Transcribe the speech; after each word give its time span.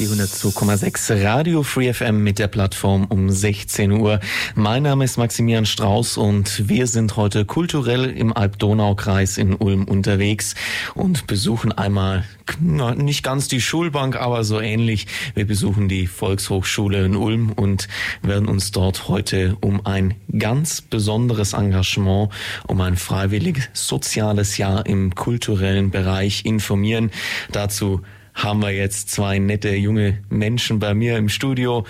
Die 0.00 0.08
102,6 0.08 1.22
Radio 1.22 1.62
Free 1.62 1.92
FM 1.92 2.22
mit 2.22 2.38
der 2.38 2.48
Plattform 2.48 3.04
um 3.10 3.28
16 3.28 3.92
Uhr. 3.92 4.18
Mein 4.54 4.84
Name 4.84 5.04
ist 5.04 5.18
Maximilian 5.18 5.66
Strauß 5.66 6.16
und 6.16 6.66
wir 6.70 6.86
sind 6.86 7.18
heute 7.18 7.44
kulturell 7.44 8.06
im 8.06 8.34
Alb-Donau-Kreis 8.34 9.36
in 9.36 9.54
Ulm 9.56 9.84
unterwegs 9.84 10.54
und 10.94 11.26
besuchen 11.26 11.72
einmal 11.72 12.24
nicht 12.58 13.22
ganz 13.22 13.48
die 13.48 13.60
Schulbank, 13.60 14.16
aber 14.16 14.42
so 14.42 14.58
ähnlich. 14.58 15.06
Wir 15.34 15.46
besuchen 15.46 15.90
die 15.90 16.06
Volkshochschule 16.06 17.04
in 17.04 17.14
Ulm 17.14 17.52
und 17.52 17.86
werden 18.22 18.48
uns 18.48 18.70
dort 18.70 19.06
heute 19.06 19.58
um 19.60 19.84
ein 19.84 20.14
ganz 20.38 20.80
besonderes 20.80 21.52
Engagement, 21.52 22.30
um 22.66 22.80
ein 22.80 22.96
freiwilliges 22.96 23.68
soziales 23.74 24.56
Jahr 24.56 24.86
im 24.86 25.14
kulturellen 25.14 25.90
Bereich 25.90 26.46
informieren. 26.46 27.10
Dazu 27.52 28.00
haben 28.34 28.60
wir 28.62 28.70
jetzt 28.70 29.10
zwei 29.10 29.38
nette 29.38 29.74
junge 29.74 30.18
Menschen 30.28 30.78
bei 30.78 30.94
mir 30.94 31.16
im 31.16 31.28
Studio, 31.28 31.86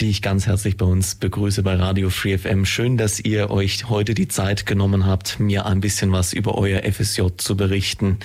die 0.00 0.10
ich 0.10 0.22
ganz 0.22 0.46
herzlich 0.46 0.76
bei 0.76 0.86
uns 0.86 1.14
begrüße 1.14 1.62
bei 1.62 1.74
Radio 1.74 2.10
Free 2.10 2.38
FM. 2.38 2.64
Schön, 2.64 2.96
dass 2.96 3.20
ihr 3.20 3.50
euch 3.50 3.88
heute 3.88 4.14
die 4.14 4.28
Zeit 4.28 4.66
genommen 4.66 5.06
habt, 5.06 5.40
mir 5.40 5.66
ein 5.66 5.80
bisschen 5.80 6.12
was 6.12 6.32
über 6.32 6.56
euer 6.56 6.82
FSJ 6.82 7.22
zu 7.36 7.56
berichten 7.56 8.18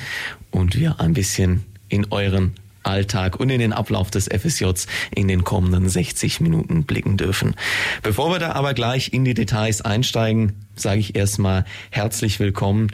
und 0.49 0.75
wir 0.75 0.99
ein 0.99 1.13
bisschen 1.13 1.63
in 1.89 2.07
euren 2.11 2.53
Alltag 2.83 3.39
und 3.39 3.49
in 3.49 3.59
den 3.59 3.73
Ablauf 3.73 4.09
des 4.09 4.27
FSJs 4.27 4.87
in 5.13 5.27
den 5.27 5.43
kommenden 5.43 5.87
60 5.87 6.41
Minuten 6.41 6.83
blicken 6.83 7.17
dürfen. 7.17 7.55
Bevor 8.01 8.31
wir 8.31 8.39
da 8.39 8.53
aber 8.53 8.73
gleich 8.73 9.13
in 9.13 9.25
die 9.25 9.33
Details 9.33 9.81
einsteigen, 9.81 10.53
sage 10.75 10.99
ich 10.99 11.15
erstmal 11.15 11.65
herzlich 11.91 12.39
willkommen 12.39 12.87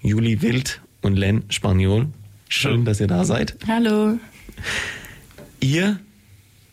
Juli 0.00 0.42
Wild 0.42 0.80
und 1.02 1.16
Len 1.16 1.44
Spaniol. 1.48 2.08
Schön, 2.48 2.84
dass 2.84 3.00
ihr 3.00 3.06
da 3.06 3.24
seid. 3.24 3.56
Hallo. 3.66 4.18
Ihr 5.60 5.98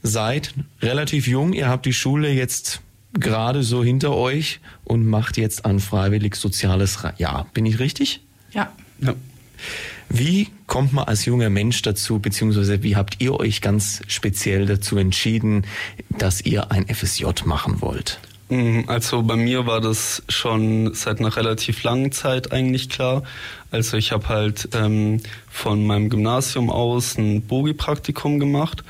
seid 0.04 0.54
relativ 0.82 1.28
jung, 1.28 1.54
ihr 1.54 1.68
habt 1.68 1.86
die 1.86 1.94
Schule 1.94 2.32
jetzt 2.32 2.82
gerade 3.14 3.64
so 3.64 3.84
hinter 3.84 4.16
euch 4.16 4.60
und 4.84 5.08
macht 5.08 5.38
jetzt 5.38 5.66
ein 5.66 5.80
freiwillig 5.80 6.36
soziales 6.36 7.00
Jahr. 7.18 7.48
Bin 7.54 7.66
ich 7.66 7.80
richtig? 7.80 8.22
Ja. 8.52 8.72
ja. 9.00 9.14
Wie 10.10 10.50
kommt 10.68 10.94
man 10.94 11.06
als 11.06 11.26
junger 11.26 11.50
Mensch 11.50 11.82
dazu, 11.82 12.20
beziehungsweise 12.20 12.84
wie 12.84 12.96
habt 12.96 13.22
ihr 13.22 13.40
euch 13.40 13.62
ganz 13.62 14.02
speziell 14.08 14.66
dazu 14.66 14.98
entschieden, 14.98 15.66
dass 16.10 16.42
ihr 16.42 16.72
ein 16.72 16.88
FSJ 16.88 17.26
machen 17.46 17.82
wollt? 17.82 18.20
Mhm, 18.54 18.84
also 18.86 19.24
bei 19.24 19.36
mir 19.36 19.66
war 19.66 19.82
das 19.82 20.22
schon 20.30 20.94
seit 20.94 21.20
einer 21.20 21.36
relativ 21.36 21.82
langen 21.82 22.12
Zeit 22.12 22.52
eigentlich 22.52 22.88
klar. 22.88 23.24
Also 23.72 23.98
ich 23.98 24.12
habe 24.12 24.30
halt 24.30 24.70
ähm, 24.74 25.22
von 25.50 25.88
meinem 25.88 26.12
Gymnasium 26.12 26.70
aus 26.70 27.18
ein 27.18 27.42
Bogi-Praktikum 27.42 28.40
gemacht 28.40 28.84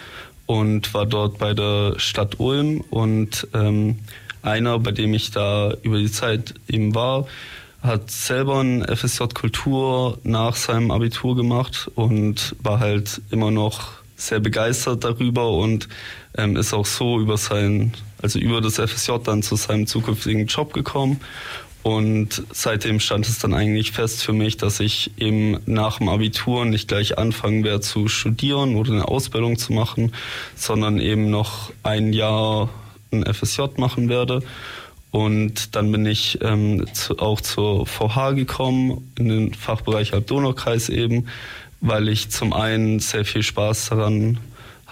und 0.47 0.93
war 0.93 1.05
dort 1.05 1.37
bei 1.37 1.53
der 1.53 1.93
Stadt 1.95 2.41
Ulm 2.41 2.81
und 2.89 3.47
ähm, 3.53 3.99
einer, 4.41 4.79
bei 4.79 4.91
dem 4.91 5.13
ich 5.13 5.31
da 5.31 5.73
über 5.83 5.97
die 5.97 6.11
Zeit 6.11 6.55
eben 6.67 6.93
war, 6.93 7.25
hat 7.81 8.11
selber 8.11 8.59
ein 8.59 8.83
FSJ 8.83 9.27
Kultur 9.33 10.19
nach 10.23 10.57
seinem 10.57 10.91
Abitur 10.91 11.37
gemacht 11.37 11.89
und 11.95 12.53
war 12.61 12.81
halt 12.81 13.21
immer 13.31 13.49
noch 13.49 13.91
sehr 14.17 14.41
begeistert 14.41 15.05
darüber 15.05 15.51
und 15.51 15.87
ähm, 16.37 16.55
ist 16.55 16.73
auch 16.73 16.85
so 16.85 17.19
über 17.19 17.37
sein, 17.37 17.93
also 18.21 18.39
über 18.39 18.61
das 18.61 18.75
FSJ 18.75 19.13
dann 19.23 19.43
zu 19.43 19.55
seinem 19.55 19.87
zukünftigen 19.87 20.47
Job 20.47 20.73
gekommen. 20.73 21.19
Und 21.83 22.43
seitdem 22.51 23.01
stand 23.01 23.27
es 23.27 23.39
dann 23.39 23.53
eigentlich 23.53 23.91
fest 23.91 24.23
für 24.23 24.31
mich, 24.31 24.55
dass 24.55 24.79
ich 24.79 25.11
eben 25.17 25.59
nach 25.65 25.97
dem 25.97 26.07
Abitur 26.07 26.63
nicht 26.63 26.87
gleich 26.87 27.17
anfangen 27.17 27.65
werde 27.65 27.81
zu 27.81 28.07
studieren 28.07 28.77
oder 28.77 28.93
eine 28.93 29.07
Ausbildung 29.09 29.57
zu 29.57 29.73
machen, 29.73 30.13
sondern 30.55 30.99
eben 30.99 31.29
noch 31.29 31.73
ein 31.83 32.13
Jahr 32.13 32.69
ein 33.11 33.25
FSJ 33.25 33.63
machen 33.77 34.07
werde. 34.07 34.43
Und 35.11 35.75
dann 35.75 35.91
bin 35.91 36.05
ich 36.05 36.39
ähm, 36.41 36.85
zu, 36.93 37.19
auch 37.19 37.41
zur 37.41 37.85
VH 37.85 38.31
gekommen, 38.31 39.11
in 39.19 39.27
den 39.27 39.53
Fachbereich 39.53 40.13
Halbdonaukreis 40.13 40.87
eben, 40.87 41.27
weil 41.81 42.07
ich 42.07 42.29
zum 42.29 42.53
einen 42.53 42.99
sehr 42.99 43.25
viel 43.25 43.43
Spaß 43.43 43.89
daran 43.89 44.39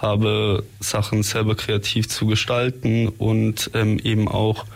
habe, 0.02 0.64
Sachen 0.80 1.22
selber 1.22 1.54
kreativ 1.54 2.08
zu 2.08 2.26
gestalten 2.26 3.08
und 3.08 3.70
ähm, 3.74 3.98
eben 3.98 4.28
auch 4.28 4.66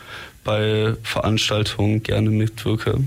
bei 0.44 0.94
Veranstaltungen 1.02 2.02
gerne 2.02 2.30
mitwirke. 2.30 3.00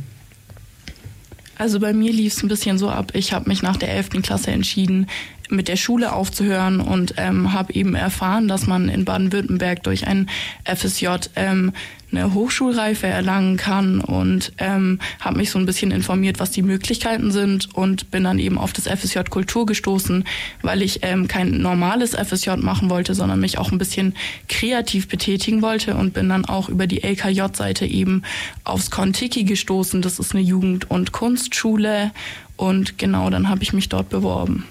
Also 1.58 1.80
bei 1.80 1.94
mir 1.94 2.14
lief 2.14 2.34
es 2.34 2.44
ein 2.44 2.48
bisschen 2.48 2.78
so 2.78 2.90
ab. 2.90 3.12
Ich 3.14 3.34
habe 3.34 3.50
mich 3.50 3.62
nach 3.62 3.76
der 3.76 3.94
11. 3.94 4.22
Klasse 4.22 4.52
entschieden, 4.52 5.08
mit 5.50 5.68
der 5.68 5.76
Schule 5.76 6.14
aufzuhören 6.14 6.80
und 6.80 7.16
ähm, 7.18 7.54
habe 7.54 7.74
eben 7.74 7.96
erfahren, 7.96 8.48
dass 8.48 8.68
man 8.68 8.90
in 8.90 9.06
Baden-Württemberg 9.06 9.84
durch 9.84 10.08
ein 10.08 10.30
FSJ 10.66 11.08
ähm, 11.36 11.74
eine 12.12 12.34
Hochschulreife 12.34 13.08
erlangen 13.08 13.58
kann 13.58 14.02
und 14.02 14.52
ähm, 14.58 15.00
habe 15.20 15.38
mich 15.38 15.52
so 15.52 15.60
ein 15.60 15.66
bisschen 15.66 15.92
informiert, 15.92 16.40
was 16.40 16.52
die 16.52 16.62
Möglichkeiten 16.62 17.32
sind 17.32 17.74
und 17.76 18.12
bin 18.12 18.24
dann 18.24 18.40
eben 18.40 18.58
auf 18.58 18.74
das 18.74 18.88
FSJ 18.88 19.20
Kultur 19.30 19.66
gestoßen, 19.66 20.24
weil 20.62 20.82
ich 20.82 21.00
ähm, 21.04 21.28
kein 21.28 21.62
normales 21.62 22.16
FSJ 22.16 22.52
machen 22.58 22.90
wollte, 22.90 23.14
sondern 23.14 23.40
mich 23.40 23.58
auch 23.58 23.72
ein 23.72 23.78
bisschen 23.78 24.16
kreativ 24.48 25.08
betätigen 25.08 25.62
wollte 25.62 25.96
und 25.96 26.14
bin 26.14 26.30
dann 26.30 26.46
auch 26.46 26.70
über 26.70 26.88
die 26.88 27.04
LKJ-Seite 27.04 27.86
eben 27.86 28.24
aufs 28.64 28.90
Kontiki 28.90 29.44
gestoßen. 29.44 30.02
Das 30.02 30.20
ist 30.20 30.34
eine 30.34 30.44
Jugend- 30.44 30.90
und 30.90 31.12
Kunstschule 31.12 32.12
und 32.58 32.98
genau 32.98 33.30
dann 33.30 33.50
habe 33.50 33.64
ich 33.64 33.74
mich 33.74 33.90
dort 33.90 34.10
beworben. 34.10 34.66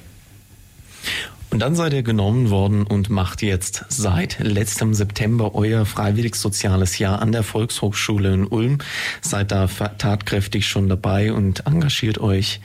Und 1.51 1.61
dann 1.61 1.75
seid 1.75 1.95
ihr 1.95 2.03
genommen 2.03 2.51
worden 2.51 2.83
und 2.85 3.09
macht 3.09 3.41
jetzt 3.41 3.85
seit 3.89 4.39
letztem 4.39 4.93
September 4.93 5.55
euer 5.55 5.87
freiwillig 5.87 6.35
soziales 6.35 6.99
Jahr 6.99 7.23
an 7.23 7.33
der 7.33 7.43
Volkshochschule 7.43 8.35
in 8.35 8.47
Ulm. 8.47 8.79
Seid 9.23 9.51
da 9.51 9.67
tatkräftig 9.67 10.69
schon 10.69 10.89
dabei 10.89 11.33
und 11.33 11.67
engagiert 11.67 12.19
euch 12.19 12.61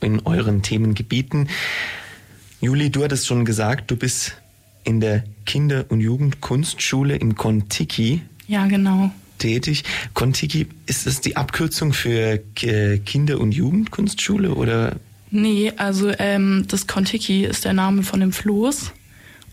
in 0.00 0.20
euren 0.26 0.62
Themengebieten. 0.62 1.48
Juli, 2.60 2.90
du 2.90 3.04
hattest 3.04 3.26
schon 3.26 3.44
gesagt, 3.44 3.90
du 3.90 3.96
bist 3.96 4.36
in 4.82 5.00
der 5.00 5.22
Kinder- 5.44 5.84
und 5.88 6.00
Jugendkunstschule 6.00 7.16
im 7.16 7.36
Kontiki. 7.36 8.22
Ja, 8.48 8.66
genau. 8.66 9.10
Tätig. 9.38 9.84
Kontiki, 10.14 10.66
ist 10.86 11.06
das 11.06 11.20
die 11.20 11.36
Abkürzung 11.36 11.92
für 11.92 12.38
Kinder- 12.54 13.38
und 13.38 13.52
Jugendkunstschule 13.52 14.54
oder 14.54 14.96
Nee, 15.36 15.70
also 15.76 16.10
ähm, 16.18 16.64
das 16.66 16.86
Kontiki 16.86 17.44
ist 17.44 17.66
der 17.66 17.74
Name 17.74 18.02
von 18.02 18.20
dem 18.20 18.32
Floß. 18.32 18.92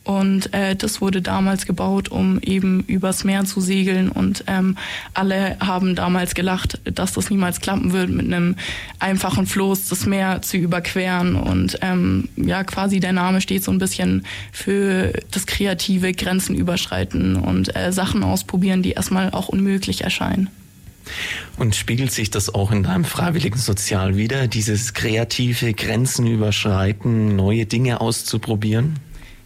Und 0.06 0.54
äh, 0.54 0.78
das 0.78 1.02
wurde 1.02 1.22
damals 1.22 1.66
gebaut, 1.66 2.08
um 2.08 2.40
eben 2.40 2.86
übers 2.88 3.26
Meer 3.26 3.44
zu 3.44 3.60
segeln. 3.60 4.08
Und 4.08 4.46
ähm, 4.48 4.78
alle 5.14 5.58
haben 5.60 5.96
damals 5.96 6.36
gelacht, 6.36 6.80
dass 6.86 7.12
das 7.12 7.30
niemals 7.30 7.60
klappen 7.60 7.92
wird, 7.92 8.10
mit 8.10 8.26
einem 8.26 8.56
einfachen 9.00 9.46
Floß 9.46 9.90
das 9.90 10.06
Meer 10.06 10.42
zu 10.42 10.56
überqueren. 10.56 11.36
Und 11.36 11.78
ähm, 11.82 12.30
ja, 12.38 12.64
quasi 12.64 13.02
der 13.02 13.14
Name 13.14 13.42
steht 13.42 13.66
so 13.66 13.72
ein 13.72 13.80
bisschen 13.80 14.26
für 14.54 15.12
das 15.32 15.46
kreative 15.46 16.14
Grenzen 16.14 16.56
überschreiten 16.56 17.36
und 17.36 17.76
äh, 17.76 17.92
Sachen 17.92 18.24
ausprobieren, 18.24 18.84
die 18.84 18.92
erstmal 18.92 19.32
auch 19.32 19.50
unmöglich 19.50 20.06
erscheinen. 20.06 20.50
Und 21.58 21.76
spiegelt 21.76 22.12
sich 22.12 22.32
das 22.32 22.54
auch 22.54 22.72
in 22.72 22.84
deinem 22.84 23.06
freiwilligen 23.06 23.58
Sozial 23.58 24.18
wieder, 24.18 24.48
dieses 24.48 24.94
kreative 24.94 25.74
Grenzen 25.74 26.28
überschreiten, 26.28 27.36
neue 27.36 27.66
Dinge 27.66 28.02
auszuprobieren? 28.02 29.00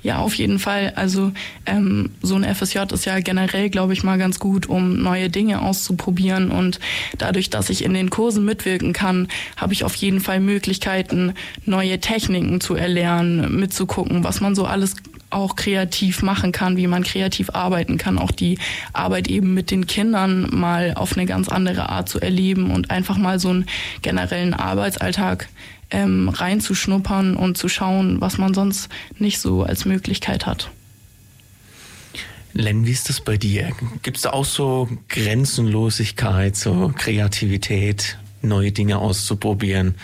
Ja, 0.04 0.20
auf 0.20 0.36
jeden 0.36 0.60
Fall. 0.60 0.94
Also 0.96 1.32
ähm, 1.66 2.12
so 2.22 2.36
ein 2.36 2.44
FSJ 2.56 2.94
ist 2.94 3.06
ja 3.06 3.20
generell, 3.20 3.70
glaube 3.70 3.94
ich, 3.94 4.04
mal 4.04 4.18
ganz 4.18 4.40
gut, 4.40 4.68
um 4.68 5.02
neue 5.02 5.30
Dinge 5.30 5.62
auszuprobieren. 5.62 6.52
Und 6.52 6.80
dadurch, 7.18 7.50
dass 7.50 7.70
ich 7.70 7.84
in 7.84 7.94
den 7.94 8.10
Kursen 8.10 8.46
mitwirken 8.46 8.94
kann, 8.94 9.28
habe 9.58 9.74
ich 9.74 9.84
auf 9.84 9.96
jeden 9.96 10.20
Fall 10.22 10.40
Möglichkeiten, 10.40 11.34
neue 11.66 12.00
Techniken 12.00 12.62
zu 12.62 12.76
erlernen, 12.76 13.60
mitzugucken, 13.60 14.24
was 14.24 14.40
man 14.40 14.56
so 14.56 14.66
alles 14.66 14.96
auch 15.30 15.56
kreativ 15.56 16.22
machen 16.22 16.52
kann, 16.52 16.78
wie 16.78 16.88
man 16.88 17.04
kreativ 17.04 17.50
arbeiten 17.52 17.98
kann, 17.98 18.18
auch 18.18 18.32
die 18.32 18.58
Arbeit 18.94 19.28
eben 19.28 19.54
mit 19.54 19.72
den 19.72 19.88
Kindern 19.88 20.50
mal 20.52 20.94
auf 20.96 21.18
eine 21.18 21.26
ganz 21.26 21.50
andere 21.50 21.90
Art 21.90 22.10
zu 22.10 22.20
erleben 22.20 22.72
und 22.72 22.92
einfach 22.92 23.18
mal 23.18 23.40
so 23.40 23.50
einen 23.50 23.66
generellen 24.02 24.54
Arbeitsalltag 24.54 25.50
ähm, 25.92 26.30
reinzuschnuppern 26.30 27.36
und 27.36 27.58
zu 27.58 27.70
schauen, 27.70 28.22
was 28.22 28.38
man 28.38 28.54
sonst 28.54 28.90
nicht 29.18 29.40
so 29.40 29.64
als 29.64 29.86
Möglichkeit 29.86 30.46
hat. 30.46 30.70
Len, 32.54 32.86
wie 32.86 32.92
ist 32.92 33.10
das 33.10 33.22
bei 33.22 33.38
dir? 33.38 33.72
Gibt 34.02 34.18
es 34.18 34.24
da 34.24 34.32
auch 34.32 34.46
so 34.46 34.90
Grenzenlosigkeit, 35.10 36.56
so 36.56 36.92
Kreativität, 36.96 38.18
neue 38.42 38.72
Dinge 38.72 38.98
auszuprobieren? 38.98 39.96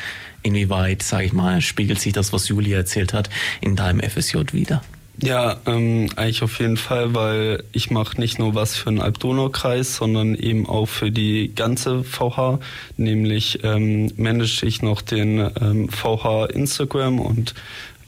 Inwieweit, 0.44 1.02
sage 1.02 1.26
ich 1.26 1.34
mal, 1.34 1.62
spiegelt 1.62 2.00
sich 2.00 2.14
das, 2.14 2.31
was 2.34 2.50
Julia 2.50 2.78
erzählt 2.78 3.14
hat, 3.14 3.30
in 3.62 3.76
deinem 3.76 4.02
FSJ 4.02 4.38
wieder? 4.52 4.84
Ja, 5.21 5.57
ähm, 5.68 6.10
eigentlich 6.15 6.42
auf 6.42 6.60
jeden 6.60 6.77
Fall, 6.77 7.13
weil 7.13 7.63
ich 7.71 7.92
mache 7.92 8.19
nicht 8.19 8.39
nur 8.39 8.56
was 8.56 8.75
für 8.75 8.89
den 8.89 9.00
Alb-Donau-Kreis, 9.00 9.98
sondern 9.98 10.33
eben 10.33 10.68
auch 10.68 10.88
für 10.88 11.12
die 11.12 11.54
ganze 11.54 12.04
VH. 12.04 12.60
Nämlich 12.98 13.63
ähm, 13.63 14.12
manage 14.18 14.65
ich 14.65 14.81
noch 14.81 15.01
den 15.01 15.39
ähm, 15.62 15.88
VH 15.89 16.48
Instagram 16.48 17.19
und 17.19 17.54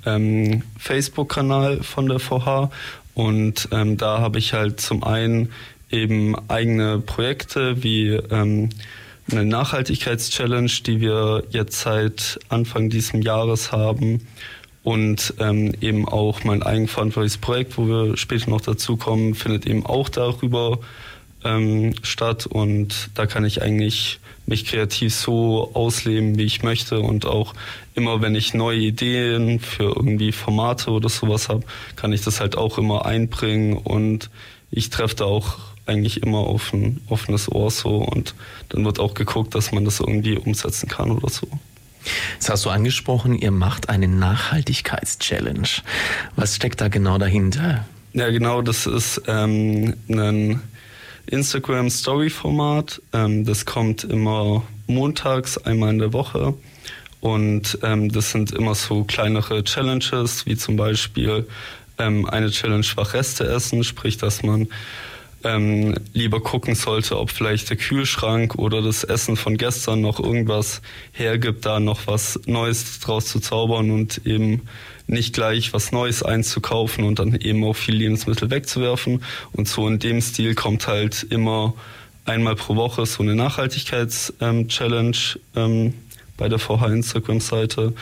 ähm, 0.05 0.63
Facebook-Kanal 0.79 1.83
von 1.83 2.07
der 2.07 2.19
VH. 2.19 2.71
Und 3.13 3.69
ähm, 3.71 3.97
da 3.97 4.19
habe 4.19 4.39
ich 4.39 4.53
halt 4.53 4.81
zum 4.81 5.03
einen 5.03 5.51
eben 5.91 6.35
eigene 6.49 6.99
Projekte 6.99 7.83
wie 7.83 8.09
ähm, 8.09 8.69
eine 9.31 9.45
Nachhaltigkeitschallenge, 9.45 10.71
die 10.85 11.01
wir 11.01 11.43
jetzt 11.51 11.81
seit 11.81 12.39
Anfang 12.49 12.89
dieses 12.89 13.23
Jahres 13.23 13.71
haben 13.71 14.21
und 14.85 15.33
ähm, 15.39 15.73
eben 15.81 16.07
auch 16.07 16.43
mein 16.43 16.61
eigenverantwortliches 16.61 17.39
Projekt, 17.39 17.75
wo 17.79 17.87
wir 17.87 18.17
später 18.17 18.51
noch 18.51 18.61
dazu 18.61 18.97
kommen, 18.97 19.33
findet 19.33 19.65
eben 19.65 19.83
auch 19.83 20.09
darüber 20.09 20.77
ähm, 21.43 21.95
statt. 22.03 22.45
Und 22.45 23.09
da 23.15 23.25
kann 23.25 23.45
ich 23.45 23.63
eigentlich 23.63 24.19
mich 24.45 24.63
kreativ 24.63 25.15
so 25.15 25.71
ausleben, 25.73 26.37
wie 26.37 26.43
ich 26.43 26.61
möchte. 26.61 26.99
Und 26.99 27.25
auch 27.25 27.55
immer, 27.95 28.21
wenn 28.21 28.35
ich 28.35 28.53
neue 28.53 28.77
Ideen 28.77 29.59
für 29.59 29.85
irgendwie 29.85 30.31
Formate 30.31 30.91
oder 30.91 31.09
sowas 31.09 31.49
habe, 31.49 31.63
kann 31.95 32.13
ich 32.13 32.21
das 32.21 32.39
halt 32.39 32.55
auch 32.55 32.77
immer 32.77 33.07
einbringen. 33.07 33.77
Und 33.77 34.29
ich 34.69 34.91
treffe 34.91 35.15
da 35.15 35.25
auch 35.25 35.57
eigentlich 35.87 36.21
immer 36.21 36.41
auf 36.41 36.73
ein 36.73 37.01
offenes 37.09 37.51
Ohr 37.51 37.71
so. 37.71 37.95
Und 37.95 38.35
dann 38.69 38.85
wird 38.85 38.99
auch 38.99 39.15
geguckt, 39.15 39.55
dass 39.55 39.71
man 39.71 39.83
das 39.83 39.99
irgendwie 39.99 40.37
umsetzen 40.37 40.87
kann 40.87 41.09
oder 41.09 41.29
so. 41.29 41.47
Das 42.39 42.49
hast 42.49 42.65
du 42.65 42.69
angesprochen, 42.69 43.37
ihr 43.37 43.51
macht 43.51 43.89
eine 43.89 44.07
Nachhaltigkeitschallenge. 44.07 45.67
Was 46.35 46.55
steckt 46.55 46.81
da 46.81 46.87
genau 46.87 47.17
dahinter? 47.17 47.85
Ja, 48.13 48.29
genau, 48.29 48.61
das 48.61 48.85
ist 48.85 49.21
ähm, 49.27 49.95
ein 50.09 50.61
Instagram 51.27 51.89
Story 51.89 52.29
Format. 52.29 53.01
Ähm, 53.13 53.45
das 53.45 53.65
kommt 53.65 54.03
immer 54.03 54.63
montags, 54.87 55.57
einmal 55.57 55.89
in 55.91 55.99
der 55.99 56.13
Woche. 56.13 56.53
Und 57.21 57.79
ähm, 57.81 58.11
das 58.11 58.31
sind 58.31 58.51
immer 58.51 58.75
so 58.75 59.03
kleinere 59.03 59.63
Challenges, 59.63 60.45
wie 60.45 60.55
zum 60.55 60.75
Beispiel 60.75 61.47
ähm, 61.97 62.25
eine 62.25 62.51
Challenge 62.51 62.85
war 62.95 63.13
Reste 63.13 63.47
essen, 63.47 63.83
sprich, 63.83 64.17
dass 64.17 64.43
man 64.43 64.67
ähm, 65.45 65.95
lieber 66.13 66.41
gucken 66.41 66.75
sollte, 66.75 67.19
ob 67.19 67.29
vielleicht 67.29 67.69
der 67.69 67.77
Kühlschrank 67.77 68.55
oder 68.55 68.81
das 68.81 69.03
Essen 69.03 69.37
von 69.37 69.57
gestern 69.57 70.01
noch 70.01 70.19
irgendwas 70.19 70.81
hergibt, 71.13 71.65
da 71.65 71.79
noch 71.79 72.07
was 72.07 72.39
Neues 72.47 72.99
draus 72.99 73.27
zu 73.27 73.39
zaubern 73.39 73.91
und 73.91 74.25
eben 74.25 74.63
nicht 75.07 75.33
gleich 75.33 75.71
was 75.71 75.91
Neues 75.91 76.23
einzukaufen 76.23 77.03
und 77.03 77.19
dann 77.19 77.35
eben 77.35 77.63
auch 77.63 77.75
viel 77.75 77.95
Lebensmittel 77.95 78.49
wegzuwerfen. 78.49 79.23
Und 79.53 79.67
so 79.67 79.87
in 79.87 79.99
dem 79.99 80.19
Stil 80.19 80.55
kommt 80.55 80.87
halt 80.87 81.27
immer 81.29 81.75
einmal 82.25 82.55
pro 82.55 82.75
Woche 82.75 83.05
so 83.05 83.21
eine 83.21 83.35
Nachhaltigkeits-Challenge 83.35 85.17
ähm, 85.55 85.93
bei 86.37 86.49
der 86.49 86.57
VH 86.57 86.87
Instagram-Seite 86.87 87.93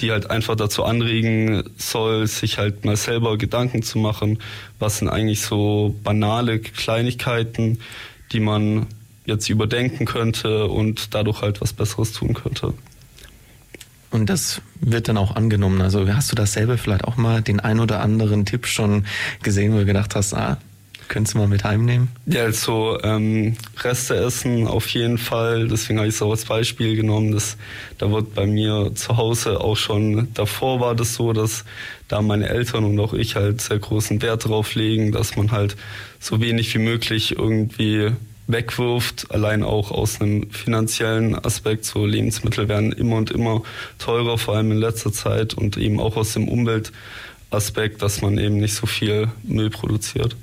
die 0.00 0.10
halt 0.10 0.30
einfach 0.30 0.56
dazu 0.56 0.84
anregen 0.84 1.62
soll, 1.76 2.26
sich 2.26 2.58
halt 2.58 2.84
mal 2.84 2.96
selber 2.96 3.38
Gedanken 3.38 3.82
zu 3.82 3.98
machen, 3.98 4.38
was 4.78 4.98
sind 4.98 5.08
eigentlich 5.08 5.42
so 5.42 5.94
banale 6.02 6.58
Kleinigkeiten, 6.58 7.78
die 8.32 8.40
man 8.40 8.86
jetzt 9.24 9.48
überdenken 9.48 10.04
könnte 10.04 10.66
und 10.66 11.14
dadurch 11.14 11.42
halt 11.42 11.60
was 11.60 11.72
Besseres 11.72 12.12
tun 12.12 12.34
könnte. 12.34 12.74
Und 14.10 14.28
das 14.28 14.60
wird 14.80 15.08
dann 15.08 15.16
auch 15.16 15.36
angenommen. 15.36 15.80
Also 15.80 16.06
hast 16.12 16.30
du 16.30 16.36
dasselbe 16.36 16.76
vielleicht 16.76 17.04
auch 17.04 17.16
mal 17.16 17.40
den 17.40 17.60
ein 17.60 17.80
oder 17.80 18.00
anderen 18.00 18.44
Tipp 18.44 18.66
schon 18.66 19.06
gesehen, 19.42 19.72
wo 19.72 19.78
du 19.78 19.86
gedacht 19.86 20.14
hast, 20.14 20.34
ah, 20.34 20.58
Könntest 21.12 21.34
du 21.34 21.40
mal 21.40 21.46
mit 21.46 21.62
heimnehmen? 21.62 22.08
Ja, 22.24 22.44
also 22.44 22.98
ähm, 23.02 23.54
Reste 23.84 24.16
essen 24.16 24.66
auf 24.66 24.88
jeden 24.88 25.18
Fall. 25.18 25.68
Deswegen 25.68 25.98
habe 25.98 26.08
ich 26.08 26.14
es 26.14 26.22
auch 26.22 26.30
als 26.30 26.46
Beispiel 26.46 26.96
genommen. 26.96 27.32
Dass, 27.32 27.58
da 27.98 28.10
wird 28.10 28.34
bei 28.34 28.46
mir 28.46 28.92
zu 28.94 29.18
Hause 29.18 29.60
auch 29.60 29.76
schon 29.76 30.32
davor 30.32 30.80
war 30.80 30.94
das 30.94 31.12
so, 31.12 31.34
dass 31.34 31.66
da 32.08 32.22
meine 32.22 32.48
Eltern 32.48 32.84
und 32.86 32.98
auch 32.98 33.12
ich 33.12 33.36
halt 33.36 33.60
sehr 33.60 33.78
großen 33.78 34.22
Wert 34.22 34.48
drauf 34.48 34.74
legen, 34.74 35.12
dass 35.12 35.36
man 35.36 35.50
halt 35.50 35.76
so 36.18 36.40
wenig 36.40 36.74
wie 36.74 36.78
möglich 36.78 37.36
irgendwie 37.36 38.12
wegwirft, 38.46 39.26
allein 39.32 39.64
auch 39.64 39.90
aus 39.90 40.18
einem 40.18 40.50
finanziellen 40.50 41.34
Aspekt. 41.34 41.84
So 41.84 42.06
Lebensmittel 42.06 42.68
werden 42.68 42.90
immer 42.90 43.16
und 43.16 43.30
immer 43.30 43.60
teurer, 43.98 44.38
vor 44.38 44.56
allem 44.56 44.72
in 44.72 44.78
letzter 44.78 45.12
Zeit 45.12 45.52
und 45.52 45.76
eben 45.76 46.00
auch 46.00 46.16
aus 46.16 46.32
dem 46.32 46.48
Umweltaspekt, 46.48 48.00
dass 48.00 48.22
man 48.22 48.38
eben 48.38 48.56
nicht 48.56 48.74
so 48.74 48.86
viel 48.86 49.28
Müll 49.42 49.68
produziert. 49.68 50.36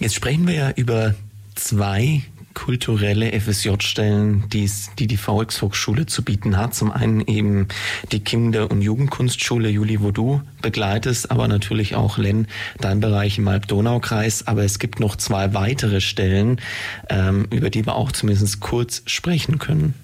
Jetzt 0.00 0.14
sprechen 0.14 0.46
wir 0.46 0.54
ja 0.54 0.70
über 0.70 1.14
zwei 1.56 2.22
kulturelle 2.54 3.38
FSJ-Stellen, 3.40 4.44
die 4.50 5.06
die 5.06 5.16
Volkshochschule 5.16 6.06
zu 6.06 6.22
bieten 6.22 6.56
hat. 6.56 6.74
Zum 6.74 6.90
einen 6.92 7.20
eben 7.26 7.68
die 8.10 8.20
Kinder- 8.20 8.70
und 8.70 8.82
Jugendkunstschule 8.82 9.68
Juli, 9.68 10.00
wo 10.00 10.10
du 10.10 10.42
begleitest, 10.62 11.30
aber 11.30 11.46
natürlich 11.46 11.94
auch 11.94 12.18
Len, 12.18 12.48
dein 12.80 13.00
Bereich 13.00 13.38
im 13.38 13.46
Alb-Donau-Kreis. 13.46 14.46
Aber 14.46 14.64
es 14.64 14.78
gibt 14.78 14.98
noch 14.98 15.16
zwei 15.16 15.54
weitere 15.54 16.00
Stellen, 16.00 16.60
ähm, 17.08 17.46
über 17.50 17.70
die 17.70 17.86
wir 17.86 17.94
auch 17.94 18.12
zumindest 18.12 18.60
kurz 18.60 19.02
sprechen 19.06 19.58
können. 19.58 19.94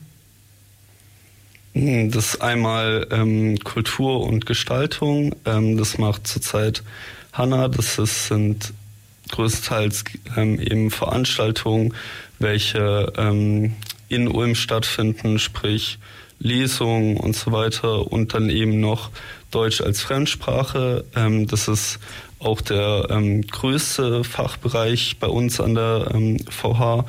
Hm, 1.72 2.10
das 2.10 2.34
ist 2.34 2.40
einmal 2.40 3.06
ähm, 3.10 3.58
Kultur 3.64 4.20
und 4.20 4.46
Gestaltung. 4.46 5.34
Ähm, 5.44 5.76
das 5.76 5.98
macht 5.98 6.26
zurzeit 6.26 6.82
Hanna. 7.32 7.68
Das 7.68 7.98
ist, 7.98 8.28
sind 8.28 8.72
größtenteils 9.34 10.04
ähm, 10.36 10.60
eben 10.60 10.90
Veranstaltungen, 10.90 11.94
welche 12.38 13.12
ähm, 13.16 13.74
in 14.08 14.28
Ulm 14.28 14.54
stattfinden, 14.54 15.38
sprich 15.38 15.98
Lesungen 16.38 17.16
und 17.16 17.34
so 17.34 17.52
weiter 17.52 18.10
und 18.12 18.34
dann 18.34 18.50
eben 18.50 18.80
noch 18.80 19.10
Deutsch 19.50 19.80
als 19.80 20.02
Fremdsprache. 20.02 21.04
Ähm, 21.16 21.46
das 21.46 21.68
ist 21.68 21.98
auch 22.38 22.60
der 22.60 23.06
ähm, 23.10 23.42
größte 23.42 24.24
Fachbereich 24.24 25.16
bei 25.18 25.28
uns 25.28 25.60
an 25.60 25.74
der 25.74 26.10
ähm, 26.12 26.38
VH. 26.48 27.06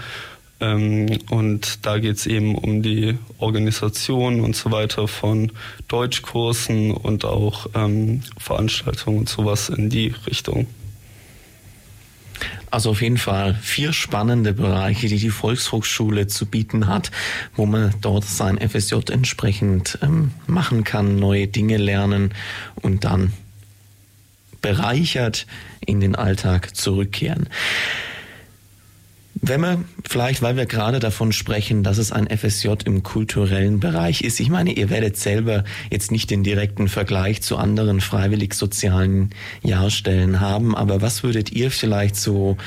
Ähm, 0.61 1.19
und 1.29 1.85
da 1.85 1.99
geht 1.99 2.15
es 2.15 2.27
eben 2.27 2.55
um 2.55 2.81
die 2.81 3.17
Organisation 3.39 4.39
und 4.39 4.55
so 4.55 4.71
weiter 4.71 5.07
von 5.07 5.51
Deutschkursen 5.89 6.91
und 6.91 7.25
auch 7.25 7.67
ähm, 7.75 8.21
Veranstaltungen 8.37 9.19
und 9.19 9.29
sowas 9.29 9.69
in 9.69 9.89
die 9.89 10.13
Richtung. 10.27 10.67
Also 12.71 12.91
auf 12.91 13.01
jeden 13.01 13.17
Fall 13.17 13.55
vier 13.61 13.93
spannende 13.93 14.53
Bereiche, 14.53 15.07
die 15.07 15.17
die 15.17 15.29
Volkshochschule 15.29 16.27
zu 16.27 16.45
bieten 16.45 16.87
hat, 16.87 17.11
wo 17.55 17.65
man 17.65 17.93
dort 18.01 18.25
sein 18.25 18.57
FSJ 18.57 18.95
entsprechend 19.11 19.99
ähm, 20.01 20.31
machen 20.47 20.83
kann, 20.83 21.17
neue 21.17 21.47
Dinge 21.47 21.77
lernen 21.77 22.33
und 22.81 23.03
dann 23.03 23.33
bereichert 24.61 25.45
in 25.85 25.99
den 25.99 26.15
Alltag 26.15 26.75
zurückkehren. 26.75 27.49
Wenn 29.47 29.61
wir 29.61 29.83
vielleicht, 30.03 30.41
weil 30.41 30.57
wir 30.57 30.65
gerade 30.65 30.99
davon 30.99 31.31
sprechen, 31.31 31.83
dass 31.83 31.99
es 31.99 32.11
ein 32.11 32.27
FSJ 32.35 32.69
im 32.85 33.03
kulturellen 33.03 33.79
Bereich 33.79 34.21
ist, 34.21 34.39
ich 34.39 34.49
meine, 34.49 34.71
ihr 34.71 34.89
werdet 34.89 35.17
selber 35.17 35.63
jetzt 35.91 36.11
nicht 36.11 36.31
den 36.31 36.43
direkten 36.43 36.87
Vergleich 36.87 37.43
zu 37.43 37.57
anderen 37.57 38.01
freiwillig-sozialen 38.01 39.29
Jahrstellen 39.61 40.39
haben, 40.39 40.75
aber 40.75 41.03
was 41.03 41.21
würdet 41.21 41.51
ihr 41.51 41.69
vielleicht 41.69 42.15
so 42.15 42.57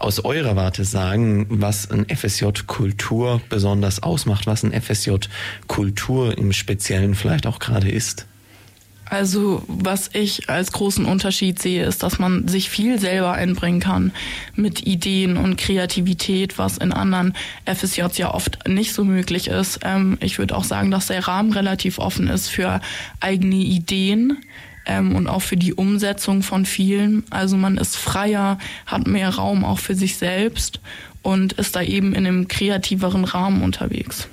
aus 0.00 0.24
eurer 0.24 0.56
Warte 0.56 0.84
sagen, 0.84 1.46
was 1.50 1.88
ein 1.88 2.04
FSJ 2.08 2.46
Kultur 2.66 3.40
besonders 3.48 4.02
ausmacht, 4.02 4.48
was 4.48 4.64
ein 4.64 4.72
FSJ 4.72 5.12
Kultur 5.68 6.36
im 6.36 6.52
Speziellen 6.52 7.14
vielleicht 7.14 7.46
auch 7.46 7.60
gerade 7.60 7.88
ist? 7.88 8.26
Also 9.08 9.62
was 9.68 10.10
ich 10.12 10.48
als 10.48 10.72
großen 10.72 11.04
Unterschied 11.04 11.60
sehe, 11.60 11.84
ist, 11.84 12.02
dass 12.02 12.18
man 12.18 12.48
sich 12.48 12.70
viel 12.70 12.98
selber 12.98 13.32
einbringen 13.32 13.80
kann 13.80 14.12
mit 14.54 14.86
Ideen 14.86 15.36
und 15.36 15.56
Kreativität, 15.56 16.58
was 16.58 16.78
in 16.78 16.92
anderen 16.92 17.34
FSJs 17.66 18.16
ja 18.18 18.32
oft 18.32 18.66
nicht 18.66 18.94
so 18.94 19.04
möglich 19.04 19.48
ist. 19.48 19.80
Ähm, 19.84 20.18
ich 20.20 20.38
würde 20.38 20.56
auch 20.56 20.64
sagen, 20.64 20.90
dass 20.90 21.08
der 21.08 21.26
Rahmen 21.26 21.52
relativ 21.52 21.98
offen 21.98 22.28
ist 22.28 22.48
für 22.48 22.80
eigene 23.20 23.56
Ideen 23.56 24.38
ähm, 24.86 25.14
und 25.14 25.28
auch 25.28 25.42
für 25.42 25.56
die 25.56 25.74
Umsetzung 25.74 26.42
von 26.42 26.64
vielen. 26.64 27.24
Also 27.30 27.56
man 27.56 27.76
ist 27.76 27.96
freier, 27.96 28.58
hat 28.86 29.06
mehr 29.06 29.30
Raum 29.30 29.64
auch 29.64 29.78
für 29.78 29.94
sich 29.94 30.16
selbst 30.16 30.80
und 31.22 31.54
ist 31.54 31.76
da 31.76 31.82
eben 31.82 32.14
in 32.14 32.26
einem 32.26 32.48
kreativeren 32.48 33.24
Rahmen 33.24 33.62
unterwegs. 33.62 34.28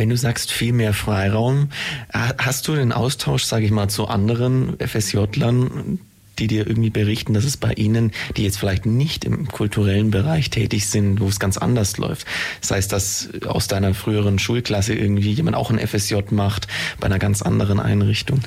Wenn 0.00 0.08
du 0.08 0.16
sagst 0.16 0.50
viel 0.50 0.72
mehr 0.72 0.94
Freiraum, 0.94 1.68
hast 2.10 2.66
du 2.66 2.74
den 2.74 2.90
Austausch, 2.90 3.44
sage 3.44 3.66
ich 3.66 3.70
mal, 3.70 3.88
zu 3.88 4.08
anderen 4.08 4.78
FSJ-Lern, 4.78 5.98
die 6.38 6.46
dir 6.46 6.66
irgendwie 6.66 6.88
berichten, 6.88 7.34
dass 7.34 7.44
es 7.44 7.58
bei 7.58 7.74
ihnen, 7.74 8.12
die 8.38 8.44
jetzt 8.44 8.58
vielleicht 8.58 8.86
nicht 8.86 9.26
im 9.26 9.46
kulturellen 9.46 10.10
Bereich 10.10 10.48
tätig 10.48 10.88
sind, 10.88 11.20
wo 11.20 11.28
es 11.28 11.38
ganz 11.38 11.58
anders 11.58 11.98
läuft. 11.98 12.26
Das 12.62 12.70
heißt, 12.70 12.90
dass 12.90 13.28
aus 13.46 13.68
deiner 13.68 13.92
früheren 13.92 14.38
Schulklasse 14.38 14.94
irgendwie 14.94 15.32
jemand 15.32 15.54
auch 15.54 15.70
ein 15.70 15.78
FSJ 15.78 16.14
macht 16.30 16.66
bei 16.98 17.04
einer 17.04 17.18
ganz 17.18 17.42
anderen 17.42 17.78
Einrichtung. 17.78 18.40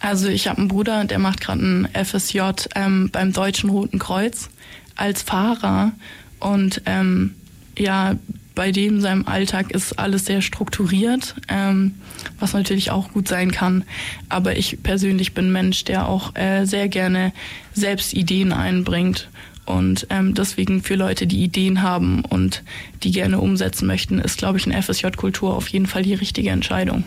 Also 0.00 0.28
ich 0.28 0.46
habe 0.46 0.58
einen 0.58 0.68
Bruder, 0.68 1.06
der 1.06 1.18
macht 1.18 1.40
gerade 1.40 1.62
ein 1.62 1.88
FSJ 2.04 2.40
ähm, 2.74 3.08
beim 3.10 3.32
Deutschen 3.32 3.70
Roten 3.70 3.98
Kreuz 3.98 4.50
als 4.94 5.22
Fahrer 5.22 5.92
und 6.38 6.82
ähm, 6.84 7.34
ja, 7.78 8.16
bei 8.58 8.72
dem 8.72 9.00
seinem 9.00 9.28
Alltag 9.28 9.70
ist 9.70 10.00
alles 10.00 10.24
sehr 10.24 10.42
strukturiert, 10.42 11.36
ähm, 11.46 11.94
was 12.40 12.54
natürlich 12.54 12.90
auch 12.90 13.12
gut 13.12 13.28
sein 13.28 13.52
kann. 13.52 13.84
Aber 14.28 14.56
ich 14.56 14.82
persönlich 14.82 15.32
bin 15.32 15.52
Mensch, 15.52 15.84
der 15.84 16.08
auch 16.08 16.34
äh, 16.34 16.64
sehr 16.64 16.88
gerne 16.88 17.32
selbst 17.72 18.14
Ideen 18.14 18.52
einbringt. 18.52 19.28
Und 19.64 20.08
ähm, 20.10 20.34
deswegen 20.34 20.82
für 20.82 20.96
Leute, 20.96 21.28
die 21.28 21.44
Ideen 21.44 21.82
haben 21.82 22.24
und 22.24 22.64
die 23.04 23.12
gerne 23.12 23.38
umsetzen 23.38 23.86
möchten, 23.86 24.18
ist, 24.18 24.38
glaube 24.38 24.58
ich, 24.58 24.66
eine 24.66 24.82
FSJ-Kultur 24.82 25.54
auf 25.54 25.68
jeden 25.68 25.86
Fall 25.86 26.02
die 26.02 26.14
richtige 26.14 26.50
Entscheidung. 26.50 27.04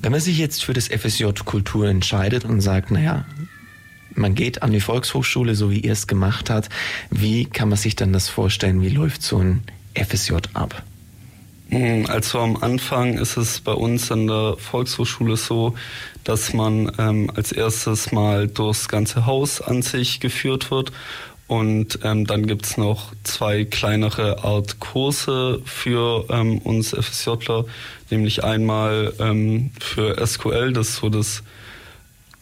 Wenn 0.00 0.12
man 0.12 0.20
sich 0.20 0.38
jetzt 0.38 0.62
für 0.64 0.74
das 0.74 0.86
FSJ 0.86 1.24
Kultur 1.44 1.88
entscheidet 1.88 2.44
und 2.44 2.60
sagt, 2.60 2.92
naja, 2.92 3.24
man 4.16 4.34
geht 4.34 4.62
an 4.62 4.72
die 4.72 4.80
Volkshochschule, 4.80 5.54
so 5.54 5.70
wie 5.70 5.80
ihr 5.80 5.92
es 5.92 6.06
gemacht 6.06 6.50
habt. 6.50 6.68
Wie 7.10 7.44
kann 7.44 7.68
man 7.68 7.78
sich 7.78 7.96
dann 7.96 8.12
das 8.12 8.28
vorstellen? 8.28 8.82
Wie 8.82 8.88
läuft 8.88 9.22
so 9.22 9.38
ein 9.38 9.62
FSJ 9.94 10.34
ab? 10.54 10.82
Hm, 11.68 12.06
also 12.06 12.38
am 12.38 12.56
Anfang 12.56 13.18
ist 13.18 13.36
es 13.36 13.60
bei 13.60 13.72
uns 13.72 14.12
an 14.12 14.26
der 14.26 14.56
Volkshochschule 14.58 15.36
so, 15.36 15.74
dass 16.22 16.52
man 16.52 16.92
ähm, 16.98 17.30
als 17.34 17.52
erstes 17.52 18.12
mal 18.12 18.46
durchs 18.46 18.88
ganze 18.88 19.26
Haus 19.26 19.60
an 19.60 19.82
sich 19.82 20.20
geführt 20.20 20.70
wird 20.70 20.92
und 21.48 22.00
ähm, 22.02 22.26
dann 22.26 22.48
es 22.48 22.76
noch 22.76 23.12
zwei 23.22 23.64
kleinere 23.64 24.44
Art 24.44 24.80
Kurse 24.80 25.60
für 25.64 26.26
ähm, 26.30 26.58
uns 26.58 26.90
FSJler, 26.90 27.64
nämlich 28.10 28.44
einmal 28.44 29.12
ähm, 29.18 29.70
für 29.80 30.24
SQL, 30.24 30.72
das 30.72 30.88
ist 30.90 30.96
so 30.96 31.08
das 31.08 31.42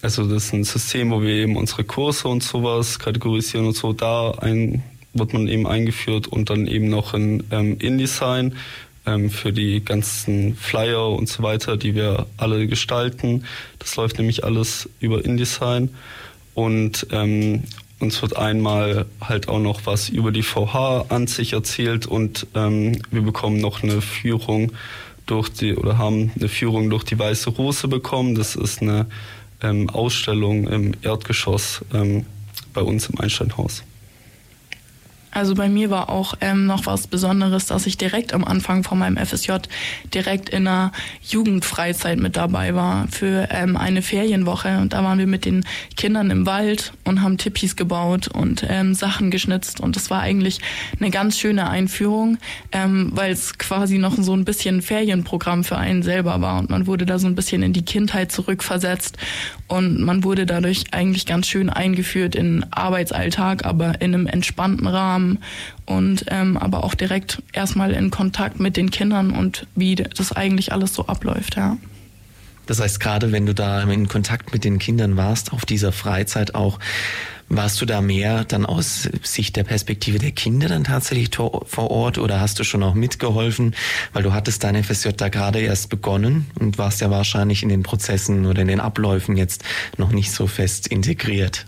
also 0.04 0.24
das 0.24 0.44
ist 0.44 0.52
ein 0.52 0.64
System, 0.64 1.10
wo 1.10 1.22
wir 1.22 1.30
eben 1.30 1.56
unsere 1.56 1.82
Kurse 1.82 2.28
und 2.28 2.42
sowas 2.42 2.98
kategorisieren 2.98 3.66
und 3.66 3.74
so. 3.74 3.94
Da 3.94 4.32
ein, 4.32 4.82
wird 5.14 5.32
man 5.32 5.48
eben 5.48 5.66
eingeführt 5.66 6.28
und 6.28 6.50
dann 6.50 6.66
eben 6.66 6.90
noch 6.90 7.14
in 7.14 7.42
ähm, 7.50 7.78
InDesign 7.80 8.54
ähm, 9.06 9.30
für 9.30 9.50
die 9.50 9.82
ganzen 9.82 10.56
Flyer 10.56 11.08
und 11.08 11.30
so 11.30 11.42
weiter, 11.42 11.78
die 11.78 11.94
wir 11.94 12.26
alle 12.36 12.66
gestalten. 12.66 13.44
Das 13.78 13.96
läuft 13.96 14.18
nämlich 14.18 14.44
alles 14.44 14.90
über 15.00 15.24
InDesign. 15.24 15.88
Und 16.52 17.06
ähm, 17.10 17.62
uns 17.98 18.20
wird 18.20 18.36
einmal 18.36 19.06
halt 19.22 19.48
auch 19.48 19.58
noch 19.58 19.86
was 19.86 20.10
über 20.10 20.32
die 20.32 20.42
VH 20.42 21.06
an 21.08 21.26
sich 21.28 21.54
erzählt 21.54 22.06
und 22.06 22.46
ähm, 22.54 23.00
wir 23.10 23.22
bekommen 23.22 23.58
noch 23.58 23.82
eine 23.82 24.02
Führung 24.02 24.72
durch 25.24 25.48
die 25.48 25.74
oder 25.74 25.96
haben 25.96 26.30
eine 26.38 26.48
Führung 26.50 26.90
durch 26.90 27.04
die 27.04 27.18
Weiße 27.18 27.48
Rose 27.48 27.88
bekommen. 27.88 28.34
Das 28.34 28.54
ist 28.54 28.82
eine 28.82 29.06
ähm, 29.64 29.90
Ausstellung 29.90 30.68
im 30.68 30.92
Erdgeschoss 31.02 31.84
ähm, 31.92 32.26
bei 32.72 32.82
uns 32.82 33.08
im 33.08 33.18
Einsteinhaus. 33.18 33.82
Also 35.34 35.56
bei 35.56 35.68
mir 35.68 35.90
war 35.90 36.10
auch 36.10 36.34
ähm, 36.40 36.66
noch 36.66 36.86
was 36.86 37.08
Besonderes, 37.08 37.66
dass 37.66 37.86
ich 37.86 37.98
direkt 37.98 38.32
am 38.32 38.44
Anfang 38.44 38.84
von 38.84 38.98
meinem 38.98 39.16
FSJ 39.16 39.52
direkt 40.14 40.48
in 40.48 40.68
einer 40.68 40.92
Jugendfreizeit 41.22 42.18
mit 42.20 42.36
dabei 42.36 42.76
war 42.76 43.08
für 43.08 43.48
ähm, 43.50 43.76
eine 43.76 44.00
Ferienwoche. 44.00 44.78
Und 44.78 44.92
da 44.92 45.02
waren 45.02 45.18
wir 45.18 45.26
mit 45.26 45.44
den 45.44 45.64
Kindern 45.96 46.30
im 46.30 46.46
Wald 46.46 46.92
und 47.02 47.20
haben 47.20 47.36
Tippis 47.36 47.74
gebaut 47.74 48.28
und 48.28 48.64
ähm, 48.68 48.94
Sachen 48.94 49.32
geschnitzt. 49.32 49.80
Und 49.80 49.96
das 49.96 50.08
war 50.08 50.20
eigentlich 50.20 50.60
eine 51.00 51.10
ganz 51.10 51.36
schöne 51.36 51.68
Einführung, 51.68 52.38
ähm, 52.70 53.10
weil 53.12 53.32
es 53.32 53.58
quasi 53.58 53.98
noch 53.98 54.14
so 54.16 54.34
ein 54.34 54.44
bisschen 54.44 54.82
Ferienprogramm 54.82 55.64
für 55.64 55.76
einen 55.76 56.04
selber 56.04 56.40
war. 56.42 56.60
Und 56.60 56.70
man 56.70 56.86
wurde 56.86 57.06
da 57.06 57.18
so 57.18 57.26
ein 57.26 57.34
bisschen 57.34 57.64
in 57.64 57.72
die 57.72 57.84
Kindheit 57.84 58.30
zurückversetzt. 58.30 59.18
Und 59.66 60.00
man 60.00 60.22
wurde 60.22 60.46
dadurch 60.46 60.84
eigentlich 60.92 61.26
ganz 61.26 61.48
schön 61.48 61.70
eingeführt 61.70 62.36
in 62.36 62.64
Arbeitsalltag, 62.70 63.64
aber 63.64 64.00
in 64.00 64.14
einem 64.14 64.26
entspannten 64.28 64.86
Rahmen 64.86 65.23
haben 65.24 65.38
und 65.86 66.26
ähm, 66.28 66.56
aber 66.56 66.84
auch 66.84 66.94
direkt 66.94 67.42
erstmal 67.52 67.92
in 67.92 68.10
Kontakt 68.10 68.60
mit 68.60 68.76
den 68.76 68.90
Kindern 68.90 69.30
und 69.30 69.66
wie 69.74 69.94
das 69.94 70.32
eigentlich 70.32 70.72
alles 70.72 70.94
so 70.94 71.06
abläuft, 71.06 71.56
ja. 71.56 71.76
Das 72.66 72.80
heißt, 72.80 72.98
gerade 72.98 73.30
wenn 73.30 73.44
du 73.44 73.54
da 73.54 73.82
in 73.82 74.08
Kontakt 74.08 74.54
mit 74.54 74.64
den 74.64 74.78
Kindern 74.78 75.18
warst, 75.18 75.52
auf 75.52 75.66
dieser 75.66 75.92
Freizeit 75.92 76.54
auch, 76.54 76.78
warst 77.50 77.78
du 77.82 77.84
da 77.84 78.00
mehr 78.00 78.44
dann 78.44 78.64
aus 78.64 79.06
Sicht 79.22 79.56
der 79.56 79.64
Perspektive 79.64 80.18
der 80.18 80.32
Kinder 80.32 80.68
dann 80.68 80.84
tatsächlich 80.84 81.28
vor 81.36 81.90
Ort 81.90 82.16
oder 82.16 82.40
hast 82.40 82.58
du 82.58 82.64
schon 82.64 82.82
auch 82.82 82.94
mitgeholfen? 82.94 83.74
Weil 84.14 84.22
du 84.22 84.32
hattest 84.32 84.64
dein 84.64 84.82
FSJ 84.82 85.10
da 85.10 85.28
gerade 85.28 85.60
erst 85.60 85.90
begonnen 85.90 86.46
und 86.58 86.78
warst 86.78 87.02
ja 87.02 87.10
wahrscheinlich 87.10 87.62
in 87.62 87.68
den 87.68 87.82
Prozessen 87.82 88.46
oder 88.46 88.62
in 88.62 88.68
den 88.68 88.80
Abläufen 88.80 89.36
jetzt 89.36 89.62
noch 89.98 90.12
nicht 90.12 90.32
so 90.32 90.46
fest 90.46 90.86
integriert. 90.86 91.66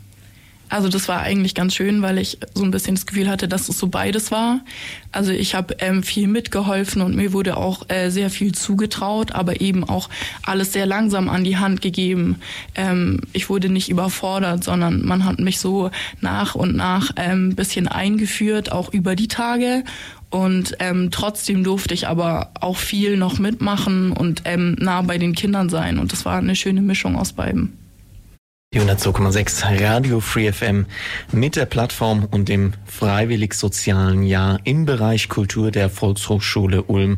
Also 0.69 0.89
das 0.89 1.09
war 1.09 1.21
eigentlich 1.21 1.55
ganz 1.55 1.75
schön, 1.75 2.03
weil 2.03 2.19
ich 2.19 2.39
so 2.55 2.65
ein 2.65 2.73
bisschen 2.73 2.97
das 2.97 3.07
Gefühl 3.07 3.29
hatte, 3.29 3.47
dass 3.47 3.69
es 3.69 3.79
so 3.79 3.87
beides 3.87 4.33
war. 4.33 4.61
Also 5.13 5.31
ich 5.31 5.55
habe 5.55 5.77
ähm, 5.79 6.03
viel 6.03 6.27
mitgeholfen 6.27 7.03
und 7.03 7.15
mir 7.15 7.33
wurde 7.33 7.57
auch 7.57 7.89
äh, 7.89 8.11
sehr 8.11 8.31
viel 8.31 8.53
zugetraut, 8.53 9.33
aber 9.33 9.61
eben 9.61 9.85
auch 9.85 10.11
alles 10.43 10.73
sehr 10.73 10.87
langsam 10.87 11.29
an 11.29 11.45
die 11.45 11.57
Hand 11.57 11.83
gegeben. 11.83 12.41
Ähm, 12.75 13.21
ich 13.33 13.49
wurde 13.49 13.69
nicht 13.69 13.89
überfordert, 13.89 14.65
sondern 14.65 15.05
man 15.05 15.25
hat 15.25 15.39
mich 15.39 15.61
so 15.61 15.91
nach 16.21 16.57
und 16.57 16.75
nach 16.75 17.11
ein 17.15 17.31
ähm, 17.31 17.55
bisschen 17.55 17.87
eingeführt, 17.87 18.73
auch 18.73 18.93
über 18.93 19.15
die 19.15 19.29
Tage. 19.29 19.85
Und 20.31 20.77
ähm, 20.81 21.11
trotzdem 21.13 21.63
durfte 21.63 21.95
ich 21.95 22.09
aber 22.09 22.51
auch 22.61 22.77
viel 22.77 23.17
noch 23.17 23.39
mitmachen 23.39 24.11
und 24.11 24.43
ähm, 24.45 24.77
nah 24.81 25.01
bei 25.03 25.19
den 25.19 25.35
Kindern 25.35 25.69
sein. 25.69 25.99
Und 25.99 26.13
das 26.13 26.25
war 26.25 26.39
eine 26.39 26.57
schöne 26.57 26.83
Mischung 26.83 27.17
aus 27.17 27.33
beiden. 27.33 27.86
Die 28.77 28.83
102,6 28.83 29.81
Radio 29.83 30.21
Free 30.21 30.53
FM 30.53 30.85
mit 31.33 31.57
der 31.57 31.65
Plattform 31.65 32.29
und 32.31 32.51
dem 32.51 32.75
freiwillig 32.85 33.55
sozialen 33.55 34.23
Jahr 34.23 34.59
im 34.65 34.85
Bereich 34.85 35.31
Kultur 35.31 35.71
der 35.71 35.89
Volkshochschule 35.89 36.83
Ulm. 36.83 37.17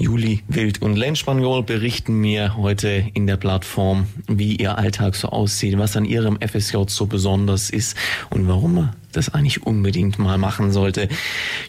Juli 0.00 0.42
Wild 0.48 0.80
und 0.80 0.96
Len 0.96 1.14
Spaniol 1.14 1.62
berichten 1.62 2.14
mir 2.14 2.56
heute 2.56 3.04
in 3.12 3.26
der 3.26 3.36
Plattform, 3.36 4.06
wie 4.26 4.56
ihr 4.56 4.78
Alltag 4.78 5.14
so 5.14 5.28
aussieht, 5.28 5.76
was 5.76 5.94
an 5.94 6.06
ihrem 6.06 6.38
FSJ 6.40 6.84
so 6.86 7.04
besonders 7.04 7.68
ist 7.68 7.98
und 8.30 8.48
warum 8.48 8.76
man 8.76 8.96
das 9.12 9.34
eigentlich 9.34 9.66
unbedingt 9.66 10.18
mal 10.18 10.38
machen 10.38 10.72
sollte. 10.72 11.10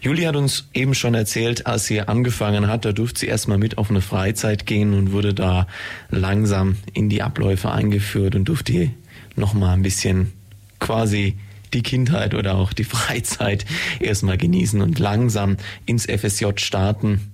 Juli 0.00 0.22
hat 0.22 0.36
uns 0.36 0.66
eben 0.72 0.94
schon 0.94 1.12
erzählt, 1.12 1.66
als 1.66 1.84
sie 1.84 2.00
angefangen 2.00 2.68
hat, 2.68 2.86
da 2.86 2.92
durfte 2.92 3.20
sie 3.20 3.26
erstmal 3.26 3.58
mit 3.58 3.76
auf 3.76 3.90
eine 3.90 4.00
Freizeit 4.00 4.64
gehen 4.64 4.94
und 4.94 5.12
wurde 5.12 5.34
da 5.34 5.66
langsam 6.08 6.76
in 6.94 7.10
die 7.10 7.20
Abläufe 7.20 7.70
eingeführt 7.70 8.34
und 8.34 8.46
durfte 8.46 8.92
noch 9.36 9.52
mal 9.52 9.74
ein 9.74 9.82
bisschen 9.82 10.32
quasi 10.80 11.36
die 11.74 11.82
Kindheit 11.82 12.34
oder 12.34 12.54
auch 12.54 12.72
die 12.72 12.84
Freizeit 12.84 13.66
erstmal 14.00 14.38
genießen 14.38 14.80
und 14.80 14.98
langsam 14.98 15.58
ins 15.84 16.06
FSJ 16.06 16.46
starten 16.56 17.28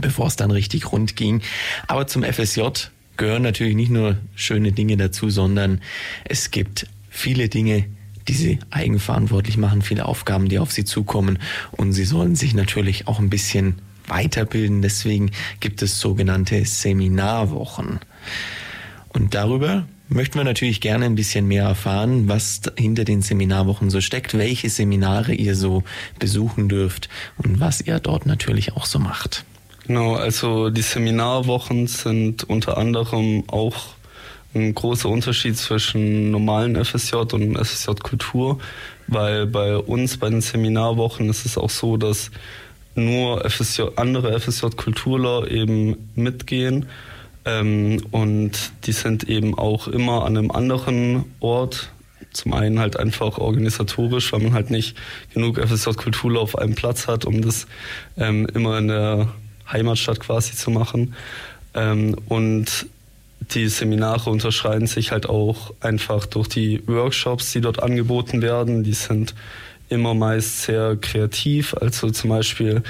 bevor 0.00 0.26
es 0.26 0.36
dann 0.36 0.50
richtig 0.50 0.92
rund 0.92 1.16
ging. 1.16 1.42
Aber 1.86 2.06
zum 2.06 2.22
FSJ 2.22 2.62
gehören 3.16 3.42
natürlich 3.42 3.76
nicht 3.76 3.90
nur 3.90 4.16
schöne 4.34 4.72
Dinge 4.72 4.96
dazu, 4.96 5.30
sondern 5.30 5.80
es 6.24 6.50
gibt 6.50 6.86
viele 7.10 7.48
Dinge, 7.48 7.84
die 8.28 8.34
sie 8.34 8.58
eigenverantwortlich 8.70 9.56
machen, 9.56 9.82
viele 9.82 10.04
Aufgaben, 10.04 10.48
die 10.48 10.58
auf 10.58 10.70
sie 10.70 10.84
zukommen 10.84 11.38
und 11.72 11.92
sie 11.92 12.04
sollen 12.04 12.36
sich 12.36 12.54
natürlich 12.54 13.08
auch 13.08 13.18
ein 13.18 13.30
bisschen 13.30 13.76
weiterbilden. 14.06 14.82
Deswegen 14.82 15.30
gibt 15.60 15.82
es 15.82 16.00
sogenannte 16.00 16.64
Seminarwochen. 16.64 18.00
Und 19.08 19.34
darüber 19.34 19.86
möchten 20.08 20.38
wir 20.38 20.44
natürlich 20.44 20.80
gerne 20.80 21.06
ein 21.06 21.14
bisschen 21.14 21.46
mehr 21.46 21.64
erfahren, 21.64 22.28
was 22.28 22.62
hinter 22.76 23.04
den 23.04 23.22
Seminarwochen 23.22 23.90
so 23.90 24.00
steckt, 24.00 24.36
welche 24.36 24.70
Seminare 24.70 25.34
ihr 25.34 25.54
so 25.54 25.82
besuchen 26.18 26.68
dürft 26.68 27.08
und 27.36 27.60
was 27.60 27.80
ihr 27.80 27.98
dort 27.98 28.26
natürlich 28.26 28.74
auch 28.74 28.86
so 28.86 28.98
macht. 28.98 29.44
Genau, 29.88 30.16
also 30.16 30.68
die 30.68 30.82
Seminarwochen 30.82 31.86
sind 31.86 32.44
unter 32.44 32.76
anderem 32.76 33.44
auch 33.48 33.74
ein 34.54 34.74
großer 34.74 35.08
Unterschied 35.08 35.56
zwischen 35.56 36.30
normalen 36.30 36.76
FSJ 36.84 37.16
und 37.32 37.56
FSJ 37.56 37.92
Kultur, 38.02 38.58
weil 39.06 39.46
bei 39.46 39.78
uns 39.78 40.18
bei 40.18 40.28
den 40.28 40.42
Seminarwochen 40.42 41.30
ist 41.30 41.46
es 41.46 41.56
auch 41.56 41.70
so, 41.70 41.96
dass 41.96 42.30
nur 42.96 43.48
FSJ, 43.48 43.84
andere 43.96 44.38
FSJ 44.38 44.66
Kulturler 44.76 45.50
eben 45.50 46.10
mitgehen. 46.14 46.84
Ähm, 47.46 48.02
und 48.10 48.72
die 48.84 48.92
sind 48.92 49.24
eben 49.24 49.56
auch 49.56 49.88
immer 49.88 50.26
an 50.26 50.36
einem 50.36 50.50
anderen 50.50 51.24
Ort. 51.40 51.88
Zum 52.34 52.52
einen 52.52 52.78
halt 52.78 52.98
einfach 52.98 53.38
organisatorisch, 53.38 54.34
weil 54.34 54.40
man 54.40 54.52
halt 54.52 54.70
nicht 54.70 54.98
genug 55.32 55.58
FSJ 55.58 55.92
Kultur 55.92 56.38
auf 56.38 56.58
einem 56.58 56.74
Platz 56.74 57.08
hat, 57.08 57.24
um 57.24 57.40
das 57.40 57.66
ähm, 58.18 58.46
immer 58.52 58.76
in 58.76 58.88
der 58.88 59.28
Heimatstadt 59.70 60.20
quasi 60.20 60.54
zu 60.54 60.70
machen. 60.70 61.14
Ähm, 61.74 62.16
und 62.28 62.86
die 63.52 63.68
Seminare 63.68 64.30
unterscheiden 64.30 64.86
sich 64.86 65.12
halt 65.12 65.28
auch 65.28 65.72
einfach 65.80 66.26
durch 66.26 66.48
die 66.48 66.82
Workshops, 66.86 67.52
die 67.52 67.60
dort 67.60 67.82
angeboten 67.82 68.42
werden. 68.42 68.84
Die 68.84 68.92
sind 68.92 69.34
immer 69.88 70.14
meist 70.14 70.62
sehr 70.62 70.96
kreativ. 70.96 71.74
Also 71.74 72.10
zum 72.10 72.30
Beispiel 72.30 72.82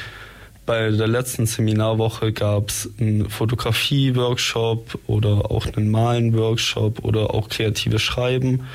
bei 0.66 0.90
der 0.90 1.06
letzten 1.06 1.46
Seminarwoche 1.46 2.32
gab 2.32 2.68
es 2.68 2.90
einen 3.00 3.30
Fotografie-Workshop 3.30 4.98
oder 5.06 5.50
auch 5.50 5.66
einen 5.66 5.90
Malen-Workshop 5.90 7.04
oder 7.04 7.32
auch 7.32 7.48
kreatives 7.48 8.02
Schreiben. 8.02 8.66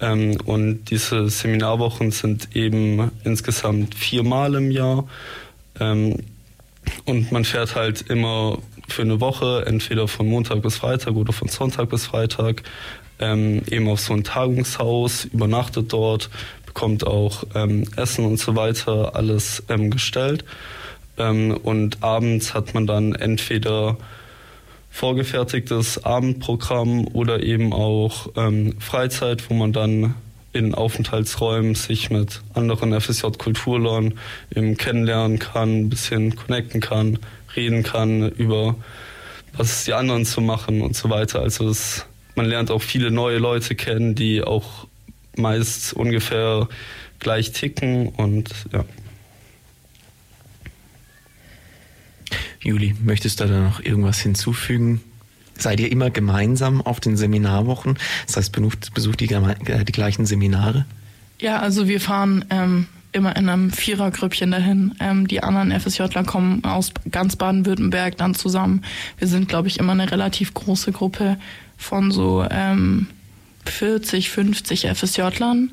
Ähm, 0.00 0.36
und 0.44 0.90
diese 0.90 1.30
Seminarwochen 1.30 2.10
sind 2.10 2.54
eben 2.54 3.10
insgesamt 3.24 3.94
viermal 3.94 4.54
im 4.56 4.70
Jahr. 4.70 5.08
Und 7.04 7.32
man 7.32 7.44
fährt 7.44 7.74
halt 7.74 8.02
immer 8.02 8.58
für 8.88 9.02
eine 9.02 9.20
Woche, 9.20 9.64
entweder 9.66 10.08
von 10.08 10.26
Montag 10.26 10.62
bis 10.62 10.76
Freitag 10.76 11.14
oder 11.14 11.32
von 11.32 11.48
Sonntag 11.48 11.88
bis 11.90 12.06
Freitag, 12.06 12.62
ähm, 13.18 13.62
eben 13.70 13.88
auf 13.88 14.00
so 14.00 14.14
ein 14.14 14.24
Tagungshaus, 14.24 15.24
übernachtet 15.26 15.92
dort, 15.92 16.30
bekommt 16.66 17.06
auch 17.06 17.44
ähm, 17.54 17.84
Essen 17.96 18.24
und 18.24 18.38
so 18.38 18.56
weiter 18.56 19.14
alles 19.14 19.62
ähm, 19.68 19.90
gestellt. 19.90 20.44
Ähm, 21.18 21.56
und 21.62 22.02
abends 22.02 22.54
hat 22.54 22.74
man 22.74 22.86
dann 22.86 23.14
entweder 23.14 23.96
vorgefertigtes 24.90 26.04
Abendprogramm 26.04 27.06
oder 27.08 27.42
eben 27.42 27.72
auch 27.72 28.28
ähm, 28.36 28.78
Freizeit, 28.78 29.48
wo 29.48 29.54
man 29.54 29.72
dann 29.72 30.14
in 30.52 30.74
Aufenthaltsräumen 30.74 31.74
sich 31.74 32.10
mit 32.10 32.42
anderen 32.54 32.98
FSJ-Kulturlern 33.00 34.14
eben 34.54 34.76
kennenlernen 34.76 35.38
kann, 35.38 35.82
ein 35.82 35.88
bisschen 35.88 36.36
connecten 36.36 36.80
kann, 36.80 37.18
reden 37.56 37.82
kann 37.82 38.30
über 38.30 38.76
was 39.54 39.84
die 39.84 39.92
anderen 39.92 40.24
zu 40.24 40.40
machen 40.40 40.82
und 40.82 40.96
so 40.96 41.10
weiter. 41.10 41.40
Also 41.40 41.68
es, 41.68 42.06
man 42.34 42.46
lernt 42.46 42.70
auch 42.70 42.82
viele 42.82 43.10
neue 43.10 43.38
Leute 43.38 43.74
kennen, 43.74 44.14
die 44.14 44.42
auch 44.42 44.86
meist 45.36 45.92
ungefähr 45.92 46.68
gleich 47.18 47.52
ticken 47.52 48.08
und 48.08 48.50
ja. 48.72 48.84
Juli, 52.60 52.94
möchtest 53.02 53.40
du 53.40 53.46
da 53.46 53.60
noch 53.60 53.80
irgendwas 53.80 54.20
hinzufügen? 54.20 55.02
Seid 55.62 55.80
ihr 55.80 55.90
immer 55.90 56.10
gemeinsam 56.10 56.82
auf 56.82 57.00
den 57.00 57.16
Seminarwochen? 57.16 57.98
Das 58.26 58.36
heißt, 58.36 58.52
besucht, 58.52 58.92
besucht 58.94 59.20
die, 59.20 59.32
äh, 59.32 59.84
die 59.84 59.92
gleichen 59.92 60.26
Seminare? 60.26 60.84
Ja, 61.38 61.60
also 61.60 61.88
wir 61.88 62.00
fahren 62.00 62.44
ähm, 62.50 62.86
immer 63.12 63.36
in 63.36 63.48
einem 63.48 63.70
Vierergrüppchen 63.70 64.50
dahin. 64.50 64.94
Ähm, 65.00 65.28
die 65.28 65.42
anderen 65.42 65.70
FSJler 65.78 66.24
kommen 66.24 66.64
aus 66.64 66.92
ganz 67.10 67.36
Baden-Württemberg 67.36 68.16
dann 68.16 68.34
zusammen. 68.34 68.82
Wir 69.18 69.28
sind, 69.28 69.48
glaube 69.48 69.68
ich, 69.68 69.78
immer 69.78 69.92
eine 69.92 70.10
relativ 70.10 70.54
große 70.54 70.92
Gruppe 70.92 71.36
von 71.76 72.10
so 72.10 72.44
ähm, 72.50 73.06
40, 73.66 74.30
50 74.30 74.88
FSJlern. 74.94 75.70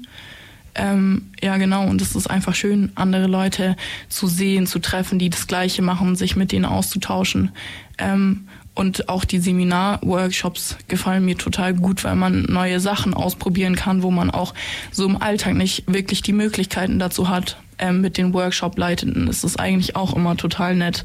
Ähm, 0.76 1.32
ja, 1.42 1.58
genau. 1.58 1.88
Und 1.88 2.02
es 2.02 2.16
ist 2.16 2.30
einfach 2.30 2.56
schön, 2.56 2.92
andere 2.96 3.28
Leute 3.28 3.76
zu 4.08 4.28
sehen, 4.28 4.68
zu 4.68 4.80
treffen, 4.80 5.20
die 5.20 5.30
das 5.30 5.48
Gleiche 5.48 5.82
machen, 5.82 6.16
sich 6.16 6.36
mit 6.36 6.52
denen 6.52 6.66
auszutauschen. 6.66 7.52
Ähm, 7.98 8.48
und 8.80 9.10
auch 9.10 9.26
die 9.26 9.40
Seminar-Workshops 9.40 10.78
gefallen 10.88 11.26
mir 11.26 11.38
total 11.38 11.74
gut, 11.74 12.06
weil 12.06 12.16
man 12.16 12.44
neue 12.44 12.80
Sachen 12.80 13.14
ausprobieren 13.14 13.76
kann, 13.76 14.04
wo 14.04 14.10
man 14.10 14.32
auch 14.32 14.54
so 14.94 15.06
im 15.06 15.22
Alltag 15.22 15.56
nicht 15.56 15.84
wirklich 15.92 16.22
die 16.22 16.32
Möglichkeiten 16.32 16.98
dazu 16.98 17.28
hat. 17.28 17.58
Ähm, 17.78 18.00
mit 18.00 18.18
den 18.18 18.34
Workshop-Leitenden 18.34 19.28
ist 19.28 19.44
es 19.44 19.58
eigentlich 19.58 19.98
auch 19.98 20.16
immer 20.16 20.38
total 20.38 20.78
nett. 20.78 21.04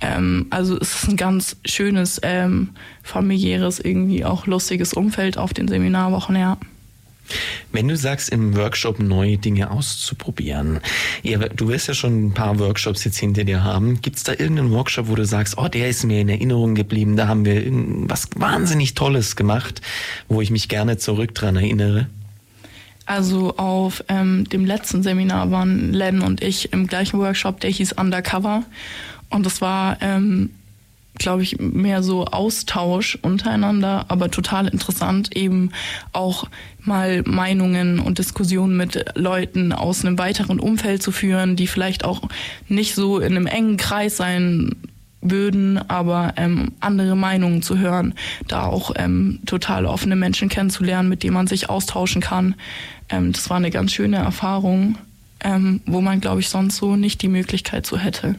Ähm, 0.00 0.46
also 0.48 0.78
es 0.78 0.94
ist 0.94 1.08
ein 1.10 1.18
ganz 1.18 1.56
schönes, 1.66 2.20
ähm, 2.22 2.70
familiäres, 3.02 3.80
irgendwie 3.80 4.24
auch 4.24 4.46
lustiges 4.46 4.94
Umfeld 4.94 5.36
auf 5.36 5.52
den 5.52 5.68
Seminarwochen, 5.68 6.36
ja. 6.36 6.56
Wenn 7.72 7.88
du 7.88 7.96
sagst, 7.96 8.30
im 8.30 8.56
Workshop 8.56 8.98
neue 8.98 9.38
Dinge 9.38 9.70
auszuprobieren, 9.70 10.80
du 11.56 11.68
wirst 11.68 11.88
ja 11.88 11.94
schon 11.94 12.26
ein 12.26 12.34
paar 12.34 12.58
Workshops 12.58 13.04
jetzt 13.04 13.18
hinter 13.18 13.44
dir 13.44 13.64
haben. 13.64 14.00
Gibt 14.00 14.16
es 14.16 14.24
da 14.24 14.32
irgendeinen 14.32 14.70
Workshop, 14.72 15.08
wo 15.08 15.14
du 15.14 15.24
sagst, 15.24 15.56
oh, 15.58 15.68
der 15.68 15.88
ist 15.88 16.04
mir 16.04 16.20
in 16.20 16.28
Erinnerung 16.28 16.74
geblieben, 16.74 17.16
da 17.16 17.28
haben 17.28 17.44
wir 17.44 17.62
was 18.08 18.28
wahnsinnig 18.36 18.94
Tolles 18.94 19.36
gemacht, 19.36 19.80
wo 20.28 20.40
ich 20.40 20.50
mich 20.50 20.68
gerne 20.68 20.98
zurück 20.98 21.34
dran 21.34 21.56
erinnere? 21.56 22.08
Also 23.06 23.56
auf 23.56 24.04
ähm, 24.08 24.48
dem 24.48 24.64
letzten 24.64 25.02
Seminar 25.02 25.50
waren 25.50 25.92
Len 25.92 26.22
und 26.22 26.42
ich 26.42 26.72
im 26.72 26.86
gleichen 26.86 27.18
Workshop, 27.18 27.60
der 27.60 27.70
hieß 27.70 27.94
Undercover. 27.94 28.62
Und 29.30 29.46
das 29.46 29.60
war 29.60 29.98
ähm, 30.00 30.50
glaube 31.20 31.42
ich, 31.42 31.60
mehr 31.60 32.02
so 32.02 32.24
Austausch 32.24 33.16
untereinander, 33.22 34.06
aber 34.08 34.30
total 34.30 34.66
interessant, 34.66 35.36
eben 35.36 35.70
auch 36.12 36.48
mal 36.80 37.22
Meinungen 37.24 38.00
und 38.00 38.18
Diskussionen 38.18 38.76
mit 38.76 39.04
Leuten 39.14 39.72
aus 39.72 40.04
einem 40.04 40.18
weiteren 40.18 40.58
Umfeld 40.58 41.02
zu 41.02 41.12
führen, 41.12 41.54
die 41.54 41.66
vielleicht 41.68 42.04
auch 42.04 42.22
nicht 42.68 42.94
so 42.94 43.20
in 43.20 43.36
einem 43.36 43.46
engen 43.46 43.76
Kreis 43.76 44.16
sein 44.16 44.74
würden, 45.20 45.78
aber 45.88 46.32
ähm, 46.36 46.72
andere 46.80 47.14
Meinungen 47.14 47.62
zu 47.62 47.78
hören, 47.78 48.14
da 48.48 48.64
auch 48.64 48.92
ähm, 48.96 49.40
total 49.44 49.84
offene 49.84 50.16
Menschen 50.16 50.48
kennenzulernen, 50.48 51.08
mit 51.10 51.22
denen 51.22 51.34
man 51.34 51.46
sich 51.46 51.68
austauschen 51.68 52.22
kann. 52.22 52.54
Ähm, 53.10 53.32
das 53.32 53.50
war 53.50 53.58
eine 53.58 53.70
ganz 53.70 53.92
schöne 53.92 54.16
Erfahrung, 54.16 54.96
ähm, 55.44 55.82
wo 55.84 56.00
man, 56.00 56.20
glaube 56.20 56.40
ich, 56.40 56.48
sonst 56.48 56.76
so 56.76 56.96
nicht 56.96 57.20
die 57.20 57.28
Möglichkeit 57.28 57.86
so 57.86 57.98
hätte. 57.98 58.36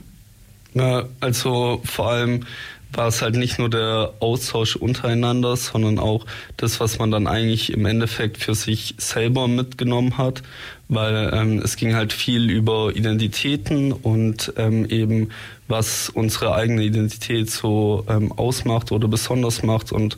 Also 1.19 1.81
vor 1.83 2.11
allem 2.11 2.45
war 2.93 3.07
es 3.07 3.21
halt 3.21 3.35
nicht 3.35 3.57
nur 3.57 3.69
der 3.69 4.13
Austausch 4.19 4.75
untereinander, 4.75 5.55
sondern 5.55 5.97
auch 5.99 6.25
das, 6.57 6.79
was 6.79 6.99
man 6.99 7.11
dann 7.11 7.27
eigentlich 7.27 7.71
im 7.71 7.85
Endeffekt 7.85 8.37
für 8.37 8.55
sich 8.55 8.95
selber 8.97 9.47
mitgenommen 9.47 10.17
hat, 10.17 10.43
weil 10.89 11.31
ähm, 11.33 11.59
es 11.59 11.77
ging 11.77 11.95
halt 11.95 12.11
viel 12.11 12.49
über 12.49 12.91
Identitäten 12.93 13.93
und 13.93 14.53
ähm, 14.57 14.85
eben 14.85 15.29
was 15.67 16.09
unsere 16.09 16.53
eigene 16.53 16.83
Identität 16.83 17.49
so 17.49 18.05
ähm, 18.09 18.31
ausmacht 18.33 18.91
oder 18.91 19.07
besonders 19.07 19.63
macht. 19.63 19.91
Und 19.93 20.17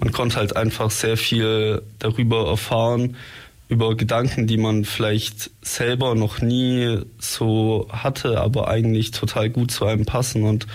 man 0.00 0.12
konnte 0.12 0.36
halt 0.36 0.56
einfach 0.56 0.90
sehr 0.90 1.16
viel 1.16 1.82
darüber 2.00 2.48
erfahren, 2.48 3.16
über 3.68 3.96
Gedanken, 3.96 4.46
die 4.46 4.56
man 4.56 4.84
vielleicht 4.84 5.50
selber 5.60 6.14
noch 6.14 6.40
nie 6.40 7.00
so 7.18 7.86
hatte, 7.90 8.40
aber 8.40 8.68
eigentlich 8.68 9.10
total 9.10 9.50
gut 9.50 9.70
zu 9.70 9.84
einem 9.84 10.06
passen 10.06 10.44
und 10.44 10.66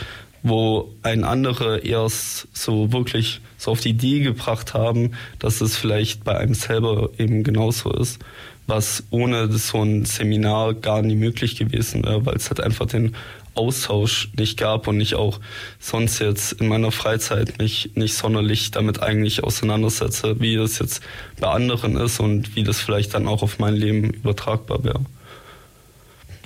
wo 0.43 0.93
ein 1.01 1.23
andere 1.23 1.79
erst 1.79 2.47
so 2.53 2.91
wirklich 2.91 3.41
so 3.57 3.71
auf 3.71 3.79
die 3.79 3.89
Idee 3.89 4.19
gebracht 4.19 4.73
haben, 4.73 5.13
dass 5.39 5.61
es 5.61 5.77
vielleicht 5.77 6.23
bei 6.23 6.37
einem 6.37 6.53
selber 6.53 7.09
eben 7.17 7.43
genauso 7.43 7.91
ist, 7.93 8.19
was 8.67 9.03
ohne 9.09 9.51
so 9.53 9.81
ein 9.81 10.05
Seminar 10.05 10.73
gar 10.73 11.01
nie 11.01 11.15
möglich 11.15 11.55
gewesen 11.55 12.03
wäre, 12.03 12.25
weil 12.25 12.35
es 12.35 12.49
halt 12.49 12.59
einfach 12.59 12.85
den 12.85 13.15
Austausch 13.55 14.29
nicht 14.37 14.57
gab 14.57 14.87
und 14.87 14.99
ich 14.99 15.15
auch 15.15 15.39
sonst 15.79 16.19
jetzt 16.19 16.53
in 16.53 16.67
meiner 16.67 16.91
Freizeit 16.91 17.57
mich 17.59 17.91
nicht 17.95 18.15
sonderlich 18.15 18.71
damit 18.71 19.01
eigentlich 19.01 19.43
auseinandersetze, 19.43 20.39
wie 20.39 20.55
das 20.55 20.79
jetzt 20.79 21.01
bei 21.39 21.47
anderen 21.47 21.95
ist 21.97 22.19
und 22.19 22.55
wie 22.55 22.63
das 22.63 22.81
vielleicht 22.81 23.13
dann 23.13 23.27
auch 23.27 23.43
auf 23.43 23.59
mein 23.59 23.75
Leben 23.75 24.09
übertragbar 24.09 24.83
wäre. 24.83 25.01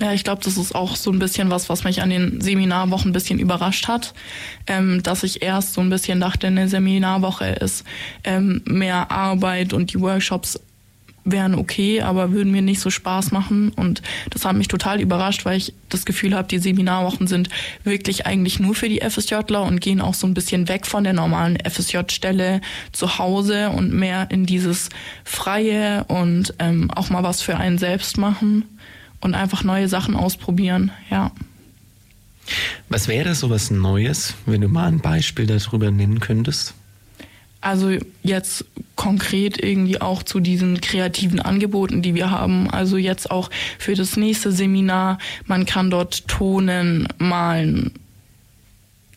Ja, 0.00 0.12
ich 0.12 0.22
glaube, 0.22 0.42
das 0.44 0.56
ist 0.56 0.76
auch 0.76 0.94
so 0.94 1.10
ein 1.10 1.18
bisschen 1.18 1.50
was, 1.50 1.68
was 1.68 1.82
mich 1.82 2.02
an 2.02 2.10
den 2.10 2.40
Seminarwochen 2.40 3.10
ein 3.10 3.12
bisschen 3.12 3.40
überrascht 3.40 3.88
hat, 3.88 4.14
ähm, 4.68 5.02
dass 5.02 5.24
ich 5.24 5.42
erst 5.42 5.74
so 5.74 5.80
ein 5.80 5.90
bisschen 5.90 6.20
dachte, 6.20 6.46
eine 6.46 6.68
Seminarwoche 6.68 7.46
ist 7.46 7.84
ähm, 8.22 8.62
mehr 8.64 9.10
Arbeit 9.10 9.72
und 9.72 9.92
die 9.92 10.00
Workshops 10.00 10.60
wären 11.30 11.54
okay, 11.54 12.00
aber 12.00 12.32
würden 12.32 12.52
mir 12.52 12.62
nicht 12.62 12.80
so 12.80 12.90
Spaß 12.90 13.30
machen. 13.32 13.70
Und 13.70 14.02
das 14.30 14.44
hat 14.44 14.56
mich 14.56 14.68
total 14.68 15.00
überrascht, 15.00 15.44
weil 15.44 15.56
ich 15.56 15.74
das 15.88 16.04
Gefühl 16.04 16.34
habe, 16.34 16.48
die 16.48 16.58
Seminarwochen 16.58 17.26
sind 17.26 17.48
wirklich 17.84 18.26
eigentlich 18.26 18.60
nur 18.60 18.74
für 18.74 18.88
die 18.88 19.00
FSJler 19.00 19.62
und 19.62 19.80
gehen 19.80 20.00
auch 20.00 20.14
so 20.14 20.26
ein 20.26 20.34
bisschen 20.34 20.68
weg 20.68 20.86
von 20.86 21.04
der 21.04 21.12
normalen 21.12 21.58
FSJ-Stelle 21.58 22.60
zu 22.92 23.18
Hause 23.18 23.70
und 23.70 23.92
mehr 23.92 24.30
in 24.30 24.46
dieses 24.46 24.88
Freie 25.24 26.04
und 26.04 26.54
ähm, 26.58 26.90
auch 26.90 27.10
mal 27.10 27.22
was 27.22 27.42
für 27.42 27.56
einen 27.56 27.78
selbst 27.78 28.18
machen 28.18 28.64
und 29.20 29.34
einfach 29.34 29.64
neue 29.64 29.88
Sachen 29.88 30.16
ausprobieren, 30.16 30.92
ja. 31.10 31.32
Was 32.88 33.08
wäre 33.08 33.34
so 33.34 33.50
was 33.50 33.70
Neues, 33.70 34.34
wenn 34.46 34.62
du 34.62 34.68
mal 34.68 34.88
ein 34.88 35.00
Beispiel 35.00 35.46
darüber 35.46 35.90
nennen 35.90 36.20
könntest? 36.20 36.74
Also 37.60 37.90
jetzt 38.22 38.64
konkret 38.94 39.62
irgendwie 39.62 40.00
auch 40.00 40.22
zu 40.22 40.38
diesen 40.38 40.80
kreativen 40.80 41.40
Angeboten, 41.40 42.02
die 42.02 42.14
wir 42.14 42.30
haben. 42.30 42.70
Also 42.70 42.96
jetzt 42.96 43.30
auch 43.30 43.50
für 43.78 43.94
das 43.94 44.16
nächste 44.16 44.52
Seminar. 44.52 45.18
Man 45.46 45.66
kann 45.66 45.90
dort 45.90 46.28
tonen, 46.28 47.08
malen, 47.18 47.92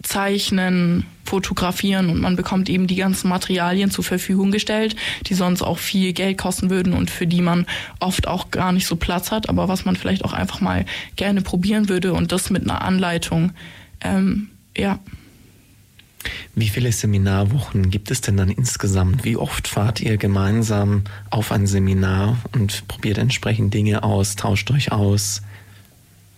zeichnen, 0.01 1.05
fotografieren 1.23 2.09
und 2.09 2.19
man 2.19 2.35
bekommt 2.35 2.67
eben 2.69 2.87
die 2.87 2.95
ganzen 2.95 3.29
Materialien 3.29 3.91
zur 3.91 4.03
Verfügung 4.03 4.51
gestellt, 4.51 4.95
die 5.27 5.33
sonst 5.33 5.61
auch 5.61 5.77
viel 5.77 6.13
Geld 6.13 6.37
kosten 6.37 6.69
würden 6.69 6.93
und 6.93 7.09
für 7.09 7.27
die 7.27 7.41
man 7.41 7.65
oft 7.99 8.27
auch 8.27 8.51
gar 8.51 8.71
nicht 8.71 8.87
so 8.87 8.95
Platz 8.95 9.31
hat, 9.31 9.47
aber 9.47 9.67
was 9.67 9.85
man 9.85 9.95
vielleicht 9.95 10.25
auch 10.25 10.33
einfach 10.33 10.61
mal 10.61 10.85
gerne 11.15 11.41
probieren 11.41 11.89
würde 11.89 12.13
und 12.13 12.31
das 12.31 12.49
mit 12.49 12.63
einer 12.63 12.81
Anleitung. 12.81 13.51
Ähm, 14.01 14.49
ja. 14.75 14.99
Wie 16.55 16.69
viele 16.69 16.91
Seminarwochen 16.91 17.89
gibt 17.89 18.11
es 18.11 18.21
denn 18.21 18.37
dann 18.37 18.49
insgesamt? 18.49 19.23
Wie 19.23 19.37
oft 19.37 19.67
fahrt 19.67 20.01
ihr 20.01 20.17
gemeinsam 20.17 21.03
auf 21.29 21.51
ein 21.51 21.67
Seminar 21.67 22.37
und 22.53 22.87
probiert 22.87 23.17
entsprechend 23.17 23.73
Dinge 23.73 24.03
aus, 24.03 24.35
tauscht 24.35 24.69
euch 24.71 24.91
aus? 24.91 25.41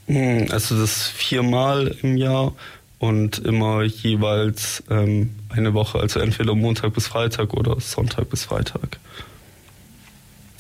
Hm, 0.07 0.47
also 0.51 0.79
das 0.79 1.07
viermal 1.07 1.95
im 2.01 2.17
Jahr 2.17 2.53
und 2.99 3.39
immer 3.39 3.83
jeweils 3.83 4.83
ähm, 4.89 5.31
eine 5.49 5.73
Woche, 5.73 5.99
also 5.99 6.19
entweder 6.19 6.55
Montag 6.55 6.93
bis 6.93 7.07
Freitag 7.07 7.53
oder 7.53 7.79
Sonntag 7.79 8.29
bis 8.29 8.45
Freitag. 8.45 8.99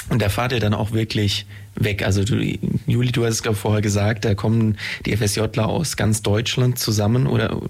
Und 0.09 0.21
da 0.21 0.29
fahrt 0.29 0.51
ihr 0.51 0.59
dann 0.59 0.73
auch 0.73 0.91
wirklich 0.91 1.45
weg. 1.75 2.03
Also 2.03 2.23
du, 2.23 2.35
Juli, 2.85 3.11
du 3.11 3.25
hast 3.25 3.35
es 3.35 3.43
glaube 3.43 3.57
vorher 3.57 3.81
gesagt, 3.81 4.25
da 4.25 4.35
kommen 4.35 4.77
die 5.05 5.15
FSJler 5.15 5.67
aus 5.67 5.95
ganz 5.95 6.21
Deutschland 6.21 6.77
zusammen 6.77 7.27
oder 7.27 7.61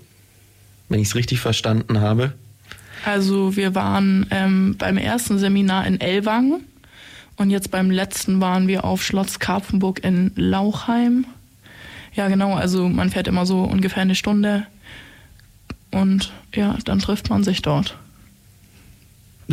wenn 0.94 1.00
ich 1.00 1.08
es 1.08 1.16
richtig 1.16 1.40
verstanden 1.40 2.00
habe? 2.00 2.34
Also 3.04 3.58
wir 3.58 3.76
waren 3.76 4.28
ähm, 4.30 4.76
beim 4.78 4.98
ersten 4.98 5.40
Seminar 5.40 5.88
in 5.88 6.00
Ellwangen 6.00 6.62
und 7.36 7.50
jetzt 7.50 7.72
beim 7.72 7.90
letzten 7.90 8.40
waren 8.40 8.68
wir 8.68 8.86
auf 8.86 9.04
Schloss 9.04 9.40
Karpfenburg 9.40 10.04
in 10.04 10.32
Lauchheim. 10.36 11.26
Ja, 12.14 12.28
genau, 12.28 12.54
also 12.54 12.88
man 12.88 13.10
fährt 13.10 13.28
immer 13.28 13.48
so 13.48 13.64
ungefähr 13.64 14.04
eine 14.04 14.14
Stunde 14.14 14.68
und 15.90 16.32
ja, 16.54 16.78
dann 16.86 17.00
trifft 17.00 17.30
man 17.30 17.44
sich 17.44 17.64
dort. 17.64 17.98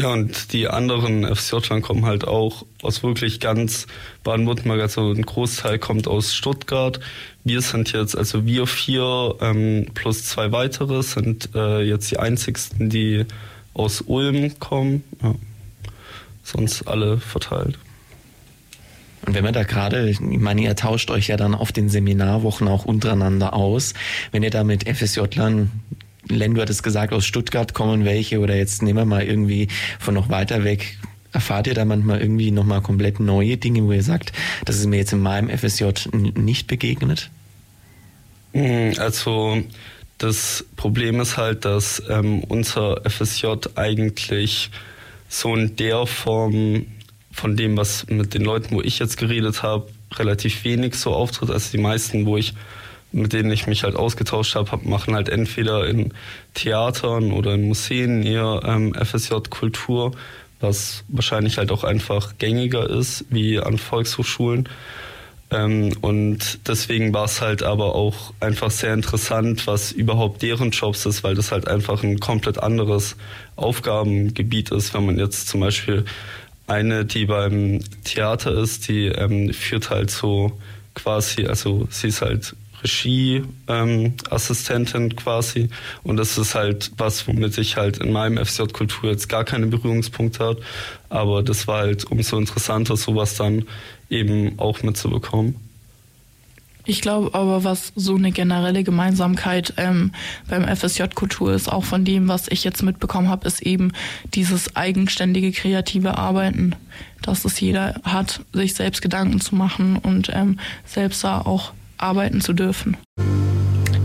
Ja, 0.00 0.14
und 0.14 0.54
die 0.54 0.66
anderen 0.66 1.26
FSJ 1.26 1.80
kommen 1.80 2.06
halt 2.06 2.26
auch 2.26 2.64
aus 2.80 3.02
wirklich 3.02 3.38
ganz 3.38 3.86
Baden-Württemberg. 4.24 4.80
Also 4.80 5.10
ein 5.12 5.26
Großteil 5.26 5.78
kommt 5.78 6.08
aus 6.08 6.34
Stuttgart. 6.34 7.00
Wir 7.44 7.60
sind 7.60 7.92
jetzt, 7.92 8.16
also 8.16 8.46
wir 8.46 8.66
vier 8.66 9.34
ähm, 9.42 9.88
plus 9.92 10.24
zwei 10.24 10.52
weitere 10.52 11.02
sind 11.02 11.50
äh, 11.54 11.82
jetzt 11.82 12.10
die 12.10 12.18
einzigsten, 12.18 12.88
die 12.88 13.26
aus 13.74 14.00
Ulm 14.00 14.58
kommen. 14.58 15.04
Ja. 15.22 15.34
Sonst 16.44 16.88
alle 16.88 17.18
verteilt. 17.18 17.78
Und 19.26 19.34
wenn 19.34 19.44
man 19.44 19.52
da 19.52 19.64
gerade, 19.64 20.08
ich 20.08 20.18
meine, 20.18 20.62
ihr 20.62 20.76
tauscht 20.76 21.10
euch 21.10 21.28
ja 21.28 21.36
dann 21.36 21.54
auf 21.54 21.72
den 21.72 21.90
Seminarwochen 21.90 22.68
auch 22.68 22.86
untereinander 22.86 23.52
aus. 23.52 23.92
Wenn 24.32 24.42
ihr 24.42 24.50
da 24.50 24.64
mit 24.64 24.88
FSJ-Lern 24.88 25.70
Len, 26.28 26.54
du 26.54 26.60
hattest 26.60 26.82
gesagt, 26.82 27.12
aus 27.12 27.24
Stuttgart 27.24 27.74
kommen 27.74 28.04
welche 28.04 28.40
oder 28.40 28.56
jetzt 28.56 28.82
nehmen 28.82 28.98
wir 28.98 29.04
mal 29.04 29.22
irgendwie 29.22 29.68
von 29.98 30.14
noch 30.14 30.28
weiter 30.28 30.64
weg. 30.64 30.98
Erfahrt 31.32 31.66
ihr 31.66 31.74
da 31.74 31.84
manchmal 31.84 32.20
irgendwie 32.20 32.50
nochmal 32.50 32.82
komplett 32.82 33.20
neue 33.20 33.56
Dinge, 33.56 33.84
wo 33.84 33.92
ihr 33.92 34.02
sagt, 34.02 34.32
das 34.64 34.76
ist 34.76 34.86
mir 34.86 34.96
jetzt 34.96 35.12
in 35.12 35.20
meinem 35.20 35.48
FSJ 35.48 36.08
nicht 36.12 36.66
begegnet? 36.66 37.30
Hm, 38.52 38.94
also 38.98 39.62
das 40.18 40.64
Problem 40.76 41.20
ist 41.20 41.36
halt, 41.36 41.64
dass 41.64 42.02
ähm, 42.08 42.42
unser 42.44 43.00
FSJ 43.08 43.46
eigentlich 43.76 44.70
so 45.28 45.54
in 45.54 45.76
der 45.76 46.06
Form 46.06 46.86
von 47.32 47.56
dem, 47.56 47.76
was 47.76 48.06
mit 48.08 48.34
den 48.34 48.42
Leuten, 48.42 48.74
wo 48.74 48.82
ich 48.82 48.98
jetzt 48.98 49.16
geredet 49.16 49.62
habe, 49.62 49.88
relativ 50.14 50.64
wenig 50.64 50.96
so 50.96 51.12
auftritt. 51.12 51.50
Also 51.50 51.70
die 51.70 51.82
meisten, 51.82 52.26
wo 52.26 52.36
ich 52.36 52.54
mit 53.12 53.32
denen 53.32 53.50
ich 53.50 53.66
mich 53.66 53.84
halt 53.84 53.96
ausgetauscht 53.96 54.54
habe, 54.54 54.70
hab, 54.70 54.84
machen 54.84 55.14
halt 55.14 55.28
entweder 55.28 55.86
in 55.86 56.12
Theatern 56.54 57.32
oder 57.32 57.54
in 57.54 57.66
Museen 57.68 58.22
ihr 58.22 58.60
ähm, 58.64 58.94
FSJ-Kultur, 58.94 60.12
was 60.60 61.04
wahrscheinlich 61.08 61.58
halt 61.58 61.72
auch 61.72 61.84
einfach 61.84 62.38
gängiger 62.38 62.88
ist 62.88 63.24
wie 63.30 63.58
an 63.58 63.78
Volkshochschulen. 63.78 64.68
Ähm, 65.50 65.92
und 66.00 66.68
deswegen 66.68 67.12
war 67.12 67.24
es 67.24 67.40
halt 67.40 67.62
aber 67.62 67.94
auch 67.94 68.32
einfach 68.38 68.70
sehr 68.70 68.94
interessant, 68.94 69.66
was 69.66 69.90
überhaupt 69.90 70.42
deren 70.42 70.70
Jobs 70.70 71.06
ist, 71.06 71.24
weil 71.24 71.34
das 71.34 71.50
halt 71.50 71.66
einfach 71.66 72.02
ein 72.02 72.20
komplett 72.20 72.58
anderes 72.58 73.16
Aufgabengebiet 73.56 74.70
ist. 74.70 74.94
Wenn 74.94 75.06
man 75.06 75.18
jetzt 75.18 75.48
zum 75.48 75.60
Beispiel 75.60 76.04
eine, 76.68 77.04
die 77.04 77.26
beim 77.26 77.80
Theater 78.04 78.52
ist, 78.52 78.88
die 78.88 79.06
ähm, 79.06 79.52
führt 79.52 79.90
halt 79.90 80.10
so 80.10 80.52
quasi, 80.94 81.46
also 81.46 81.88
sie 81.90 82.08
ist 82.08 82.22
halt 82.22 82.54
Regieassistentin 82.82 85.02
ähm, 85.02 85.16
quasi. 85.16 85.68
Und 86.02 86.16
das 86.16 86.38
ist 86.38 86.54
halt 86.54 86.92
was, 86.96 87.28
womit 87.28 87.58
ich 87.58 87.76
halt 87.76 87.98
in 87.98 88.12
meinem 88.12 88.42
FCJ-Kultur 88.44 89.10
jetzt 89.10 89.28
gar 89.28 89.44
keine 89.44 89.66
Berührungspunkte 89.66 90.44
habe. 90.44 90.62
Aber 91.08 91.42
das 91.42 91.66
war 91.66 91.80
halt 91.80 92.10
umso 92.10 92.38
interessanter, 92.38 92.96
sowas 92.96 93.36
dann 93.36 93.64
eben 94.08 94.58
auch 94.58 94.82
mitzubekommen. 94.82 95.56
Ich 96.86 97.02
glaube 97.02 97.34
aber, 97.34 97.62
was 97.62 97.92
so 97.94 98.16
eine 98.16 98.32
generelle 98.32 98.82
Gemeinsamkeit 98.82 99.74
ähm, 99.76 100.12
beim 100.48 100.64
FSJ-Kultur 100.64 101.52
ist, 101.52 101.70
auch 101.70 101.84
von 101.84 102.04
dem, 102.04 102.26
was 102.26 102.48
ich 102.48 102.64
jetzt 102.64 102.82
mitbekommen 102.82 103.28
habe, 103.28 103.46
ist 103.46 103.62
eben 103.62 103.92
dieses 104.34 104.74
eigenständige 104.76 105.52
kreative 105.52 106.16
Arbeiten, 106.16 106.74
dass 107.22 107.44
es 107.44 107.60
jeder 107.60 108.00
hat, 108.02 108.40
sich 108.52 108.74
selbst 108.74 109.02
Gedanken 109.02 109.40
zu 109.40 109.54
machen 109.54 109.98
und 109.98 110.30
ähm, 110.32 110.58
selbst 110.86 111.22
da 111.22 111.42
auch 111.42 111.72
arbeiten 112.02 112.40
zu 112.40 112.52
dürfen. 112.52 112.96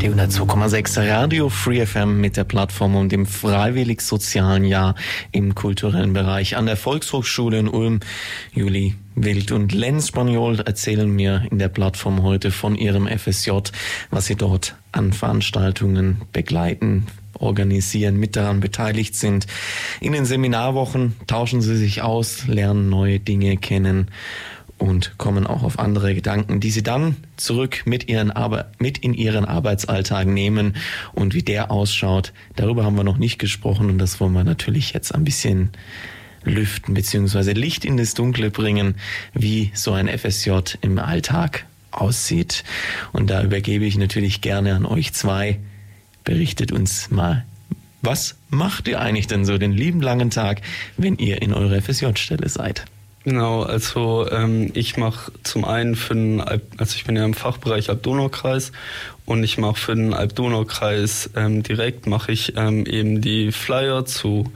Die 0.02 0.10
102,6 0.10 1.10
Radio 1.10 1.50
Free 1.50 1.84
FM 1.84 2.22
mit 2.22 2.38
der 2.38 2.44
Plattform 2.44 2.96
und 2.96 3.12
dem 3.12 3.26
freiwillig 3.26 4.02
sozialen 4.02 4.64
Jahr 4.64 4.94
im 5.32 5.56
kulturellen 5.56 6.14
Bereich 6.14 6.58
an 6.58 6.68
der 6.68 6.78
Volkshochschule 6.78 7.58
in 7.58 7.68
Ulm. 7.68 8.02
Juli 8.54 8.94
Wild 9.16 9.52
und 9.52 9.74
Lenz 9.74 10.10
Spaniol 10.10 10.60
erzählen 10.60 11.10
mir 11.10 11.48
in 11.50 11.58
der 11.58 11.70
Plattform 11.70 12.22
heute 12.22 12.52
von 12.52 12.76
ihrem 12.76 13.08
FSJ, 13.08 13.52
was 14.12 14.26
sie 14.26 14.36
dort 14.36 14.76
an 14.92 15.12
Veranstaltungen 15.12 16.22
begleiten, 16.34 17.08
organisieren, 17.40 18.18
mit 18.18 18.36
daran 18.36 18.60
beteiligt 18.60 19.16
sind. 19.16 19.48
In 20.02 20.12
den 20.12 20.26
Seminarwochen 20.26 21.16
tauschen 21.26 21.62
sie 21.62 21.78
sich 21.78 22.02
aus, 22.02 22.46
lernen 22.48 22.90
neue 22.90 23.20
Dinge 23.20 23.58
kennen 23.58 24.12
und 24.78 25.18
kommen 25.18 25.48
auch 25.48 25.64
auf 25.64 25.80
andere 25.80 26.14
Gedanken, 26.14 26.60
die 26.60 26.72
sie 26.72 26.84
dann 26.84 27.16
zurück 27.38 27.84
mit, 27.86 28.10
ihren 28.10 28.32
Arbe 28.32 28.66
mit 28.78 28.98
in 28.98 29.14
ihren 29.14 29.46
Arbeitsalltag 29.46 30.28
nehmen. 30.28 30.76
Und 31.14 31.34
wie 31.34 31.44
der 31.44 31.72
ausschaut, 31.72 32.34
darüber 32.56 32.84
haben 32.84 32.98
wir 32.98 33.04
noch 33.04 33.18
nicht 33.18 33.40
gesprochen 33.40 33.90
und 33.90 33.98
das 33.98 34.20
wollen 34.20 34.34
wir 34.34 34.44
natürlich 34.44 34.94
jetzt 34.94 35.14
ein 35.16 35.24
bisschen 35.24 35.70
lüften 36.44 36.94
beziehungsweise 36.94 37.54
Licht 37.54 37.86
in 37.86 37.98
das 37.98 38.14
Dunkle 38.14 38.52
bringen, 38.52 38.96
wie 39.34 39.72
so 39.74 39.94
ein 39.94 40.08
FSJ 40.08 40.78
im 40.82 41.00
Alltag 41.00 41.66
aussieht. 41.92 42.64
Und 43.14 43.30
da 43.30 43.44
übergebe 43.44 43.86
ich 43.86 43.98
natürlich 43.98 44.42
gerne 44.42 44.76
an 44.76 44.86
euch 44.86 45.14
zwei. 45.14 45.60
Berichtet 46.24 46.72
uns 46.72 47.10
mal, 47.12 47.46
was 48.02 48.36
macht 48.50 48.88
ihr 48.88 49.00
eigentlich 49.00 49.28
denn 49.28 49.46
so 49.46 49.58
den 49.58 49.72
lieben 49.72 50.02
langen 50.02 50.30
Tag, 50.30 50.62
wenn 50.98 51.18
ihr 51.18 51.42
in 51.42 51.54
eurer 51.54 51.82
FSJ-Stelle 51.82 52.50
seid? 52.50 52.86
Genau, 53.26 53.64
also 53.64 54.30
ähm, 54.30 54.70
ich 54.76 54.98
mache 54.98 55.32
zum 55.42 55.66
einen 55.66 55.96
für 55.96 56.14
den, 56.14 56.42
Alp, 56.42 56.62
also 56.78 56.96
ich 56.96 57.06
bin 57.06 57.16
ja 57.16 57.26
im 57.26 57.34
Fachbereich 57.34 57.90
Alb-Donau-Kreis 57.90 58.72
und 59.26 59.44
ich 59.44 59.58
mache 59.58 59.78
für 59.78 59.96
den 59.96 60.14
Alb-Donau-Kreis 60.14 61.32
ähm, 61.36 61.64
direkt 61.64 62.06
mache 62.06 62.32
ich 62.32 62.56
ähm, 62.56 62.86
eben 62.86 63.22
die 63.22 63.52
Flyer 63.52 64.06
zu 64.06 64.52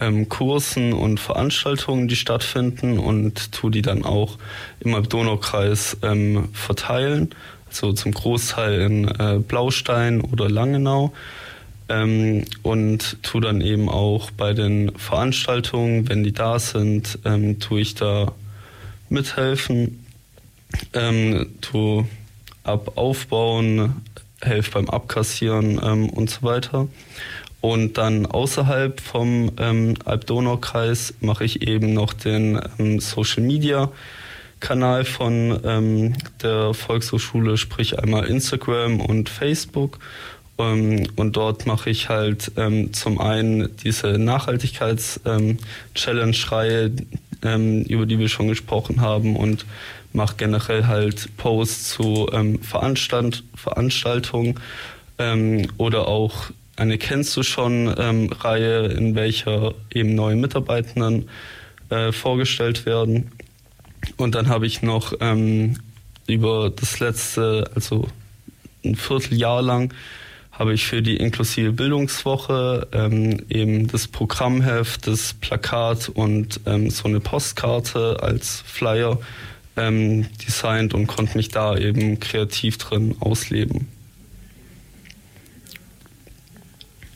ähm, 0.00 0.28
Kursen 0.28 0.92
und 0.92 1.18
Veranstaltungen, 1.18 2.06
die 2.06 2.14
stattfinden 2.14 3.00
und 3.00 3.50
tue 3.50 3.72
die 3.72 3.82
dann 3.82 4.04
auch 4.04 4.38
im 4.78 4.94
Alb-Donau-Kreis 4.94 5.96
ähm, 6.02 6.48
verteilen, 6.52 7.30
also 7.66 7.92
zum 7.92 8.12
Großteil 8.12 8.82
in 8.82 9.08
äh, 9.08 9.40
Blaustein 9.40 10.20
oder 10.20 10.48
Langenau. 10.48 11.12
Ähm, 11.92 12.44
und 12.62 13.22
tue 13.22 13.42
dann 13.42 13.60
eben 13.60 13.90
auch 13.90 14.30
bei 14.30 14.54
den 14.54 14.96
Veranstaltungen, 14.96 16.08
wenn 16.08 16.24
die 16.24 16.32
da 16.32 16.58
sind, 16.58 17.18
ähm, 17.26 17.60
tue 17.60 17.82
ich 17.82 17.94
da 17.94 18.32
mithelfen, 19.10 20.02
ähm, 20.94 21.48
tue 21.60 22.06
ab 22.64 22.92
aufbauen, 22.96 24.02
helfe 24.40 24.70
beim 24.72 24.88
Abkassieren 24.88 25.78
ähm, 25.84 26.08
und 26.08 26.30
so 26.30 26.42
weiter. 26.42 26.88
Und 27.60 27.98
dann 27.98 28.24
außerhalb 28.24 28.98
vom 29.00 29.52
ähm, 29.58 29.94
Alb-Donau-Kreis 30.04 31.14
mache 31.20 31.44
ich 31.44 31.60
eben 31.68 31.92
noch 31.92 32.14
den 32.14 32.58
ähm, 32.78 33.00
Social 33.00 33.42
Media 33.42 33.92
Kanal 34.62 35.04
von 35.04 35.60
ähm, 35.64 36.14
der 36.42 36.72
Volkshochschule, 36.72 37.58
sprich 37.58 37.98
einmal 37.98 38.26
Instagram 38.26 39.00
und 39.00 39.28
Facebook. 39.28 39.98
Ähm, 40.58 41.06
und 41.16 41.36
dort 41.36 41.66
mache 41.66 41.90
ich 41.90 42.08
halt 42.08 42.52
ähm, 42.56 42.92
zum 42.92 43.20
einen 43.20 43.76
diese 43.78 44.18
Nachhaltigkeits-Challenge-Reihe, 44.18 46.92
ähm, 47.44 47.82
über 47.82 48.06
die 48.06 48.18
wir 48.18 48.28
schon 48.28 48.48
gesprochen 48.48 49.00
haben 49.00 49.36
und 49.36 49.66
mache 50.12 50.34
generell 50.36 50.86
halt 50.86 51.36
Posts 51.38 51.88
zu 51.88 52.28
Veranstalt 52.60 53.44
Veranstaltungen 53.54 54.60
oder 55.78 56.08
auch 56.08 56.50
eine 56.76 56.98
Kennst 56.98 57.36
du 57.36 57.42
schon 57.42 57.94
ähm, 57.98 58.30
Reihe, 58.32 58.86
in 58.86 59.14
welcher 59.14 59.74
eben 59.92 60.14
neue 60.14 60.36
Mitarbeitenden 60.36 61.28
äh, 61.90 62.12
vorgestellt 62.12 62.86
werden. 62.86 63.30
Und 64.16 64.34
dann 64.34 64.48
habe 64.48 64.66
ich 64.66 64.82
noch 64.82 65.12
ähm, 65.20 65.76
über 66.26 66.70
das 66.70 66.98
letzte, 66.98 67.70
also 67.74 68.08
ein 68.84 68.96
Vierteljahr 68.96 69.62
lang, 69.62 69.92
habe 70.52 70.74
ich 70.74 70.86
für 70.86 71.02
die 71.02 71.16
inklusive 71.16 71.72
Bildungswoche 71.72 72.86
ähm, 72.92 73.42
eben 73.48 73.88
das 73.88 74.06
Programmheft, 74.06 75.06
das 75.06 75.34
Plakat 75.34 76.10
und 76.10 76.60
ähm, 76.66 76.90
so 76.90 77.08
eine 77.08 77.20
Postkarte 77.20 78.18
als 78.22 78.62
Flyer 78.66 79.18
ähm, 79.76 80.26
designt 80.46 80.92
und 80.92 81.06
konnte 81.06 81.36
mich 81.36 81.48
da 81.48 81.76
eben 81.76 82.20
kreativ 82.20 82.76
drin 82.76 83.16
ausleben. 83.20 83.88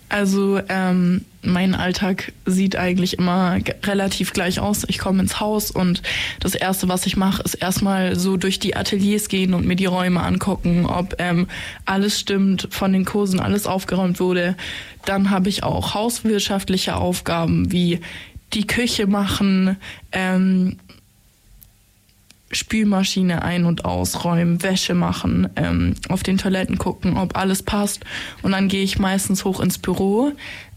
Also 0.09 0.61
ähm, 0.69 1.25
mein 1.47 1.75
Alltag 1.75 2.33
sieht 2.45 2.77
eigentlich 2.77 3.19
immer 3.19 3.59
relativ 3.85 4.33
gleich 4.33 4.61
aus. 4.61 4.85
Ich 4.89 4.99
komme 4.99 5.23
ins 5.23 5.41
Haus 5.41 5.71
und 5.71 6.03
das 6.41 6.55
Erste, 6.55 6.89
was 6.89 7.07
ich 7.07 7.17
mache, 7.17 7.43
ist 7.43 7.55
erstmal 7.55 8.17
so 8.17 8.37
durch 8.37 8.59
die 8.59 8.77
Ateliers 8.77 9.29
gehen 9.29 9.55
und 9.55 9.67
mir 9.67 9.77
die 9.77 9.87
Räume 9.87 10.23
angucken, 10.23 10.87
ob 10.87 11.15
ähm, 11.19 11.47
alles 11.85 12.21
stimmt, 12.21 12.69
von 12.71 12.93
den 12.93 13.05
Kursen 13.05 13.41
alles 13.41 13.67
aufgeräumt 13.67 14.21
wurde. 14.21 14.57
Dann 15.05 15.31
habe 15.31 15.49
ich 15.49 15.63
auch 15.63 15.95
hauswirtschaftliche 15.95 16.97
Aufgaben 16.97 17.73
wie 17.73 18.01
die 18.53 18.67
Küche 18.67 19.07
machen, 19.07 19.77
ähm, 20.13 20.77
Spülmaschine 22.53 23.43
ein- 23.43 23.65
und 23.65 23.85
ausräumen, 23.85 24.63
Wäsche 24.63 24.95
machen, 24.95 25.49
ähm, 25.57 25.95
auf 26.09 26.23
den 26.23 26.39
Toiletten 26.39 26.79
gucken, 26.79 27.17
ob 27.17 27.37
alles 27.37 27.63
passt. 27.63 28.05
Und 28.43 28.53
dann 28.53 28.69
gehe 28.69 28.85
ich 28.85 28.99
meistens 28.99 29.45
hoch 29.45 29.61
ins 29.61 29.79
Büro. 29.79 30.33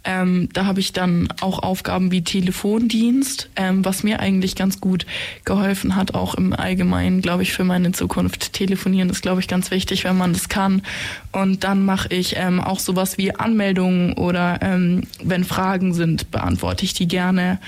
Ähm, 0.06 0.48
da 0.54 0.66
habe 0.66 0.80
ich 0.80 0.94
dann 0.94 1.28
auch 1.42 1.60
Aufgaben 1.60 2.12
wie 2.12 2.24
Telefondienst, 2.24 3.50
ähm, 3.58 3.84
was 3.84 4.04
mir 4.04 4.20
eigentlich 4.20 4.56
ganz 4.56 4.80
gut 4.80 5.06
geholfen 5.44 5.96
hat, 5.96 6.14
auch 6.14 6.36
im 6.36 6.54
Allgemeinen, 6.54 7.22
glaube 7.22 7.44
ich, 7.44 7.52
für 7.52 7.66
meine 7.66 7.92
Zukunft. 7.92 8.54
Telefonieren 8.54 9.10
ist, 9.10 9.22
glaube 9.22 9.42
ich, 9.42 9.48
ganz 9.48 9.72
wichtig, 9.72 10.06
wenn 10.06 10.18
man 10.18 10.32
das 10.32 10.48
kann. 10.48 10.84
Und 11.32 11.66
dann 11.66 11.84
mache 11.84 12.08
ich 12.14 12.36
ähm, 12.38 12.62
auch 12.62 12.80
sowas 12.80 13.18
wie 13.18 13.36
Anmeldungen 13.36 14.14
oder 14.14 14.60
ähm, 14.62 15.04
wenn 15.22 15.44
Fragen 15.44 15.94
sind, 15.94 16.32
beantworte 16.32 16.86
ich 16.86 16.94
die 16.94 17.08
gerne. 17.08 17.60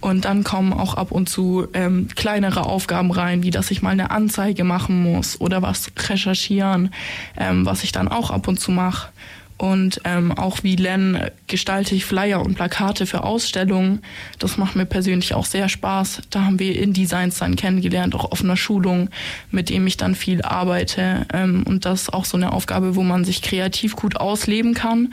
Und 0.00 0.26
dann 0.26 0.44
kommen 0.44 0.72
auch 0.72 0.94
ab 0.94 1.10
und 1.10 1.28
zu 1.28 1.66
ähm, 1.72 2.08
kleinere 2.14 2.66
Aufgaben 2.66 3.10
rein, 3.10 3.42
wie 3.42 3.50
dass 3.50 3.70
ich 3.70 3.82
mal 3.82 3.90
eine 3.90 4.10
Anzeige 4.10 4.62
machen 4.62 5.02
muss 5.02 5.40
oder 5.40 5.62
was 5.62 5.90
recherchieren, 6.08 6.90
ähm, 7.36 7.66
was 7.66 7.82
ich 7.82 7.92
dann 7.92 8.08
auch 8.08 8.30
ab 8.30 8.46
und 8.46 8.60
zu 8.60 8.70
mache. 8.70 9.08
Und 9.58 10.00
ähm, 10.04 10.30
auch 10.30 10.62
wie 10.62 10.76
Len 10.76 11.18
gestalte 11.48 11.96
ich 11.96 12.04
Flyer 12.04 12.40
und 12.40 12.54
Plakate 12.54 13.06
für 13.06 13.24
Ausstellungen. 13.24 14.02
Das 14.38 14.56
macht 14.56 14.76
mir 14.76 14.86
persönlich 14.86 15.34
auch 15.34 15.44
sehr 15.44 15.68
Spaß. 15.68 16.22
Da 16.30 16.44
haben 16.44 16.60
wir 16.60 16.80
InDesigns 16.80 17.38
dann 17.38 17.56
kennengelernt, 17.56 18.14
auch 18.14 18.30
auf 18.30 18.42
einer 18.42 18.56
Schulung, 18.56 19.10
mit 19.50 19.68
dem 19.68 19.84
ich 19.88 19.96
dann 19.96 20.14
viel 20.14 20.42
arbeite. 20.42 21.26
Ähm, 21.32 21.64
und 21.66 21.84
das 21.84 22.02
ist 22.02 22.12
auch 22.14 22.24
so 22.24 22.36
eine 22.36 22.52
Aufgabe, 22.52 22.94
wo 22.94 23.02
man 23.02 23.24
sich 23.24 23.42
kreativ 23.42 23.96
gut 23.96 24.16
ausleben 24.16 24.74
kann. 24.74 25.12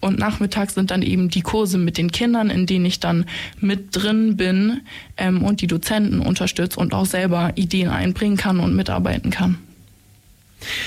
Und 0.00 0.18
nachmittags 0.18 0.74
sind 0.74 0.90
dann 0.90 1.02
eben 1.02 1.30
die 1.30 1.42
Kurse 1.42 1.78
mit 1.78 1.96
den 1.96 2.10
Kindern, 2.10 2.50
in 2.50 2.66
denen 2.66 2.86
ich 2.86 2.98
dann 2.98 3.26
mit 3.60 3.88
drin 3.92 4.36
bin 4.36 4.80
ähm, 5.16 5.44
und 5.44 5.60
die 5.60 5.68
Dozenten 5.68 6.18
unterstütze 6.18 6.80
und 6.80 6.94
auch 6.94 7.06
selber 7.06 7.52
Ideen 7.54 7.90
einbringen 7.90 8.36
kann 8.36 8.58
und 8.58 8.74
mitarbeiten 8.74 9.30
kann. 9.30 9.63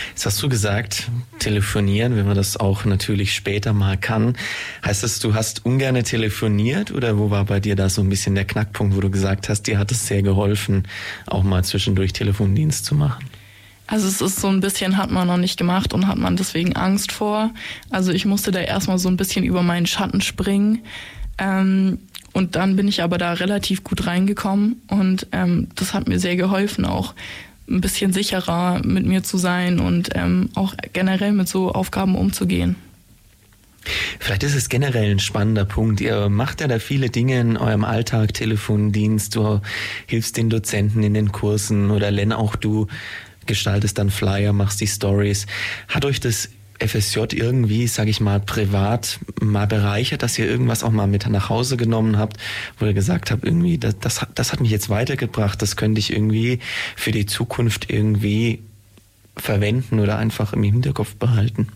Jetzt 0.10 0.25
hast 0.25 0.41
du 0.41 0.49
gesagt, 0.49 1.10
telefonieren, 1.39 2.15
wenn 2.15 2.25
man 2.25 2.36
das 2.36 2.58
auch 2.58 2.86
natürlich 2.86 3.34
später 3.34 3.73
mal 3.73 3.97
kann. 3.97 4.36
Heißt 4.84 5.03
das, 5.03 5.19
du 5.19 5.36
hast 5.36 5.65
ungerne 5.65 6.03
telefoniert 6.03 6.91
oder 6.91 7.17
wo 7.17 7.30
war 7.30 7.45
bei 7.45 7.60
dir 7.60 7.75
da 7.75 7.89
so 7.89 8.01
ein 8.01 8.10
bisschen 8.10 8.36
der 8.36 8.45
Knackpunkt, 8.45 8.95
wo 8.95 9.01
du 9.01 9.10
gesagt 9.10 9.49
hast, 9.49 9.63
dir 9.63 9.77
hat 9.77 9.91
es 9.91 10.08
sehr 10.08 10.23
geholfen, 10.23 10.88
auch 11.27 11.43
mal 11.43 11.63
zwischendurch 11.63 12.13
Telefondienst 12.13 12.86
zu 12.86 12.95
machen? 12.95 13.25
Also 13.88 14.08
es 14.08 14.19
ist 14.19 14.41
so 14.41 14.47
ein 14.47 14.60
bisschen, 14.60 14.97
hat 14.97 15.12
man 15.12 15.27
noch 15.27 15.38
nicht 15.38 15.58
gemacht 15.58 15.93
und 15.93 16.08
hat 16.08 16.17
man 16.17 16.36
deswegen 16.36 16.75
Angst 16.75 17.13
vor. 17.13 17.51
Also 17.89 18.12
ich 18.12 18.25
musste 18.25 18.51
da 18.51 18.60
erstmal 18.60 18.99
so 18.99 19.08
ein 19.08 19.15
bisschen 19.15 19.45
über 19.45 19.63
meinen 19.63 19.86
Schatten 19.86 20.19
springen. 20.21 20.80
Ähm, 21.38 21.99
und 22.34 22.56
dann 22.56 22.75
bin 22.75 22.88
ich 22.88 23.01
aber 23.01 23.17
da 23.17 23.34
relativ 23.34 23.84
gut 23.84 24.06
reingekommen 24.06 24.82
und 24.89 25.25
ähm, 25.32 25.69
das 25.73 25.93
hat 25.93 26.08
mir 26.08 26.19
sehr 26.19 26.36
geholfen, 26.36 26.86
auch 26.86 27.15
ein 27.69 27.82
bisschen 27.82 28.13
sicherer 28.13 28.82
mit 28.84 29.06
mir 29.06 29.23
zu 29.23 29.38
sein 29.38 29.80
und 29.80 30.10
ähm, 30.15 30.49
auch 30.56 30.73
generell 30.93 31.32
mit 31.32 31.47
so 31.47 31.71
Aufgaben 31.71 32.15
umzugehen. 32.15 32.75
Vielleicht 34.19 34.43
ist 34.43 34.56
es 34.56 34.69
generell 34.69 35.12
ein 35.12 35.19
spannender 35.19 35.65
Punkt. 35.65 36.01
Ihr 36.01 36.30
macht 36.30 36.62
ja 36.62 36.67
da 36.67 36.80
viele 36.80 37.10
Dinge 37.10 37.39
in 37.39 37.58
eurem 37.58 37.86
Alltag, 37.86 38.34
Telefondienst, 38.34 39.36
du 39.36 39.62
hilfst 40.08 40.36
den 40.38 40.49
Dozenten 40.49 41.03
in 41.03 41.13
den 41.13 41.32
Kursen 41.32 41.91
oder 41.91 42.12
Len, 42.12 42.34
auch 42.34 42.56
du 42.56 42.88
gestaltest 43.45 43.97
dann 43.97 44.10
Flyer, 44.10 44.51
machst 44.51 44.82
die 44.82 44.88
Stories. 44.88 45.45
Hat 45.88 46.03
euch 46.03 46.19
das 46.19 46.49
FSJ 46.79 47.33
irgendwie, 47.33 47.87
sage 47.87 48.09
ich 48.09 48.19
mal, 48.19 48.39
privat 48.39 49.19
mal 49.41 49.67
bereichert, 49.67 50.23
dass 50.23 50.37
ihr 50.37 50.47
irgendwas 50.47 50.83
auch 50.83 50.91
mal 50.91 51.07
mit 51.07 51.27
nach 51.27 51.49
Hause 51.49 51.77
genommen 51.77 52.17
habt, 52.17 52.37
wo 52.79 52.85
ihr 52.85 52.93
gesagt 52.93 53.31
habt, 53.31 53.43
irgendwie, 53.43 53.77
das, 53.77 53.97
das, 53.99 54.25
das 54.35 54.51
hat 54.51 54.61
mich 54.61 54.71
jetzt 54.71 54.89
weitergebracht, 54.89 55.61
das 55.61 55.75
könnte 55.75 55.99
ich 55.99 56.13
irgendwie 56.13 56.59
für 56.95 57.11
die 57.11 57.25
Zukunft 57.25 57.89
irgendwie 57.89 58.59
verwenden 59.35 59.99
oder 59.99 60.17
einfach 60.17 60.53
im 60.53 60.63
Hinterkopf 60.63 61.15
behalten? 61.15 61.67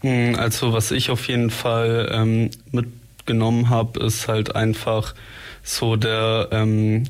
Hm, 0.00 0.36
also 0.36 0.72
was 0.72 0.90
ich 0.90 1.10
auf 1.10 1.26
jeden 1.28 1.50
Fall 1.50 2.08
ähm, 2.12 2.50
mitgenommen 2.70 3.68
habe, 3.68 4.00
ist 4.04 4.28
halt 4.28 4.54
einfach 4.54 5.14
so 5.62 5.96
der 5.96 6.48
ähm, 6.52 7.04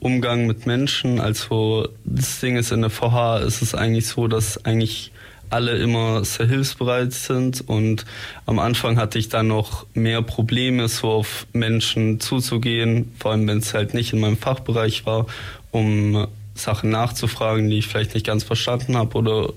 Umgang 0.00 0.46
mit 0.46 0.66
Menschen. 0.66 1.20
Also 1.20 1.88
das 2.04 2.40
Ding 2.40 2.56
ist 2.56 2.72
in 2.72 2.82
der 2.82 2.90
VH 2.90 3.38
ist 3.38 3.62
es 3.62 3.74
eigentlich 3.74 4.06
so, 4.06 4.28
dass 4.28 4.64
eigentlich 4.64 5.12
alle 5.54 5.76
immer 5.76 6.24
sehr 6.24 6.46
hilfsbereit 6.46 7.12
sind 7.12 7.66
und 7.68 8.04
am 8.44 8.58
Anfang 8.58 8.96
hatte 8.96 9.20
ich 9.20 9.28
dann 9.28 9.46
noch 9.46 9.86
mehr 9.94 10.20
Probleme, 10.20 10.88
so 10.88 11.08
auf 11.10 11.46
Menschen 11.52 12.18
zuzugehen, 12.18 13.12
vor 13.20 13.30
allem 13.30 13.46
wenn 13.46 13.58
es 13.58 13.72
halt 13.72 13.94
nicht 13.94 14.12
in 14.12 14.18
meinem 14.18 14.36
Fachbereich 14.36 15.06
war, 15.06 15.26
um 15.70 16.26
Sachen 16.56 16.90
nachzufragen, 16.90 17.70
die 17.70 17.78
ich 17.78 17.86
vielleicht 17.86 18.14
nicht 18.14 18.26
ganz 18.26 18.42
verstanden 18.42 18.96
habe 18.96 19.16
oder 19.16 19.52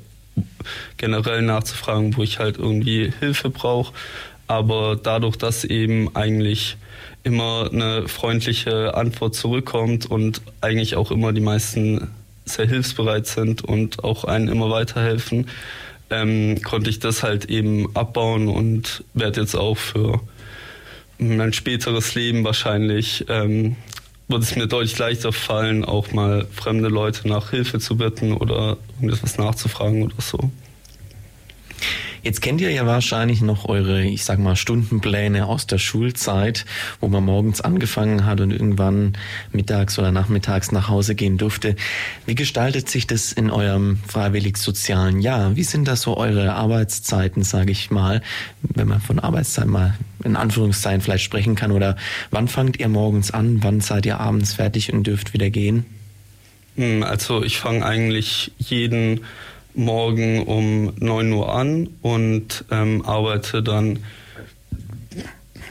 generell 0.98 1.42
nachzufragen, 1.42 2.16
wo 2.16 2.22
ich 2.22 2.38
halt 2.38 2.58
irgendwie 2.60 3.12
Hilfe 3.20 3.50
brauche. 3.50 3.92
Aber 4.46 4.96
dadurch, 5.02 5.36
dass 5.36 5.64
eben 5.64 6.16
eigentlich 6.16 6.78
immer 7.24 7.70
eine 7.74 8.08
freundliche 8.08 8.94
Antwort 8.94 9.34
zurückkommt 9.34 10.06
und 10.06 10.42
eigentlich 10.62 10.96
auch 10.96 11.10
immer 11.10 11.34
die 11.34 11.42
meisten 11.42 12.12
sehr 12.46 12.68
hilfsbereit 12.68 13.28
sind 13.28 13.64
und 13.64 14.04
auch 14.04 14.24
einen 14.24 14.48
immer 14.48 14.70
weiterhelfen, 14.70 15.48
ähm, 16.10 16.62
konnte 16.63 16.89
ich 16.89 17.00
das 17.00 17.24
halt 17.24 17.46
eben 17.46 17.96
abbauen 17.96 18.48
und 18.48 19.04
werde 19.13 19.41
jetzt 19.41 19.56
auch 19.56 19.78
für 19.78 20.22
mein 21.20 21.54
späteres 21.54 22.15
Leben 22.15 22.43
wahrscheinlich 22.43 23.26
ähm, 23.28 23.76
wird 24.28 24.43
es 24.43 24.56
mir 24.56 24.67
deutlich 24.67 24.98
leichter 24.98 25.32
fallen, 25.32 25.86
auch 25.86 26.12
mal 26.12 26.48
fremde 26.52 26.89
Leute 26.89 27.28
nach 27.28 27.52
Hilfe 27.52 27.80
zu 27.80 27.98
bitten 27.98 28.34
oder 28.34 28.78
irgendetwas 28.96 29.38
nachzufragen 29.38 30.04
oder 30.04 30.22
so. 30.22 30.52
Jetzt 32.28 32.42
kennt 32.42 32.60
ihr 32.60 32.72
ja 32.72 32.86
wahrscheinlich 32.86 33.40
noch 33.40 33.70
eure, 33.70 34.04
ich 34.04 34.26
sag 34.26 34.38
mal, 34.38 34.58
Stundenpläne 34.58 35.46
aus 35.46 35.66
der 35.66 35.78
Schulzeit, 35.78 36.66
wo 37.00 37.08
man 37.08 37.24
morgens 37.24 37.62
angefangen 37.62 38.26
hat 38.26 38.42
und 38.42 38.52
irgendwann 38.52 39.13
mittags 39.54 39.98
oder 39.98 40.12
nachmittags 40.12 40.74
nach 40.74 40.90
Hause 40.90 41.16
gehen 41.16 41.38
durfte. 41.38 41.78
Wie 42.26 42.36
gestaltet 42.36 42.90
sich 42.90 43.08
das 43.08 43.32
in 43.32 43.50
eurem 43.50 44.00
freiwillig-sozialen 44.10 45.22
Jahr? 45.22 45.56
Wie 45.56 45.63
sind 45.63 45.88
das 45.88 46.02
so 46.02 46.18
eure 46.18 46.54
Arbeitszeiten, 46.54 47.44
sage 47.44 47.72
ich 47.72 47.92
mal, 47.92 48.22
wenn 48.62 48.90
man 48.90 49.00
von 49.00 49.20
Arbeitszeit 49.20 49.68
mal 49.68 49.98
in 50.26 50.36
Anführungszeichen 50.36 51.00
vielleicht 51.00 51.24
sprechen 51.24 51.56
kann? 51.56 51.72
Oder 51.72 51.96
wann 52.30 52.50
fangt 52.50 52.78
ihr 52.78 52.90
morgens 52.90 53.32
an? 53.32 53.63
Wann 53.63 53.80
seid 53.80 54.06
ihr 54.06 54.20
abends 54.20 54.52
fertig 54.52 54.92
und 54.92 55.08
dürft 55.08 55.32
wieder 55.32 55.50
gehen? 55.50 55.86
Hm, 56.76 57.04
also 57.04 57.42
ich 57.42 57.58
fange 57.58 57.86
eigentlich 57.86 58.52
jeden 58.58 59.22
morgen 59.78 60.44
um 60.44 60.94
9 61.00 61.32
Uhr 61.32 61.54
an 61.54 61.90
und 62.02 62.66
ähm, 62.72 63.06
arbeite 63.06 63.62
dann 63.62 64.00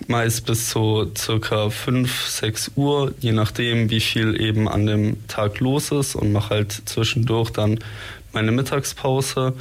meist 0.06 0.46
bis 0.46 0.70
so 0.70 1.10
circa 1.16 1.70
5, 1.70 2.26
6 2.26 2.72
Uhr, 2.76 3.14
je 3.20 3.32
nachdem, 3.32 3.90
wie 3.90 4.00
viel 4.00 4.40
eben 4.40 4.68
an 4.68 4.86
dem 4.86 5.26
Tag 5.26 5.58
los 5.60 5.90
ist 5.90 6.14
und 6.14 6.32
mache 6.32 6.50
halt 6.50 6.82
zwischendurch 6.84 7.50
dann 7.50 7.80
meine 8.32 8.52
Mittagspause. 8.52 9.54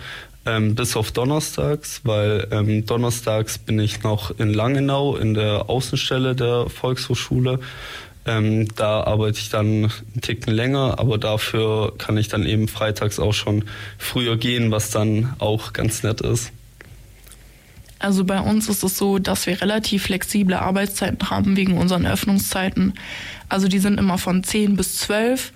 Ähm, 0.48 0.76
bis 0.76 0.96
auf 0.96 1.12
Donnerstags, 1.12 2.02
weil 2.04 2.48
ähm, 2.52 2.86
Donnerstags 2.86 3.58
bin 3.58 3.80
ich 3.80 4.04
noch 4.04 4.38
in 4.38 4.54
Langenau 4.54 5.16
in 5.16 5.34
der 5.34 5.72
Außenstelle 5.72 6.36
der 6.36 6.70
Volkshochschule 6.70 7.60
ähm, 8.26 8.68
da 8.76 9.04
arbeite 9.04 9.40
ich 9.40 9.50
dann 9.50 9.66
einen 9.66 10.22
Ticken 10.22 10.54
länger, 10.54 11.00
aber 11.00 11.18
dafür 11.18 11.94
kann 11.98 12.18
ich 12.18 12.28
dann 12.28 12.46
eben 12.46 12.68
freitags 12.68 13.20
auch 13.20 13.34
schon 13.34 13.66
früher 13.98 14.38
gehen, 14.38 14.72
was 14.72 14.90
dann 14.90 15.34
auch 15.40 15.74
ganz 15.74 16.04
nett 16.04 16.22
ist. 16.22 16.52
Also 18.00 18.26
bei 18.26 18.40
uns 18.40 18.68
ist 18.68 18.84
es 18.84 18.98
so, 18.98 19.20
dass 19.20 19.48
wir 19.48 19.62
relativ 19.62 20.04
flexible 20.04 20.56
Arbeitszeiten 20.56 21.30
haben 21.30 21.56
wegen 21.56 21.78
unseren 21.78 22.06
Öffnungszeiten. 22.06 22.94
Also 23.50 23.68
die 23.68 23.80
sind 23.80 24.00
immer 24.00 24.18
von 24.18 24.44
10 24.44 24.76
bis 24.76 24.98
12 24.98 25.54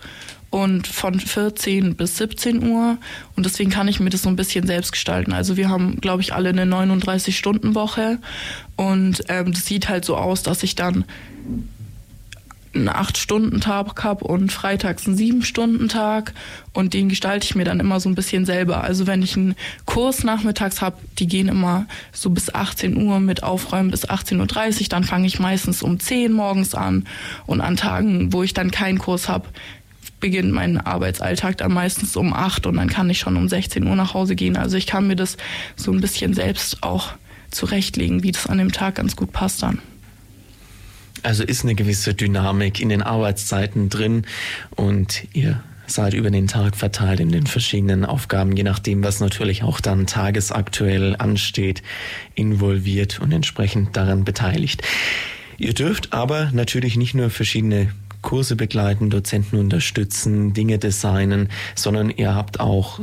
und 0.50 0.88
von 0.88 1.20
14 1.20 1.96
bis 1.96 2.18
17 2.18 2.64
Uhr. 2.64 2.98
Und 3.36 3.46
deswegen 3.46 3.70
kann 3.70 3.88
ich 3.88 4.00
mir 4.00 4.10
das 4.10 4.24
so 4.24 4.30
ein 4.30 4.36
bisschen 4.36 4.66
selbst 4.66 4.92
gestalten. 4.92 5.34
Also 5.34 5.58
wir 5.58 5.70
haben, 5.70 6.02
glaube 6.02 6.22
ich, 6.22 6.34
alle 6.34 6.50
eine 6.50 6.64
39-Stunden-Woche. 6.64 8.20
Und 8.76 9.24
ähm, 9.28 9.52
das 9.52 9.66
sieht 9.66 9.90
halt 9.90 10.06
so 10.06 10.16
aus, 10.18 10.42
dass 10.42 10.64
ich 10.64 10.76
dann 10.76 11.06
einen 12.74 12.90
8-Stunden-Tag 12.90 14.04
habe 14.04 14.26
und 14.26 14.52
freitags 14.52 15.08
einen 15.08 15.18
7-Stunden-Tag 15.18 16.34
und 16.74 16.94
den 16.94 17.10
gestalte 17.10 17.46
ich 17.46 17.56
mir 17.56 17.66
dann 17.66 17.80
immer 17.80 18.00
so 18.00 18.10
ein 18.10 18.16
bisschen 18.16 18.46
selber. 18.46 18.84
Also 18.84 19.08
wenn 19.08 19.24
ich 19.24 19.36
einen 19.36 19.56
Kurs 19.86 20.24
nachmittags 20.24 20.82
habe, 20.82 20.98
die 21.18 21.28
gehen 21.28 21.48
immer 21.48 21.88
so 22.12 22.30
bis 22.30 22.54
18 22.54 23.02
Uhr 23.02 23.20
mit 23.20 23.44
Aufräumen 23.44 23.92
bis 23.92 24.08
18.30 24.08 24.82
Uhr, 24.82 24.88
dann 24.90 25.04
fange 25.04 25.28
ich 25.28 25.40
meistens 25.40 25.82
um 25.82 26.00
10 26.00 26.32
morgens 26.32 26.76
an 26.76 27.08
und 27.48 27.62
an 27.62 27.76
Tagen, 27.76 28.34
wo 28.34 28.44
ich 28.44 28.54
dann 28.54 28.72
keinen 28.72 29.00
Kurs 29.00 29.30
habe, 29.30 29.48
beginnt 30.20 30.52
mein 30.52 30.78
Arbeitsalltag 30.80 31.58
dann 31.58 31.74
meistens 31.74 32.16
um 32.16 32.34
8 32.34 32.68
und 32.68 32.76
dann 32.76 32.90
kann 32.90 33.10
ich 33.10 33.20
schon 33.20 33.38
um 33.38 33.48
16 33.48 33.88
Uhr 33.88 33.96
nach 33.96 34.14
Hause 34.14 34.36
gehen. 34.36 34.58
Also 34.58 34.78
ich 34.78 34.86
kann 34.86 35.08
mir 35.08 35.16
das 35.16 35.38
so 35.76 35.92
ein 35.92 36.02
bisschen 36.02 36.34
selbst 36.34 36.84
auch 36.84 37.14
zurechtlegen, 37.52 38.22
wie 38.22 38.32
das 38.32 38.48
an 38.48 38.58
dem 38.58 38.72
Tag 38.72 38.96
ganz 38.96 39.16
gut 39.16 39.32
passt 39.32 39.64
dann. 39.64 39.80
Also 41.24 41.44
ist 41.44 41.64
eine 41.64 41.76
gewisse 41.76 42.14
Dynamik 42.14 42.80
in 42.80 42.90
den 42.90 43.02
Arbeitszeiten 43.02 43.90
drin 43.90 44.26
und 44.76 45.28
ihr 45.34 45.62
seid 45.88 46.14
über 46.14 46.30
den 46.30 46.48
Tag 46.48 46.76
verteilt 46.76 47.20
in 47.20 47.32
den 47.32 47.48
verschiedenen 47.48 48.06
Aufgaben, 48.06 48.56
je 48.56 48.64
nachdem, 48.64 49.04
was 49.04 49.20
natürlich 49.20 49.64
auch 49.64 49.82
dann 49.82 50.06
tagesaktuell 50.06 51.16
ansteht, 51.18 51.82
involviert 52.36 53.20
und 53.20 53.32
entsprechend 53.32 53.98
daran 53.98 54.24
beteiligt. 54.24 54.84
Ihr 55.58 55.74
dürft 55.74 56.14
aber 56.14 56.52
natürlich 56.54 56.96
nicht 56.96 57.16
nur 57.16 57.30
verschiedene 57.30 57.90
Kurse 58.22 58.56
begleiten, 58.56 59.10
Dozenten 59.10 59.58
unterstützen, 59.58 60.54
Dinge 60.54 60.78
designen, 60.78 61.50
sondern 61.76 62.10
ihr 62.10 62.36
habt 62.36 62.60
auch 62.60 63.00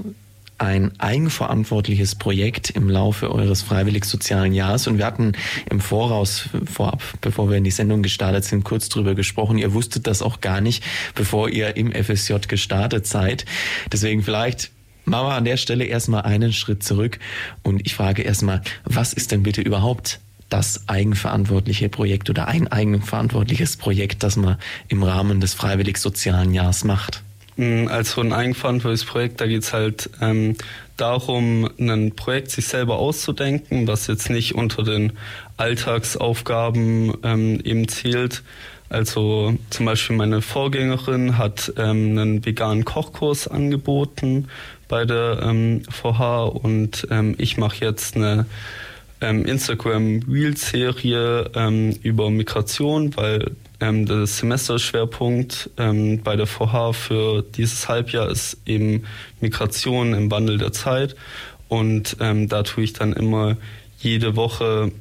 ein 0.59 0.93
eigenverantwortliches 0.99 2.15
Projekt 2.15 2.71
im 2.71 2.89
Laufe 2.89 3.31
eures 3.31 3.63
freiwillig-sozialen 3.63 4.53
Jahres. 4.53 4.87
Und 4.87 4.99
wir 4.99 5.07
hatten 5.07 5.33
im 5.71 5.81
Voraus, 5.81 6.49
vorab, 6.65 7.03
bevor 7.21 7.51
wir 7.51 7.57
in 7.57 7.65
die 7.65 7.71
Sendung 7.71 8.03
gestartet 8.03 8.45
sind, 8.45 8.65
kurz 8.65 8.89
drüber 8.89 9.15
gesprochen. 9.15 9.59
Ihr 9.59 9.75
wusstet 9.75 10.07
das 10.07 10.23
auch 10.23 10.41
gar 10.41 10.61
nicht, 10.61 10.83
bevor 11.15 11.49
ihr 11.49 11.77
im 11.77 11.93
FSJ 11.93 12.35
gestartet 12.49 13.07
seid. 13.07 13.45
Deswegen 13.93 14.23
vielleicht 14.23 14.71
machen 15.05 15.29
wir 15.29 15.35
an 15.35 15.45
der 15.45 15.57
Stelle 15.57 15.85
erstmal 15.85 16.23
einen 16.23 16.53
Schritt 16.53 16.83
zurück 16.83 17.19
und 17.63 17.87
ich 17.87 17.95
frage 17.95 18.23
erstmal, 18.23 18.63
was 18.85 19.13
ist 19.13 19.33
denn 19.33 19.43
bitte 19.43 19.61
überhaupt 19.61 20.21
das 20.49 20.89
eigenverantwortliche 20.89 21.89
Projekt 21.89 22.31
oder 22.31 22.49
ein 22.49 22.69
eigenverantwortliches 22.69 23.77
Projekt, 23.77 24.23
das 24.23 24.37
man 24.37 24.59
im 24.89 25.03
Rahmen 25.03 25.41
des 25.41 25.55
freiwillig-sozialen 25.55 26.55
Jahres 26.55 26.85
macht? 26.85 27.23
Mm, 27.57 27.89
also 27.89 28.21
ein 28.21 28.33
eigenverantwortliches 28.33 29.07
Projekt, 29.07 29.41
da 29.41 29.47
geht 29.47 29.63
es 29.63 29.73
halt 29.73 30.11
ähm, 30.21 30.57
darum, 30.97 31.71
ein 31.79 32.13
Projekt 32.15 32.51
sich 32.51 32.67
selber 32.67 32.99
auszudenken, 32.99 33.87
was 33.87 34.07
jetzt 34.07 34.31
nicht 34.31 34.55
unter 34.55 34.83
den 34.83 35.13
Alltagsaufgaben 35.57 37.15
ähm, 37.23 37.61
eben 37.65 37.89
zählt. 37.89 38.43
Also 38.89 39.55
zum 39.71 39.87
Beispiel 39.87 40.17
meine 40.17 40.43
Vorgängerin 40.43 41.39
hat 41.39 41.73
ähm, 41.77 42.19
einen 42.19 42.47
veganen 42.47 42.85
Kochkurs 42.85 43.49
angeboten 43.49 44.49
bei 44.87 45.05
der 45.05 45.41
ähm, 45.43 45.83
VH 45.91 46.45
und 46.45 47.07
ähm, 47.11 47.35
ich 47.39 47.57
mache 47.57 47.85
jetzt 47.85 48.17
eine 48.17 48.47
ähm, 49.21 49.45
Instagram 49.45 50.23
Reels 50.31 50.71
Serie 50.71 51.51
ähm, 51.55 51.97
über 52.03 52.31
Migration, 52.31 53.17
weil 53.17 53.53
ähm, 53.81 54.07
der 54.07 54.27
Semesterschwerpunkt 54.27 55.71
ähm, 55.77 56.23
bei 56.23 56.37
der 56.37 56.47
VH 56.47 56.93
für 56.93 57.43
dieses 57.43 57.89
Halbjahr 57.89 58.31
ist 58.31 58.59
eben 58.67 59.05
Migration 59.41 60.15
im 60.15 60.31
Wandel 60.31 60.59
der 60.59 60.73
Zeit. 60.73 61.17
Und 61.69 62.17
ähm, 62.21 62.49
da 62.49 62.63
tue 62.63 62.85
ich 62.85 62.93
dann 62.93 63.13
immer 63.13 63.57
jede 63.99 64.37
Woche 64.37 64.93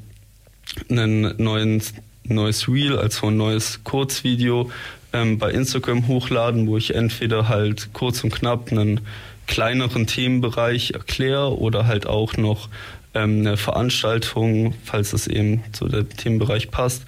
ein 0.90 1.36
neuen, 1.38 1.82
neues 2.24 2.68
Reel, 2.68 2.98
also 2.98 3.28
ein 3.28 3.38
neues 3.38 3.84
Kurzvideo 3.84 4.72
ähm, 5.14 5.38
bei 5.38 5.52
Instagram 5.52 6.08
hochladen, 6.08 6.68
wo 6.68 6.78
ich 6.78 6.96
entweder 6.96 7.48
halt 7.48 7.94
kurz 7.94 8.24
und 8.24 8.34
knapp 8.34 8.72
einen 8.72 9.02
kleineren 9.48 10.08
Themenbereich 10.08 10.92
erkläre 10.92 11.58
oder 11.58 11.86
halt 11.86 12.08
auch 12.08 12.36
noch 12.36 12.68
ähm, 13.14 13.40
eine 13.40 13.58
Veranstaltung, 13.58 14.74
falls 14.84 15.14
es 15.14 15.28
eben 15.28 15.64
zu 15.72 15.88
dem 15.88 16.10
Themenbereich 16.10 16.72
passt, 16.72 17.04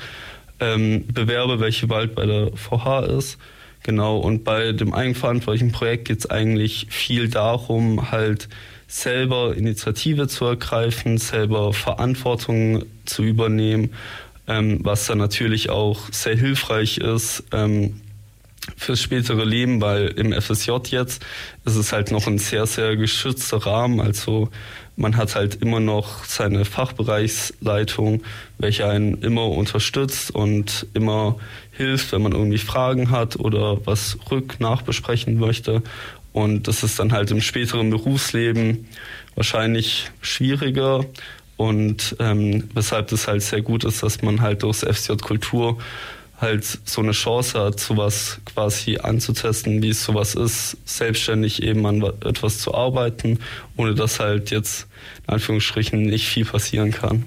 ähm, 0.59 1.05
bewerbe, 1.07 1.59
welche 1.59 1.87
bald 1.87 2.15
bei 2.15 2.25
der 2.25 2.51
VH 2.55 3.05
ist. 3.17 3.37
Genau, 3.83 4.17
und 4.17 4.43
bei 4.43 4.71
dem 4.73 4.93
eigenverantwortlichen 4.93 5.71
Projekt 5.71 6.07
geht 6.07 6.19
es 6.19 6.29
eigentlich 6.29 6.87
viel 6.89 7.29
darum, 7.29 8.11
halt 8.11 8.49
selber 8.87 9.55
Initiative 9.55 10.27
zu 10.27 10.45
ergreifen, 10.45 11.17
selber 11.17 11.73
Verantwortung 11.73 12.85
zu 13.05 13.23
übernehmen, 13.23 13.93
ähm, 14.47 14.79
was 14.83 15.07
dann 15.07 15.17
natürlich 15.17 15.69
auch 15.69 16.11
sehr 16.11 16.35
hilfreich 16.35 16.97
ist 16.97 17.43
ähm, 17.51 18.01
fürs 18.75 19.01
spätere 19.01 19.43
Leben, 19.43 19.81
weil 19.81 20.07
im 20.07 20.33
FSJ 20.33 20.71
jetzt 20.89 21.25
ist 21.65 21.75
es 21.75 21.93
halt 21.93 22.11
noch 22.11 22.27
ein 22.27 22.37
sehr, 22.37 22.65
sehr 22.65 22.95
geschützter 22.95 23.57
Rahmen. 23.57 23.99
Also 24.01 24.49
man 24.95 25.15
hat 25.15 25.35
halt 25.35 25.61
immer 25.61 25.79
noch 25.79 26.23
seine 26.25 26.65
Fachbereichsleitung, 26.65 28.23
welche 28.57 28.87
einen 28.87 29.21
immer 29.21 29.47
unterstützt 29.47 30.31
und 30.31 30.87
immer 30.93 31.37
hilft, 31.71 32.11
wenn 32.11 32.23
man 32.23 32.31
irgendwie 32.31 32.57
Fragen 32.57 33.11
hat 33.11 33.37
oder 33.37 33.85
was 33.85 34.17
rück 34.31 34.59
nachbesprechen 34.59 35.37
möchte. 35.37 35.83
Und 36.33 36.67
das 36.67 36.83
ist 36.83 36.99
dann 36.99 37.13
halt 37.13 37.31
im 37.31 37.41
späteren 37.41 37.89
Berufsleben 37.89 38.87
wahrscheinlich 39.35 40.11
schwieriger 40.21 41.05
und 41.57 42.15
ähm, 42.19 42.69
weshalb 42.73 43.07
das 43.07 43.27
halt 43.27 43.41
sehr 43.41 43.61
gut 43.61 43.83
ist, 43.83 44.03
dass 44.03 44.21
man 44.21 44.41
halt 44.41 44.61
durchs 44.61 44.81
FCJ 44.81 45.13
Kultur 45.17 45.79
halt 46.39 46.63
so 46.85 47.01
eine 47.01 47.13
Chance 47.13 47.59
hat, 47.59 47.79
sowas 47.79 48.39
quasi 48.45 48.97
anzutesten, 48.97 49.81
wie 49.81 49.89
es 49.89 50.03
sowas 50.03 50.35
ist, 50.35 50.77
selbstständig 50.85 51.63
eben 51.63 51.85
an 51.85 52.03
etwas 52.23 52.59
zu 52.59 52.75
arbeiten, 52.75 53.39
ohne 53.75 53.95
dass 53.95 54.19
halt 54.19 54.51
jetzt 54.51 54.87
in 55.27 55.33
Anführungsstrichen 55.33 56.03
nicht 56.03 56.27
viel 56.27 56.45
passieren 56.45 56.91
kann. 56.91 57.25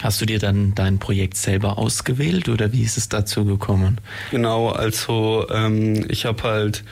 Hast 0.00 0.20
du 0.20 0.26
dir 0.26 0.38
dann 0.38 0.74
dein 0.74 0.98
Projekt 0.98 1.36
selber 1.36 1.76
ausgewählt 1.76 2.48
oder 2.48 2.72
wie 2.72 2.82
ist 2.82 2.96
es 2.96 3.08
dazu 3.08 3.44
gekommen? 3.44 4.00
Genau, 4.30 4.68
also 4.70 5.46
ähm, 5.50 6.06
ich 6.08 6.24
habe 6.24 6.44
halt 6.44 6.84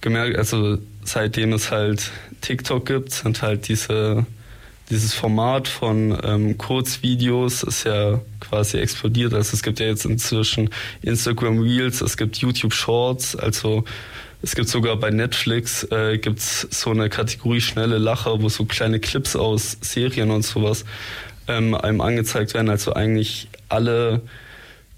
gemerkt, 0.00 0.38
also 0.38 0.78
seitdem 1.02 1.52
es 1.52 1.72
halt 1.72 2.12
TikTok 2.42 2.86
gibt, 2.86 3.10
sind 3.10 3.42
halt 3.42 3.68
diese 3.68 4.24
dieses 4.90 5.14
Format 5.14 5.68
von 5.68 6.18
ähm, 6.22 6.58
Kurzvideos 6.58 7.62
ist 7.62 7.84
ja 7.84 8.20
quasi 8.40 8.78
explodiert. 8.78 9.32
Also 9.32 9.54
es 9.54 9.62
gibt 9.62 9.80
ja 9.80 9.86
jetzt 9.86 10.04
inzwischen 10.04 10.70
Instagram 11.02 11.60
Reels, 11.60 12.00
es 12.00 12.16
gibt 12.16 12.36
YouTube 12.36 12.74
Shorts, 12.74 13.34
also 13.34 13.84
es 14.42 14.54
gibt 14.54 14.68
sogar 14.68 14.96
bei 14.96 15.10
Netflix 15.10 15.84
äh, 15.90 16.18
gibt's 16.18 16.68
so 16.70 16.90
eine 16.90 17.08
Kategorie 17.08 17.62
schnelle 17.62 17.96
Lacher, 17.96 18.42
wo 18.42 18.48
so 18.50 18.66
kleine 18.66 19.00
Clips 19.00 19.36
aus 19.36 19.78
Serien 19.80 20.30
und 20.30 20.42
sowas 20.42 20.84
ähm, 21.48 21.74
einem 21.74 22.02
angezeigt 22.02 22.52
werden. 22.52 22.68
Also 22.68 22.92
eigentlich 22.92 23.48
alle 23.70 24.20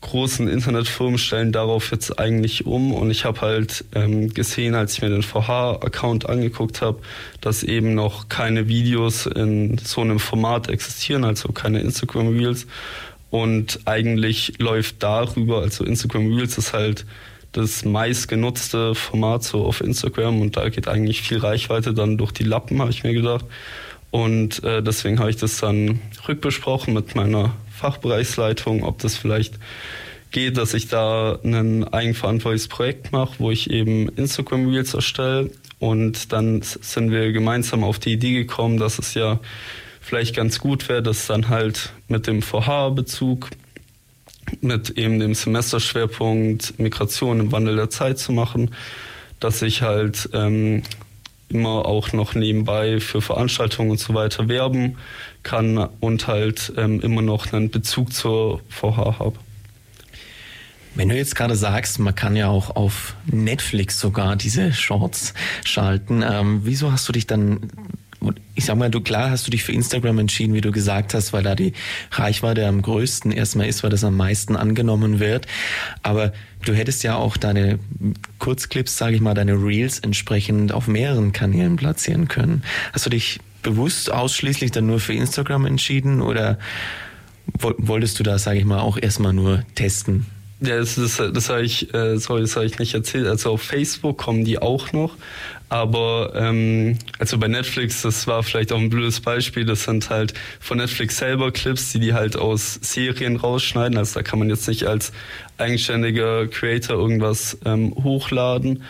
großen 0.07 0.49
Internetfirmen 0.49 1.19
stellen 1.19 1.53
darauf 1.53 1.90
jetzt 1.90 2.19
eigentlich 2.19 2.64
um. 2.64 2.92
Und 2.92 3.11
ich 3.11 3.25
habe 3.25 3.40
halt 3.40 3.85
ähm, 3.95 4.33
gesehen, 4.33 4.75
als 4.75 4.95
ich 4.95 5.03
mir 5.03 5.11
den 5.11 5.23
VH-Account 5.23 6.29
angeguckt 6.29 6.81
habe, 6.81 7.01
dass 7.40 7.62
eben 7.62 7.95
noch 7.95 8.29
keine 8.29 8.69
Videos 8.69 9.27
in 9.27 9.79
so 9.79 10.01
einem 10.01 10.21
Format 10.21 10.69
existieren, 10.69 11.25
also 11.25 11.51
keine 11.53 11.81
Instagram 11.81 12.29
Reels. 12.29 12.66
Und 13.31 13.81
eigentlich 13.85 14.55
läuft 14.59 15.03
darüber, 15.03 15.62
also 15.62 15.85
Instagram 15.85 16.33
Reels 16.33 16.57
ist 16.57 16.73
halt 16.73 17.04
das 17.52 17.85
meistgenutzte 17.85 18.94
Format 18.94 19.42
so 19.42 19.65
auf 19.65 19.81
Instagram. 19.81 20.40
Und 20.40 20.57
da 20.57 20.69
geht 20.69 20.87
eigentlich 20.87 21.23
viel 21.23 21.38
Reichweite 21.38 21.94
dann 21.94 22.17
durch 22.17 22.33
die 22.33 22.44
Lappen, 22.44 22.81
habe 22.81 22.90
ich 22.90 23.02
mir 23.02 23.13
gedacht. 23.13 23.44
Und 24.13 24.63
äh, 24.63 24.83
deswegen 24.83 25.19
habe 25.19 25.31
ich 25.31 25.37
das 25.37 25.59
dann 25.59 26.00
rückbesprochen 26.29 26.94
mit 26.94 27.17
meiner 27.17 27.54
Fachbereichsleitung, 27.77 28.83
ob 28.83 28.98
das 28.98 29.16
vielleicht 29.16 29.58
geht, 30.31 30.56
dass 30.56 30.74
ich 30.74 30.88
da 30.88 31.38
ein 31.44 31.85
eigenverantwortliches 31.85 32.68
Projekt 32.68 33.12
mache, 33.12 33.37
wo 33.38 33.50
ich 33.50 33.70
eben 33.70 34.08
Instagram 34.10 34.68
Reels 34.68 34.94
erstelle. 34.94 35.50
Und 35.79 36.33
dann 36.33 36.62
sind 36.62 37.10
wir 37.10 37.33
gemeinsam 37.33 37.85
auf 37.85 37.98
die 37.98 38.12
Idee 38.12 38.33
gekommen, 38.33 38.79
dass 38.79 38.98
es 38.98 39.14
ja 39.14 39.40
vielleicht 40.00 40.35
ganz 40.35 40.58
gut 40.58 40.88
wäre, 40.88 41.02
das 41.02 41.27
dann 41.27 41.48
halt 41.48 41.92
mit 42.08 42.27
dem 42.27 42.42
VH-Bezug, 42.42 43.50
mit 44.60 44.90
eben 44.90 45.18
dem 45.18 45.35
Semesterschwerpunkt 45.35 46.79
Migration 46.79 47.40
im 47.40 47.52
Wandel 47.52 47.77
der 47.77 47.90
Zeit 47.90 48.18
zu 48.18 48.33
machen, 48.33 48.70
dass 49.40 49.62
ich 49.62 49.83
halt 49.83 50.31
ähm, 50.33 50.83
immer 51.48 51.87
auch 51.87 52.12
noch 52.12 52.35
nebenbei 52.35 53.00
für 53.00 53.20
Veranstaltungen 53.20 53.90
und 53.90 54.00
so 54.00 54.14
weiter 54.14 54.48
werben 54.48 54.96
kann 55.47 55.79
und 56.01 56.27
halt 56.27 56.73
ähm, 56.77 57.01
immer 57.01 57.23
noch 57.23 57.53
einen 57.53 57.71
Bezug 57.71 58.13
zur 58.13 58.61
VH 58.69 59.21
habe. 59.21 59.38
Wenn 60.97 61.09
du 61.09 61.17
jetzt 61.17 61.37
gerade 61.37 61.55
sagst, 61.55 62.01
man 62.01 62.17
kann 62.17 62.35
ja 62.35 62.49
auch 62.49 62.75
auf 62.75 63.15
Netflix 63.27 64.01
sogar 64.01 64.35
diese 64.35 64.73
Shorts 64.73 65.35
schalten, 65.65 66.25
ähm, 66.29 66.63
wieso 66.65 66.90
hast 66.90 67.09
du 67.09 67.13
dich 67.13 67.29
dann 67.29 67.71
ich 68.57 68.65
sag 68.65 68.77
mal, 68.77 68.90
du 68.90 69.01
klar 69.01 69.31
hast 69.31 69.47
du 69.47 69.53
dich 69.53 69.63
für 69.63 69.71
Instagram 69.71 70.19
entschieden, 70.19 70.55
wie 70.55 70.61
du 70.61 70.73
gesagt 70.73 71.15
hast, 71.15 71.33
weil 71.33 71.44
da 71.44 71.55
die 71.55 71.75
Reichweite 72.11 72.67
am 72.67 72.83
größten 72.83 73.31
erstmal 73.31 73.69
ist, 73.69 73.85
weil 73.85 73.90
das 73.90 74.03
am 74.03 74.17
meisten 74.17 74.57
angenommen 74.57 75.21
wird. 75.21 75.47
Aber 76.03 76.33
du 76.65 76.75
hättest 76.75 77.05
ja 77.05 77.15
auch 77.15 77.37
deine 77.37 77.79
Kurzclips, 78.40 78.99
sage 78.99 79.15
ich 79.15 79.21
mal, 79.21 79.35
deine 79.35 79.53
Reels 79.53 80.01
entsprechend 80.01 80.73
auf 80.73 80.88
mehreren 80.88 81.31
Kanälen 81.31 81.77
platzieren 81.77 82.27
können. 82.27 82.65
Hast 82.92 83.07
du 83.07 83.11
dich 83.11 83.38
bewusst 83.67 84.12
ausschließlich 84.12 84.71
dann 84.71 84.87
nur 84.87 85.00
für 85.00 85.12
Instagram 85.12 85.67
entschieden 85.67 86.23
oder 86.23 86.56
wolltest 87.58 88.19
du 88.19 88.23
da, 88.23 88.38
sage 88.38 88.60
ich 88.60 88.64
mal, 88.64 88.79
auch 88.79 88.96
erstmal 88.96 89.33
nur 89.33 89.64
testen? 89.75 90.27
Ja, 90.60 90.79
das, 90.79 90.94
das, 90.94 91.17
das 91.17 91.50
habe 91.50 91.62
ich, 91.62 91.92
äh, 91.92 92.17
sorry, 92.17 92.44
ich 92.44 92.79
nicht 92.79 92.94
erzählt. 92.94 93.27
Also 93.27 93.50
auf 93.50 93.62
Facebook 93.62 94.17
kommen 94.19 94.44
die 94.44 94.58
auch 94.58 94.92
noch. 94.92 95.17
Aber 95.69 96.33
ähm, 96.37 96.96
also 97.19 97.38
bei 97.38 97.48
Netflix, 97.48 98.02
das 98.02 98.27
war 98.29 98.44
vielleicht 98.44 98.73
auch 98.73 98.79
ein 98.79 98.88
blödes 98.88 99.21
Beispiel, 99.21 99.64
das 99.64 99.83
sind 99.83 100.08
halt 100.10 100.33
von 100.60 100.79
Netflix 100.79 101.19
selber 101.19 101.50
Clips, 101.50 101.92
die 101.92 101.98
die 101.98 102.14
halt 102.14 102.37
aus 102.37 102.79
Serien 102.81 103.37
rausschneiden. 103.37 103.98
Also 103.98 104.21
da 104.21 104.23
kann 104.23 104.38
man 104.38 104.48
jetzt 104.48 104.69
nicht 104.69 104.85
als 104.85 105.12
eigenständiger 105.58 106.46
Creator 106.46 106.96
irgendwas 106.96 107.58
ähm, 107.64 107.92
hochladen. 108.02 108.85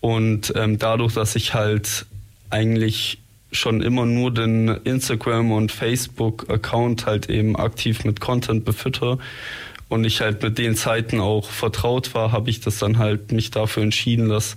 Und 0.00 0.52
ähm, 0.56 0.78
dadurch, 0.78 1.12
dass 1.12 1.36
ich 1.36 1.54
halt 1.54 2.06
eigentlich 2.50 3.18
schon 3.54 3.80
immer 3.80 4.06
nur 4.06 4.32
den 4.32 4.68
Instagram 4.68 5.52
und 5.52 5.72
Facebook-Account 5.72 7.06
halt 7.06 7.30
eben 7.30 7.56
aktiv 7.56 8.04
mit 8.04 8.20
Content 8.20 8.64
befütter, 8.64 9.18
und 9.88 10.04
ich 10.04 10.20
halt 10.20 10.42
mit 10.42 10.58
den 10.58 10.74
Zeiten 10.76 11.20
auch 11.20 11.50
vertraut 11.50 12.14
war, 12.14 12.32
habe 12.32 12.50
ich 12.50 12.60
das 12.60 12.78
dann 12.78 12.98
halt 12.98 13.32
mich 13.32 13.50
dafür 13.50 13.82
entschieden, 13.82 14.28
dass 14.28 14.56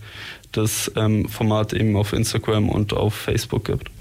das 0.52 0.92
ähm, 0.96 1.28
Format 1.28 1.74
eben 1.74 1.96
auf 1.96 2.14
Instagram 2.14 2.70
und 2.70 2.94
auf 2.94 3.14
Facebook 3.14 3.66
gibt. 3.66 3.92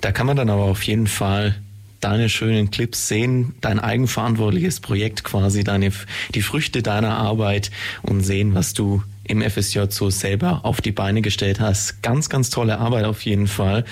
Da 0.00 0.12
kann 0.12 0.26
man 0.26 0.36
dann 0.36 0.48
aber 0.48 0.62
auf 0.62 0.84
jeden 0.84 1.06
Fall 1.06 1.60
deine 2.00 2.30
schönen 2.30 2.70
Clips 2.70 3.08
sehen, 3.08 3.54
dein 3.60 3.78
eigenverantwortliches 3.78 4.80
Projekt 4.80 5.22
quasi, 5.22 5.64
deine, 5.64 5.92
die 6.34 6.40
Früchte 6.40 6.82
deiner 6.82 7.18
Arbeit 7.18 7.70
und 8.00 8.22
sehen, 8.22 8.54
was 8.54 8.72
du 8.72 9.02
im 9.30 9.42
FSJ 9.42 9.82
so 9.90 10.10
selber 10.10 10.60
auf 10.64 10.80
die 10.80 10.92
Beine 10.92 11.22
gestellt 11.22 11.60
hast. 11.60 12.02
Ganz, 12.02 12.28
ganz 12.28 12.50
tolle 12.50 12.78
Arbeit 12.78 13.04
auf 13.04 13.22
jeden 13.22 13.46
Fall. 13.46 13.84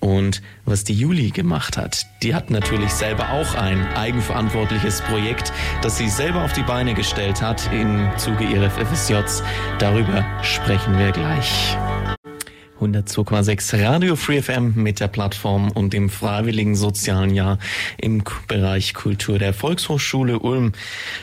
Und 0.00 0.42
was 0.64 0.84
die 0.84 0.94
Juli 0.94 1.30
gemacht 1.30 1.76
hat, 1.76 2.06
die 2.22 2.34
hat 2.34 2.50
natürlich 2.50 2.90
selber 2.90 3.30
auch 3.30 3.54
ein 3.54 3.86
eigenverantwortliches 3.94 5.00
Projekt, 5.02 5.52
das 5.82 5.96
sie 5.96 6.08
selber 6.08 6.44
auf 6.44 6.52
die 6.52 6.62
Beine 6.62 6.94
gestellt 6.94 7.40
hat 7.40 7.70
im 7.72 8.08
Zuge 8.16 8.44
ihres 8.44 8.72
FSJs. 8.74 9.42
Darüber 9.78 10.24
sprechen 10.42 10.98
wir 10.98 11.12
gleich. 11.12 11.76
102,6 12.80 13.84
Radio 13.84 14.16
Free 14.16 14.40
FM 14.40 14.72
mit 14.74 15.00
der 15.00 15.08
Plattform 15.08 15.70
und 15.70 15.92
dem 15.92 16.08
freiwilligen 16.08 16.74
sozialen 16.74 17.34
Jahr 17.34 17.58
im 17.98 18.24
Bereich 18.48 18.94
Kultur 18.94 19.38
der 19.38 19.52
Volkshochschule 19.52 20.38
Ulm. 20.38 20.72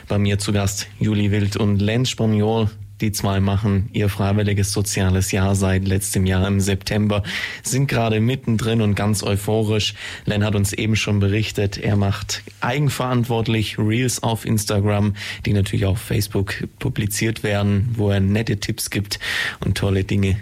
Bei 0.07 0.19
mir 0.19 0.37
zu 0.37 0.53
Gast 0.53 0.87
Juli 0.99 1.31
Wild 1.31 1.57
und 1.57 1.81
Lenz 1.81 2.09
Spaniol, 2.09 2.69
die 3.01 3.11
zwei 3.11 3.39
machen 3.39 3.89
ihr 3.93 4.09
freiwilliges 4.09 4.71
soziales 4.71 5.31
Jahr 5.31 5.55
seit 5.55 5.87
letztem 5.87 6.25
Jahr 6.25 6.47
im 6.47 6.59
September, 6.59 7.23
sind 7.63 7.87
gerade 7.87 8.19
mittendrin 8.19 8.81
und 8.81 8.95
ganz 8.95 9.23
euphorisch. 9.23 9.93
Len 10.25 10.43
hat 10.43 10.55
uns 10.55 10.73
eben 10.73 10.95
schon 10.95 11.19
berichtet, 11.19 11.77
er 11.77 11.95
macht 11.95 12.43
eigenverantwortlich 12.61 13.77
Reels 13.77 14.23
auf 14.23 14.45
Instagram, 14.45 15.15
die 15.45 15.53
natürlich 15.53 15.85
auf 15.85 15.99
Facebook 15.99 16.67
publiziert 16.79 17.43
werden, 17.43 17.89
wo 17.93 18.09
er 18.09 18.19
nette 18.19 18.57
Tipps 18.57 18.89
gibt 18.89 19.19
und 19.59 19.77
tolle 19.77 20.03
Dinge 20.03 20.37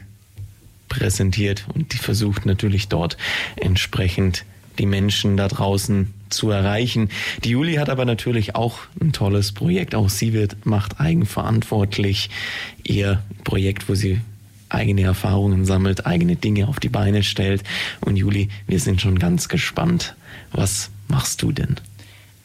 präsentiert 0.88 1.66
und 1.74 1.94
die 1.94 1.98
versucht 1.98 2.46
natürlich 2.46 2.88
dort 2.88 3.18
entsprechend 3.58 4.46
die 4.78 4.86
Menschen 4.86 5.38
da 5.38 5.48
draußen 5.48 6.14
zu 6.36 6.50
erreichen. 6.50 7.10
Die 7.44 7.50
Juli 7.50 7.76
hat 7.76 7.90
aber 7.90 8.06
natürlich 8.06 8.56
auch 8.56 8.80
ein 9.02 9.12
tolles 9.14 9.52
Projekt. 9.52 9.96
Auch 9.96 10.10
sie 10.10 10.34
wird, 10.34 10.66
macht 10.66 11.00
eigenverantwortlich 11.00 12.30
ihr 12.84 13.24
Projekt, 13.44 13.90
wo 13.90 13.96
sie 13.96 14.22
eigene 14.70 15.04
Erfahrungen 15.04 15.66
sammelt, 15.66 16.06
eigene 16.06 16.36
Dinge 16.36 16.68
auf 16.68 16.80
die 16.80 16.90
Beine 16.90 17.24
stellt. 17.24 17.64
Und 18.02 18.18
Juli, 18.18 18.50
wir 18.68 18.80
sind 18.80 19.02
schon 19.02 19.20
ganz 19.20 19.48
gespannt. 19.50 20.16
Was 20.52 20.92
machst 21.08 21.42
du 21.42 21.52
denn? 21.52 21.78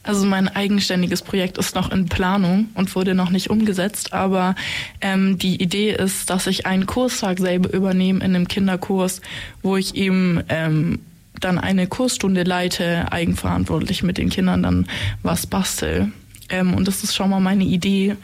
Also 0.03 0.27
mein 0.27 0.49
eigenständiges 0.49 1.21
Projekt 1.23 1.59
ist 1.59 1.75
noch 1.75 1.93
in 1.93 2.07
Planung 2.07 2.69
und 2.75 2.95
wurde 2.97 3.15
noch 3.15 3.29
nicht 3.29 3.51
umgesetzt, 3.51 4.15
aber 4.15 4.55
ähm, 5.03 5.37
die 5.39 5.63
Idee 5.63 5.93
ist, 5.93 6.31
dass 6.31 6.47
ich 6.47 6.65
einen 6.65 6.87
Kurstag 6.87 7.39
selber 7.39 7.71
übernehme 7.73 8.25
in 8.25 8.35
einem 8.35 8.49
Kinderkurs, 8.49 9.21
wo 9.63 9.77
ich 9.77 9.95
eben 9.95 10.43
ähm, 10.49 11.01
dann 11.41 11.59
eine 11.59 11.87
Kursstunde 11.87 12.43
leite, 12.43 13.11
eigenverantwortlich 13.13 14.03
mit 14.03 14.19
den 14.19 14.29
Kindern 14.29 14.63
dann 14.63 14.87
was 15.23 15.47
bastel. 15.47 16.13
Ähm, 16.49 16.75
und 16.75 16.87
das 16.87 17.03
ist 17.03 17.15
schon 17.15 17.31
mal 17.31 17.41
meine 17.41 17.65
Idee. 17.65 18.17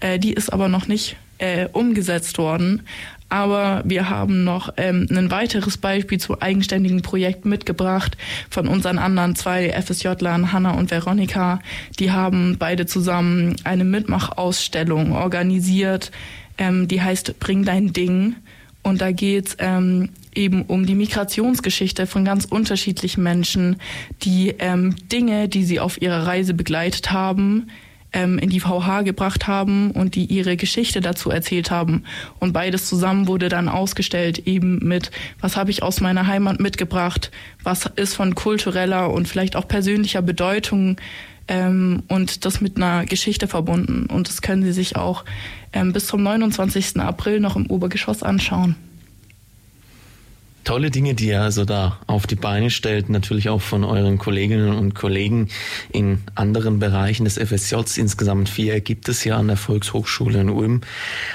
Äh, 0.00 0.18
die 0.18 0.32
ist 0.32 0.52
aber 0.52 0.68
noch 0.68 0.86
nicht 0.86 1.16
äh, 1.38 1.68
umgesetzt 1.72 2.38
worden. 2.38 2.82
Aber 3.28 3.82
wir 3.84 4.10
haben 4.10 4.44
noch 4.44 4.72
ähm, 4.76 5.08
ein 5.10 5.30
weiteres 5.30 5.78
Beispiel 5.78 6.18
zu 6.18 6.40
eigenständigen 6.40 7.02
Projekten 7.02 7.48
mitgebracht 7.48 8.16
von 8.48 8.68
unseren 8.68 8.98
anderen 8.98 9.34
zwei 9.34 9.70
FSJ-Lern, 9.70 10.52
Hanna 10.52 10.72
und 10.72 10.90
Veronika. 10.90 11.60
Die 11.98 12.12
haben 12.12 12.56
beide 12.58 12.86
zusammen 12.86 13.56
eine 13.64 13.84
Mitmachausstellung 13.84 15.12
organisiert, 15.12 16.12
ähm, 16.58 16.86
die 16.86 17.02
heißt 17.02 17.40
Bring 17.40 17.64
dein 17.64 17.92
Ding. 17.92 18.36
Und 18.84 19.00
da 19.00 19.10
geht 19.10 19.56
ähm, 19.58 20.10
eben 20.34 20.62
um 20.62 20.86
die 20.86 20.94
Migrationsgeschichte 20.94 22.06
von 22.06 22.24
ganz 22.24 22.44
unterschiedlichen 22.44 23.22
Menschen, 23.22 23.76
die 24.22 24.54
ähm, 24.58 24.94
Dinge, 25.10 25.48
die 25.48 25.64
sie 25.64 25.80
auf 25.80 26.00
ihrer 26.00 26.26
Reise 26.26 26.54
begleitet 26.54 27.10
haben, 27.10 27.70
ähm, 28.12 28.38
in 28.38 28.50
die 28.50 28.60
VH 28.60 29.02
gebracht 29.02 29.46
haben 29.46 29.90
und 29.90 30.14
die 30.14 30.26
ihre 30.26 30.56
Geschichte 30.56 31.00
dazu 31.00 31.30
erzählt 31.30 31.70
haben. 31.70 32.04
Und 32.38 32.52
beides 32.52 32.86
zusammen 32.86 33.26
wurde 33.26 33.48
dann 33.48 33.70
ausgestellt 33.70 34.46
eben 34.46 34.78
mit, 34.78 35.10
was 35.40 35.56
habe 35.56 35.70
ich 35.70 35.82
aus 35.82 36.00
meiner 36.00 36.26
Heimat 36.26 36.60
mitgebracht, 36.60 37.30
was 37.62 37.86
ist 37.96 38.14
von 38.14 38.34
kultureller 38.34 39.10
und 39.10 39.26
vielleicht 39.26 39.56
auch 39.56 39.66
persönlicher 39.66 40.20
Bedeutung 40.22 40.96
ähm, 41.48 42.02
und 42.08 42.44
das 42.44 42.60
mit 42.60 42.76
einer 42.76 43.04
Geschichte 43.06 43.48
verbunden. 43.48 44.06
Und 44.06 44.28
das 44.28 44.42
können 44.42 44.62
Sie 44.62 44.72
sich 44.72 44.96
auch 44.96 45.24
ähm, 45.72 45.92
bis 45.92 46.06
zum 46.06 46.22
29. 46.22 47.00
April 47.00 47.40
noch 47.40 47.56
im 47.56 47.66
Obergeschoss 47.66 48.22
anschauen 48.22 48.76
tolle 50.64 50.90
Dinge, 50.90 51.14
die 51.14 51.28
ihr 51.28 51.42
also 51.42 51.64
da 51.64 51.98
auf 52.06 52.26
die 52.26 52.34
Beine 52.34 52.70
stellt, 52.70 53.08
natürlich 53.08 53.48
auch 53.48 53.60
von 53.60 53.84
euren 53.84 54.18
Kolleginnen 54.18 54.74
und 54.74 54.94
Kollegen 54.94 55.48
in 55.92 56.22
anderen 56.34 56.78
Bereichen 56.78 57.24
des 57.24 57.38
FSJs. 57.38 57.98
Insgesamt 57.98 58.48
vier 58.48 58.80
gibt 58.80 59.08
es 59.08 59.24
ja 59.24 59.36
an 59.36 59.46
der 59.46 59.56
Volkshochschule 59.56 60.40
in 60.40 60.50
Ulm. 60.50 60.80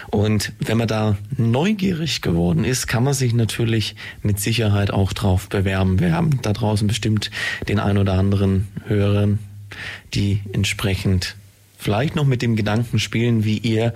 Und 0.08 0.52
wenn 0.60 0.78
man 0.78 0.88
da 0.88 1.18
neugierig 1.38 2.22
geworden 2.22 2.64
ist, 2.64 2.88
kann 2.88 3.04
man 3.04 3.14
sich 3.14 3.34
natürlich 3.34 3.96
mit 4.24 4.40
Sicherheit 4.40 4.92
auch 4.92 5.14
drauf 5.14 5.48
bewerben. 5.48 6.00
Wir 6.00 6.14
haben 6.14 6.42
da 6.42 6.54
draußen 6.54 6.88
bestimmt 6.88 7.32
den 7.68 7.80
ein 7.80 7.98
oder 7.98 8.14
anderen 8.14 8.68
Hörern, 8.88 9.40
die 10.14 10.42
entsprechend 10.54 11.36
vielleicht 11.80 12.16
noch 12.16 12.26
mit 12.26 12.42
dem 12.42 12.56
Gedanken 12.56 13.00
spielen, 13.00 13.46
wie 13.46 13.58
ihr 13.58 13.94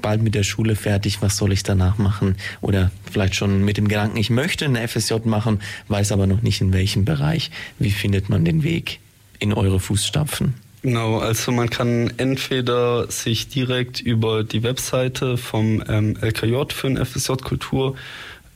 bald 0.00 0.22
mit 0.22 0.34
der 0.34 0.44
Schule 0.44 0.76
fertig, 0.76 1.20
was 1.20 1.36
soll 1.36 1.52
ich 1.52 1.64
danach 1.64 1.98
machen? 1.98 2.36
Oder 2.60 2.92
vielleicht 3.10 3.34
schon 3.34 3.64
mit 3.64 3.76
dem 3.76 3.88
Gedanken, 3.88 4.16
ich 4.16 4.30
möchte 4.30 4.64
eine 4.64 4.86
FSJ 4.86 5.14
machen, 5.24 5.60
weiß 5.88 6.12
aber 6.12 6.26
noch 6.26 6.42
nicht 6.42 6.60
in 6.60 6.72
welchem 6.72 7.04
Bereich. 7.04 7.50
Wie 7.78 7.90
findet 7.90 8.28
man 8.28 8.44
den 8.44 8.62
Weg 8.62 9.00
in 9.40 9.52
eure 9.52 9.80
Fußstapfen? 9.80 10.54
Genau, 10.82 11.18
also 11.18 11.50
man 11.50 11.68
kann 11.68 12.12
entweder 12.16 13.10
sich 13.10 13.48
direkt 13.48 14.00
über 14.00 14.44
die 14.44 14.62
Webseite 14.62 15.36
vom 15.36 15.82
ähm, 15.88 16.16
LKJ 16.20 16.72
für 16.72 16.86
ein 16.86 17.04
FSJ 17.04 17.32
Kultur 17.42 17.96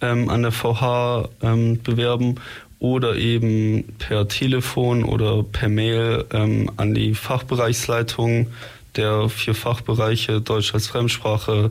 ähm, 0.00 0.28
an 0.28 0.42
der 0.42 0.52
VH 0.52 1.28
ähm, 1.42 1.82
bewerben 1.82 2.36
oder 2.80 3.14
eben 3.16 3.84
per 3.98 4.26
Telefon 4.26 5.04
oder 5.04 5.44
per 5.44 5.68
Mail 5.68 6.24
ähm, 6.32 6.70
an 6.76 6.94
die 6.94 7.14
Fachbereichsleitung 7.14 8.48
der 8.96 9.28
vier 9.28 9.54
Fachbereiche 9.54 10.40
Deutsch 10.40 10.74
als 10.74 10.88
Fremdsprache, 10.88 11.70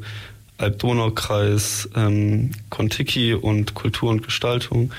Alb-Donau-Kreis, 0.58 1.90
ähm, 1.96 2.52
Kontiki 2.70 3.34
und 3.34 3.74
Kultur 3.74 4.12
und 4.12 4.24
Gestaltung. 4.24 4.92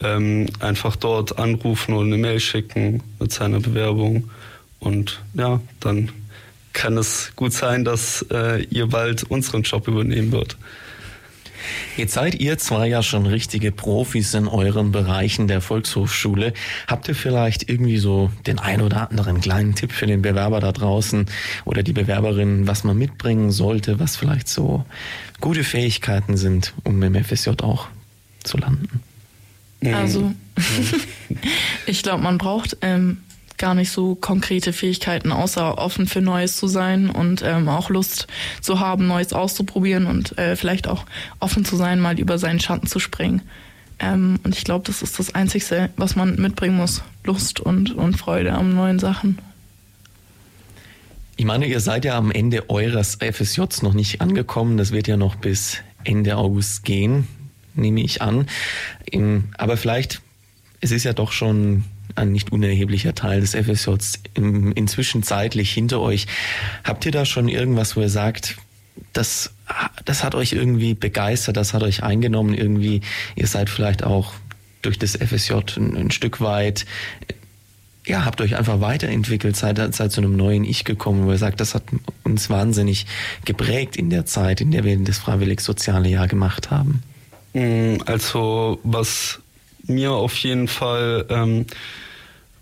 Ähm, 0.00 0.46
einfach 0.60 0.94
dort 0.94 1.38
anrufen 1.38 1.92
oder 1.94 2.06
eine 2.06 2.18
Mail 2.18 2.38
schicken 2.38 3.02
mit 3.18 3.32
seiner 3.32 3.58
Bewerbung. 3.58 4.30
Und 4.78 5.20
ja, 5.34 5.60
dann 5.80 6.10
kann 6.72 6.96
es 6.96 7.32
gut 7.34 7.52
sein, 7.52 7.84
dass 7.84 8.24
äh, 8.30 8.62
ihr 8.70 8.86
bald 8.86 9.24
unseren 9.24 9.62
Job 9.62 9.88
übernehmen 9.88 10.30
wird. 10.30 10.56
Jetzt 11.96 12.14
seid 12.14 12.34
ihr 12.34 12.58
zwei 12.58 12.88
ja 12.88 13.02
schon 13.02 13.26
richtige 13.26 13.72
Profis 13.72 14.34
in 14.34 14.48
euren 14.48 14.92
Bereichen 14.92 15.48
der 15.48 15.60
Volkshochschule. 15.60 16.52
Habt 16.86 17.08
ihr 17.08 17.14
vielleicht 17.14 17.68
irgendwie 17.68 17.98
so 17.98 18.30
den 18.46 18.58
ein 18.58 18.80
oder 18.80 19.10
anderen 19.10 19.40
kleinen 19.40 19.74
Tipp 19.74 19.92
für 19.92 20.06
den 20.06 20.22
Bewerber 20.22 20.60
da 20.60 20.72
draußen 20.72 21.26
oder 21.64 21.82
die 21.82 21.92
Bewerberin, 21.92 22.66
was 22.66 22.84
man 22.84 22.96
mitbringen 22.96 23.50
sollte, 23.50 23.98
was 23.98 24.16
vielleicht 24.16 24.48
so 24.48 24.84
gute 25.40 25.64
Fähigkeiten 25.64 26.36
sind, 26.36 26.74
um 26.84 27.02
im 27.02 27.14
FSJ 27.14 27.50
auch 27.62 27.88
zu 28.44 28.58
landen? 28.58 29.00
Also, 29.84 30.32
ich 31.86 32.02
glaube, 32.02 32.22
man 32.22 32.38
braucht 32.38 32.76
ähm, 32.80 33.18
gar 33.58 33.74
nicht 33.74 33.90
so 33.90 34.14
konkrete 34.14 34.72
Fähigkeiten, 34.72 35.32
außer 35.32 35.78
offen 35.78 36.06
für 36.06 36.20
Neues 36.20 36.56
zu 36.56 36.68
sein 36.68 37.10
und 37.10 37.42
ähm, 37.42 37.68
auch 37.68 37.90
Lust 37.90 38.26
zu 38.60 38.80
haben, 38.80 39.06
Neues 39.06 39.32
auszuprobieren 39.32 40.06
und 40.06 40.38
äh, 40.38 40.56
vielleicht 40.56 40.88
auch 40.88 41.04
offen 41.40 41.64
zu 41.64 41.76
sein, 41.76 42.00
mal 42.00 42.18
über 42.18 42.38
seinen 42.38 42.60
Schatten 42.60 42.86
zu 42.86 42.98
springen. 42.98 43.42
Ähm, 43.98 44.38
und 44.44 44.56
ich 44.56 44.64
glaube, 44.64 44.84
das 44.86 45.02
ist 45.02 45.18
das 45.18 45.34
Einzige, 45.34 45.90
was 45.96 46.16
man 46.16 46.36
mitbringen 46.36 46.76
muss. 46.76 47.02
Lust 47.24 47.60
und, 47.60 47.92
und 47.94 48.16
Freude 48.16 48.52
an 48.52 48.74
neuen 48.74 48.98
Sachen. 48.98 49.38
Ich 51.36 51.44
meine, 51.44 51.66
ihr 51.66 51.80
seid 51.80 52.04
ja 52.04 52.16
am 52.16 52.30
Ende 52.30 52.68
eures 52.68 53.18
FSJs 53.20 53.82
noch 53.82 53.94
nicht 53.94 54.20
angekommen. 54.20 54.76
Das 54.76 54.90
wird 54.90 55.06
ja 55.06 55.16
noch 55.16 55.36
bis 55.36 55.78
Ende 56.04 56.36
August 56.36 56.84
gehen, 56.84 57.28
nehme 57.74 58.00
ich 58.00 58.22
an. 58.22 58.46
Aber 59.56 59.76
vielleicht, 59.76 60.20
es 60.80 60.90
ist 60.90 61.04
ja 61.04 61.12
doch 61.12 61.30
schon 61.30 61.84
ein 62.18 62.32
nicht 62.32 62.52
unerheblicher 62.52 63.14
Teil 63.14 63.40
des 63.40 63.54
FSJs 63.54 64.20
inzwischen 64.34 65.22
zeitlich 65.22 65.70
hinter 65.72 66.00
euch. 66.00 66.26
Habt 66.84 67.06
ihr 67.06 67.12
da 67.12 67.24
schon 67.24 67.48
irgendwas, 67.48 67.96
wo 67.96 68.00
ihr 68.00 68.08
sagt, 68.08 68.56
das, 69.12 69.52
das 70.04 70.24
hat 70.24 70.34
euch 70.34 70.52
irgendwie 70.52 70.94
begeistert, 70.94 71.56
das 71.56 71.72
hat 71.72 71.82
euch 71.82 72.02
eingenommen, 72.02 72.54
irgendwie, 72.54 73.00
ihr 73.36 73.46
seid 73.46 73.70
vielleicht 73.70 74.04
auch 74.04 74.32
durch 74.82 74.98
das 74.98 75.16
FSJ 75.16 75.54
ein, 75.76 75.96
ein 75.96 76.10
Stück 76.10 76.40
weit 76.40 76.84
ja, 78.08 78.24
habt 78.24 78.40
euch 78.40 78.56
einfach 78.56 78.80
weiterentwickelt, 78.80 79.54
seid, 79.54 79.94
seid 79.94 80.12
zu 80.12 80.20
einem 80.20 80.34
neuen 80.34 80.64
Ich 80.64 80.84
gekommen, 80.84 81.26
wo 81.26 81.30
ihr 81.30 81.38
sagt, 81.38 81.60
das 81.60 81.74
hat 81.74 81.82
uns 82.24 82.48
wahnsinnig 82.48 83.06
geprägt 83.44 83.96
in 83.96 84.08
der 84.08 84.24
Zeit, 84.24 84.60
in 84.60 84.70
der 84.70 84.84
wir 84.84 84.96
das 84.98 85.18
freiwillig-soziale 85.18 86.08
Jahr 86.08 86.26
gemacht 86.26 86.70
haben? 86.70 87.02
Mm, 87.52 87.96
also, 88.06 88.80
was 88.82 89.40
mir 89.86 90.12
auf 90.12 90.34
jeden 90.36 90.68
Fall 90.68 91.26
ähm, 91.28 91.66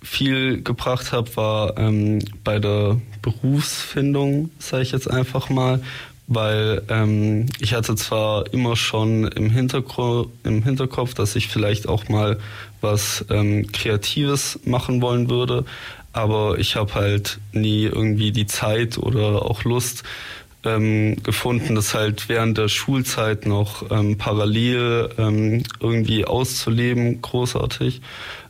viel 0.07 0.63
gebracht 0.63 1.13
hat, 1.13 1.37
war 1.37 1.77
ähm, 1.79 2.21
bei 2.45 2.59
der 2.59 3.01
Berufsfindung, 3.23 4.51
sage 4.59 4.85
ich 4.85 4.93
jetzt 4.93 5.11
einfach 5.11 5.51
mal, 5.51 5.83
weil 6.29 6.83
ähm, 6.89 7.47
ich 7.61 7.75
hatte 7.75 7.95
zwar 7.97 8.53
immer 8.53 8.77
schon 8.77 9.27
im, 9.27 9.51
Hintergr 9.51 10.27
im 10.45 10.63
Hinterkopf, 10.63 11.15
dass 11.15 11.37
ich 11.37 11.49
vielleicht 11.49 11.89
auch 11.89 12.09
mal 12.09 12.39
was 12.81 13.25
ähm, 13.31 13.71
Kreatives 13.73 14.61
machen 14.65 15.03
wollen 15.03 15.29
würde, 15.29 15.65
aber 16.13 16.59
ich 16.59 16.77
habe 16.77 16.95
halt 16.95 17.39
nie 17.53 17.85
irgendwie 17.85 18.33
die 18.33 18.47
Zeit 18.47 18.99
oder 18.99 19.43
auch 19.43 19.65
Lust 19.65 20.05
ähm, 20.65 21.23
gefunden, 21.23 21.75
das 21.75 21.95
halt 21.95 22.29
während 22.29 22.59
der 22.59 22.69
Schulzeit 22.69 23.47
noch 23.47 23.91
ähm, 23.91 24.19
parallel 24.19 25.11
ähm, 25.19 25.63
irgendwie 25.81 26.25
auszuleben, 26.25 27.23
großartig. 27.23 28.01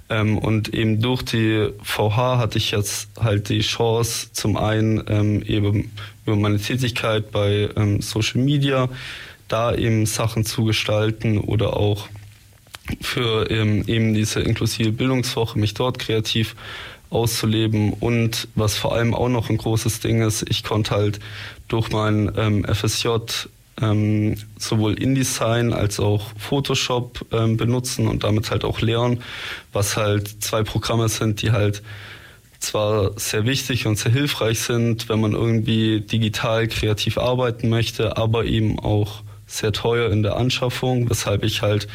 Ähm, 0.09 0.39
und 0.39 0.73
eben 0.73 1.01
durch 1.01 1.23
die 1.23 1.69
VH 1.83 2.39
hatte 2.39 2.59
ich 2.59 2.71
jetzt 2.71 3.09
halt 3.21 3.49
die 3.49 3.61
Chance, 3.61 4.29
zum 4.33 4.57
einen 4.57 5.03
ähm, 5.09 5.43
eben 5.43 5.91
über 6.25 6.37
meine 6.37 6.59
Tätigkeit 6.59 7.33
bei 7.33 7.69
ähm, 7.77 8.01
Social 8.01 8.41
Media 8.41 8.89
da 9.49 9.75
eben 9.75 10.07
Sachen 10.07 10.45
zu 10.45 10.65
gestalten 10.65 11.39
oder 11.39 11.77
auch 11.77 12.09
für 13.01 13.51
ähm, 13.51 13.85
eben 13.87 14.15
diese 14.15 14.41
inklusive 14.41 14.93
Bildungswoche 14.93 15.59
mich 15.59 15.75
dort 15.75 15.99
kreativ 15.99 16.55
auszuleben. 17.11 17.93
Und 17.93 18.49
was 18.55 18.77
vor 18.77 18.95
allem 18.95 19.15
auch 19.15 19.29
noch 19.29 19.51
ein 19.51 19.57
großes 19.57 20.01
Ding 20.01 20.23
ist, 20.23 20.45
ich 20.49 20.63
konnte 20.65 20.95
halt 20.95 21.21
durch 21.69 21.91
mein 21.91 22.31
ähm, 22.37 22.65
FSJ 22.65 23.09
ähm, 23.81 24.37
sowohl 24.59 24.95
InDesign 25.01 25.73
als 25.73 26.01
auch 26.01 26.31
Photoshop 26.39 27.27
ähm, 27.33 27.57
benutzen 27.57 28.09
und 28.09 28.25
damit 28.25 28.51
halt 28.51 28.65
auch 28.65 28.81
lernen, 28.81 29.23
was 29.73 29.97
halt 29.97 30.43
zwei 30.43 30.63
Programme 30.63 31.09
sind, 31.09 31.43
die 31.43 31.53
halt 31.53 31.83
zwar 32.59 33.19
sehr 33.19 33.45
wichtig 33.45 33.87
und 33.87 33.99
sehr 33.99 34.13
hilfreich 34.13 34.61
sind, 34.61 35.09
wenn 35.09 35.21
man 35.21 35.33
irgendwie 35.33 36.01
digital 36.01 36.69
kreativ 36.69 37.19
arbeiten 37.19 37.69
möchte, 37.69 38.17
aber 38.17 38.45
eben 38.45 38.79
auch 38.79 39.23
sehr 39.47 39.73
teuer 39.73 40.11
in 40.11 40.23
der 40.23 40.37
Anschaffung, 40.37 41.09
weshalb 41.09 41.45
ich 41.45 41.63
halt 41.63 41.87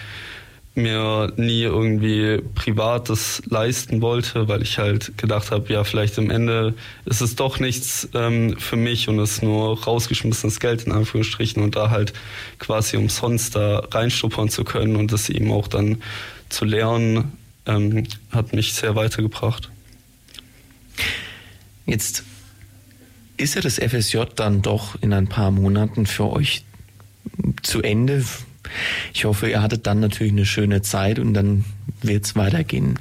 mir 0.74 1.34
nie 1.36 1.63
irgendwie 1.63 2.41
Privates 2.55 3.41
leisten 3.49 4.01
wollte, 4.01 4.47
weil 4.47 4.61
ich 4.61 4.78
halt 4.78 5.17
gedacht 5.17 5.51
habe, 5.51 5.72
ja, 5.72 5.84
vielleicht 5.84 6.17
am 6.17 6.30
Ende 6.30 6.74
ist 7.05 7.22
es 7.22 7.36
doch 7.36 7.59
nichts 7.59 8.07
ähm, 8.13 8.55
für 8.57 8.78
mich 8.78 9.09
und 9.09 9.19
es 9.19 9.41
nur 9.41 9.84
rausgeschmissenes 9.84 10.59
Geld 10.61 10.84
in 10.84 10.93
Anführungsstrichen 10.93 11.61
und 11.61 11.76
da 11.76 11.89
halt 11.89 12.13
quasi 12.59 12.95
umsonst 12.95 13.55
da 13.55 13.80
reinstuppern 13.91 14.49
zu 14.49 14.63
können 14.63 14.95
und 14.95 15.11
das 15.11 15.30
eben 15.30 15.51
auch 15.51 15.67
dann 15.67 16.01
zu 16.47 16.63
lernen, 16.63 17.34
ähm, 17.65 18.05
hat 18.32 18.53
mich 18.53 18.74
sehr 18.74 18.95
weitergebracht. 18.95 19.69
Jetzt 21.86 22.24
ist 23.36 23.55
ja 23.55 23.61
das 23.61 23.76
FSJ 23.76 24.19
dann 24.36 24.61
doch 24.61 24.95
in 25.01 25.11
ein 25.11 25.28
paar 25.28 25.51
Monaten 25.51 26.05
für 26.05 26.32
euch 26.32 26.63
zu 27.61 27.82
Ende 27.82 28.24
ich 29.14 29.26
hoffe, 29.26 29.49
ihr 29.49 29.62
hattet 29.62 29.88
dann 29.88 29.99
natürlich 29.99 30.34
eine 30.34 30.45
schöne 30.45 30.82
Zeit 30.82 31.20
und 31.20 31.34
dann 31.34 31.66
wird 32.01 32.26
es 32.26 32.36
weitergehen. 32.36 32.99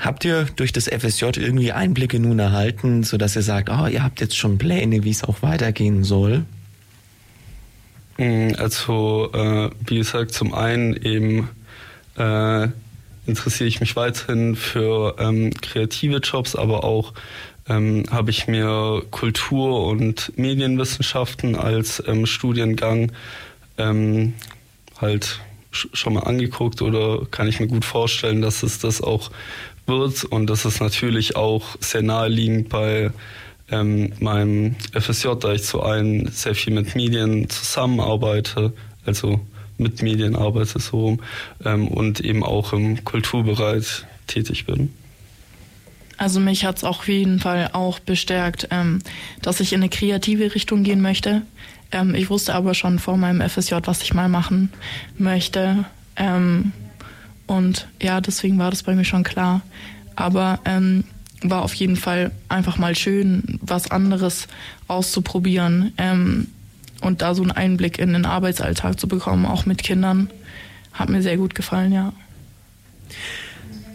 Habt 0.00 0.24
ihr 0.24 0.46
durch 0.56 0.72
das 0.72 0.88
FSJ 0.88 1.24
irgendwie 1.36 1.72
Einblicke 1.72 2.18
nun 2.18 2.38
erhalten, 2.38 3.04
sodass 3.04 3.36
ihr 3.36 3.42
sagt, 3.42 3.70
oh, 3.70 3.86
ihr 3.86 4.02
habt 4.02 4.20
jetzt 4.20 4.36
schon 4.36 4.58
Pläne, 4.58 5.04
wie 5.04 5.10
es 5.10 5.24
auch 5.24 5.42
weitergehen 5.42 6.04
soll? 6.04 6.44
Mm, 8.18 8.52
also, 8.58 9.30
äh, 9.32 9.70
wie 9.86 9.98
gesagt, 9.98 10.32
zum 10.32 10.52
einen 10.52 10.94
eben 10.94 11.48
äh, 12.16 12.68
interessiere 13.26 13.68
ich 13.68 13.80
mich 13.80 13.96
weiterhin 13.96 14.56
für 14.56 15.16
ähm, 15.18 15.52
kreative 15.60 16.18
Jobs, 16.18 16.56
aber 16.56 16.84
auch 16.84 17.12
ähm, 17.68 18.04
habe 18.10 18.30
ich 18.30 18.46
mir 18.46 19.02
Kultur- 19.10 19.86
und 19.86 20.36
Medienwissenschaften 20.36 21.56
als 21.56 22.02
ähm, 22.06 22.26
Studiengang 22.26 23.12
ähm, 23.78 24.34
halt 25.00 25.40
schon 25.70 26.14
mal 26.14 26.20
angeguckt 26.20 26.82
oder 26.82 27.26
kann 27.30 27.48
ich 27.48 27.60
mir 27.60 27.66
gut 27.66 27.84
vorstellen, 27.84 28.42
dass 28.42 28.62
es 28.62 28.78
das 28.78 29.00
auch 29.00 29.30
wird 29.86 30.24
und 30.24 30.48
das 30.48 30.64
ist 30.64 30.80
natürlich 30.80 31.36
auch 31.36 31.76
sehr 31.80 32.02
naheliegend 32.02 32.68
bei 32.68 33.10
ähm, 33.70 34.12
meinem 34.20 34.76
FSJ, 34.92 35.28
da 35.40 35.52
ich 35.52 35.64
zu 35.64 35.82
einem 35.82 36.28
sehr 36.28 36.54
viel 36.54 36.72
mit 36.72 36.94
Medien 36.94 37.48
zusammenarbeite, 37.48 38.72
also 39.04 39.40
mit 39.78 40.02
Medien 40.02 40.36
arbeite 40.36 40.78
so 40.78 41.18
ähm, 41.64 41.88
und 41.88 42.20
eben 42.20 42.44
auch 42.44 42.72
im 42.72 43.04
Kulturbereich 43.04 44.04
tätig 44.26 44.66
bin. 44.66 44.92
Also 46.24 46.40
mich 46.40 46.64
hat 46.64 46.78
es 46.78 46.84
auf 46.84 47.06
jeden 47.06 47.38
Fall 47.38 47.68
auch 47.74 47.98
bestärkt, 47.98 48.68
ähm, 48.70 49.00
dass 49.42 49.60
ich 49.60 49.74
in 49.74 49.80
eine 49.80 49.90
kreative 49.90 50.54
Richtung 50.54 50.82
gehen 50.82 51.02
möchte. 51.02 51.42
Ähm, 51.92 52.14
ich 52.14 52.30
wusste 52.30 52.54
aber 52.54 52.72
schon 52.72 52.98
vor 52.98 53.18
meinem 53.18 53.46
FSJ, 53.46 53.74
was 53.84 54.00
ich 54.00 54.14
mal 54.14 54.30
machen 54.30 54.72
möchte. 55.18 55.84
Ähm, 56.16 56.72
und 57.46 57.88
ja, 58.00 58.22
deswegen 58.22 58.58
war 58.58 58.70
das 58.70 58.84
bei 58.84 58.94
mir 58.94 59.04
schon 59.04 59.22
klar. 59.22 59.60
Aber 60.16 60.60
ähm, 60.64 61.04
war 61.42 61.60
auf 61.60 61.74
jeden 61.74 61.96
Fall 61.96 62.30
einfach 62.48 62.78
mal 62.78 62.96
schön, 62.96 63.58
was 63.60 63.90
anderes 63.90 64.48
auszuprobieren 64.88 65.92
ähm, 65.98 66.46
und 67.02 67.20
da 67.20 67.34
so 67.34 67.42
einen 67.42 67.52
Einblick 67.52 67.98
in 67.98 68.14
den 68.14 68.24
Arbeitsalltag 68.24 68.98
zu 68.98 69.08
bekommen, 69.08 69.44
auch 69.44 69.66
mit 69.66 69.82
Kindern. 69.82 70.30
Hat 70.94 71.10
mir 71.10 71.20
sehr 71.20 71.36
gut 71.36 71.54
gefallen, 71.54 71.92
ja. 71.92 72.14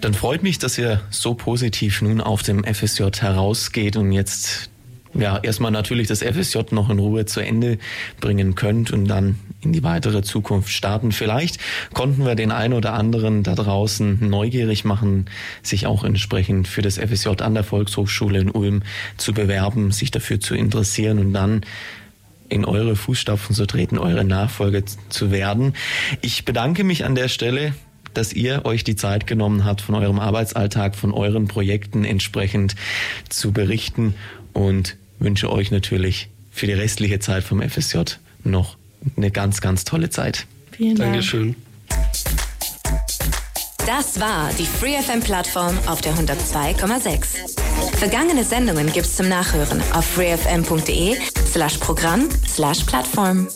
Dann 0.02 0.14
freut 0.14 0.44
mich, 0.44 0.60
dass 0.60 0.78
ihr 0.78 1.02
so 1.10 1.34
positiv 1.34 2.02
nun 2.02 2.22
auf 2.22 2.42
dem 2.42 2.64
FSJ 2.64 3.04
herausgeht 3.20 3.98
und 3.98 4.12
jetzt 4.14 4.70
ja, 5.14 5.38
erstmal 5.38 5.72
natürlich 5.72 6.08
das 6.08 6.22
FSJ 6.22 6.60
noch 6.72 6.90
in 6.90 7.00
Ruhe 7.00 7.26
zu 7.26 7.42
Ende 7.42 7.80
bringen 8.22 8.56
könnt 8.56 8.92
und 8.92 9.06
dann 9.06 9.40
in 9.62 9.74
die 9.74 9.84
weitere 9.84 10.22
Zukunft 10.22 10.70
starten. 10.70 11.12
Vielleicht 11.12 11.60
konnten 11.94 12.26
wir 12.26 12.36
den 12.36 12.52
einen 12.52 12.74
oder 12.74 12.94
anderen 12.94 13.44
da 13.44 13.56
draußen 13.56 14.30
neugierig 14.30 14.86
machen, 14.86 15.26
sich 15.64 15.86
auch 15.86 16.04
entsprechend 16.04 16.68
für 16.68 16.82
das 16.82 16.98
FSJ 16.98 17.42
an 17.42 17.56
der 17.56 17.64
Volkshochschule 17.64 18.40
in 18.40 18.52
Ulm 18.52 18.84
zu 19.18 19.34
bewerben, 19.34 19.92
sich 19.92 20.12
dafür 20.12 20.40
zu 20.40 20.56
interessieren 20.56 21.20
und 21.20 21.34
dann 21.34 21.62
in 22.48 22.64
eure 22.66 22.96
Fußstapfen 22.96 23.56
zu 23.56 23.66
treten, 23.66 23.98
eure 23.98 24.24
Nachfolge 24.24 24.84
zu 25.10 25.32
werden. 25.32 25.74
Ich 26.22 26.46
bedanke 26.46 26.84
mich 26.84 27.04
an 27.04 27.16
der 27.16 27.28
Stelle 27.28 27.74
dass 28.14 28.34
ihr 28.34 28.66
euch 28.66 28.84
die 28.84 28.96
Zeit 28.96 29.28
genommen 29.28 29.66
habt, 29.66 29.82
von 29.82 29.96
eurem 29.96 30.20
Arbeitsalltag, 30.20 30.96
von 30.96 31.14
euren 31.14 31.48
Projekten 31.48 32.06
entsprechend 32.06 32.76
zu 33.30 33.52
berichten 33.52 34.16
und 34.54 34.98
wünsche 35.20 35.52
euch 35.52 35.72
natürlich 35.72 36.30
für 36.52 36.68
die 36.68 36.74
restliche 36.74 37.20
Zeit 37.20 37.44
vom 37.44 37.62
FSJ 37.62 38.00
noch 38.44 38.78
eine 39.16 39.32
ganz, 39.32 39.62
ganz 39.62 39.84
tolle 39.84 40.10
Zeit. 40.10 40.46
Vielen 40.72 40.96
Dank. 40.96 41.14
Dankeschön. 41.14 41.56
Das 43.86 44.20
war 44.20 44.52
die 44.60 44.66
FreeFM-Plattform 44.66 45.78
auf 45.88 46.02
der 46.02 46.14
102,6. 46.14 47.98
Vergangene 47.98 48.44
Sendungen 48.44 48.92
gibt's 48.94 49.16
zum 49.16 49.30
Nachhören 49.30 49.82
auf 49.94 50.06
freefm.de 50.06 51.18
slash 51.52 51.78
Programm 51.78 52.30
slash 52.48 52.84
Plattform. 52.84 53.48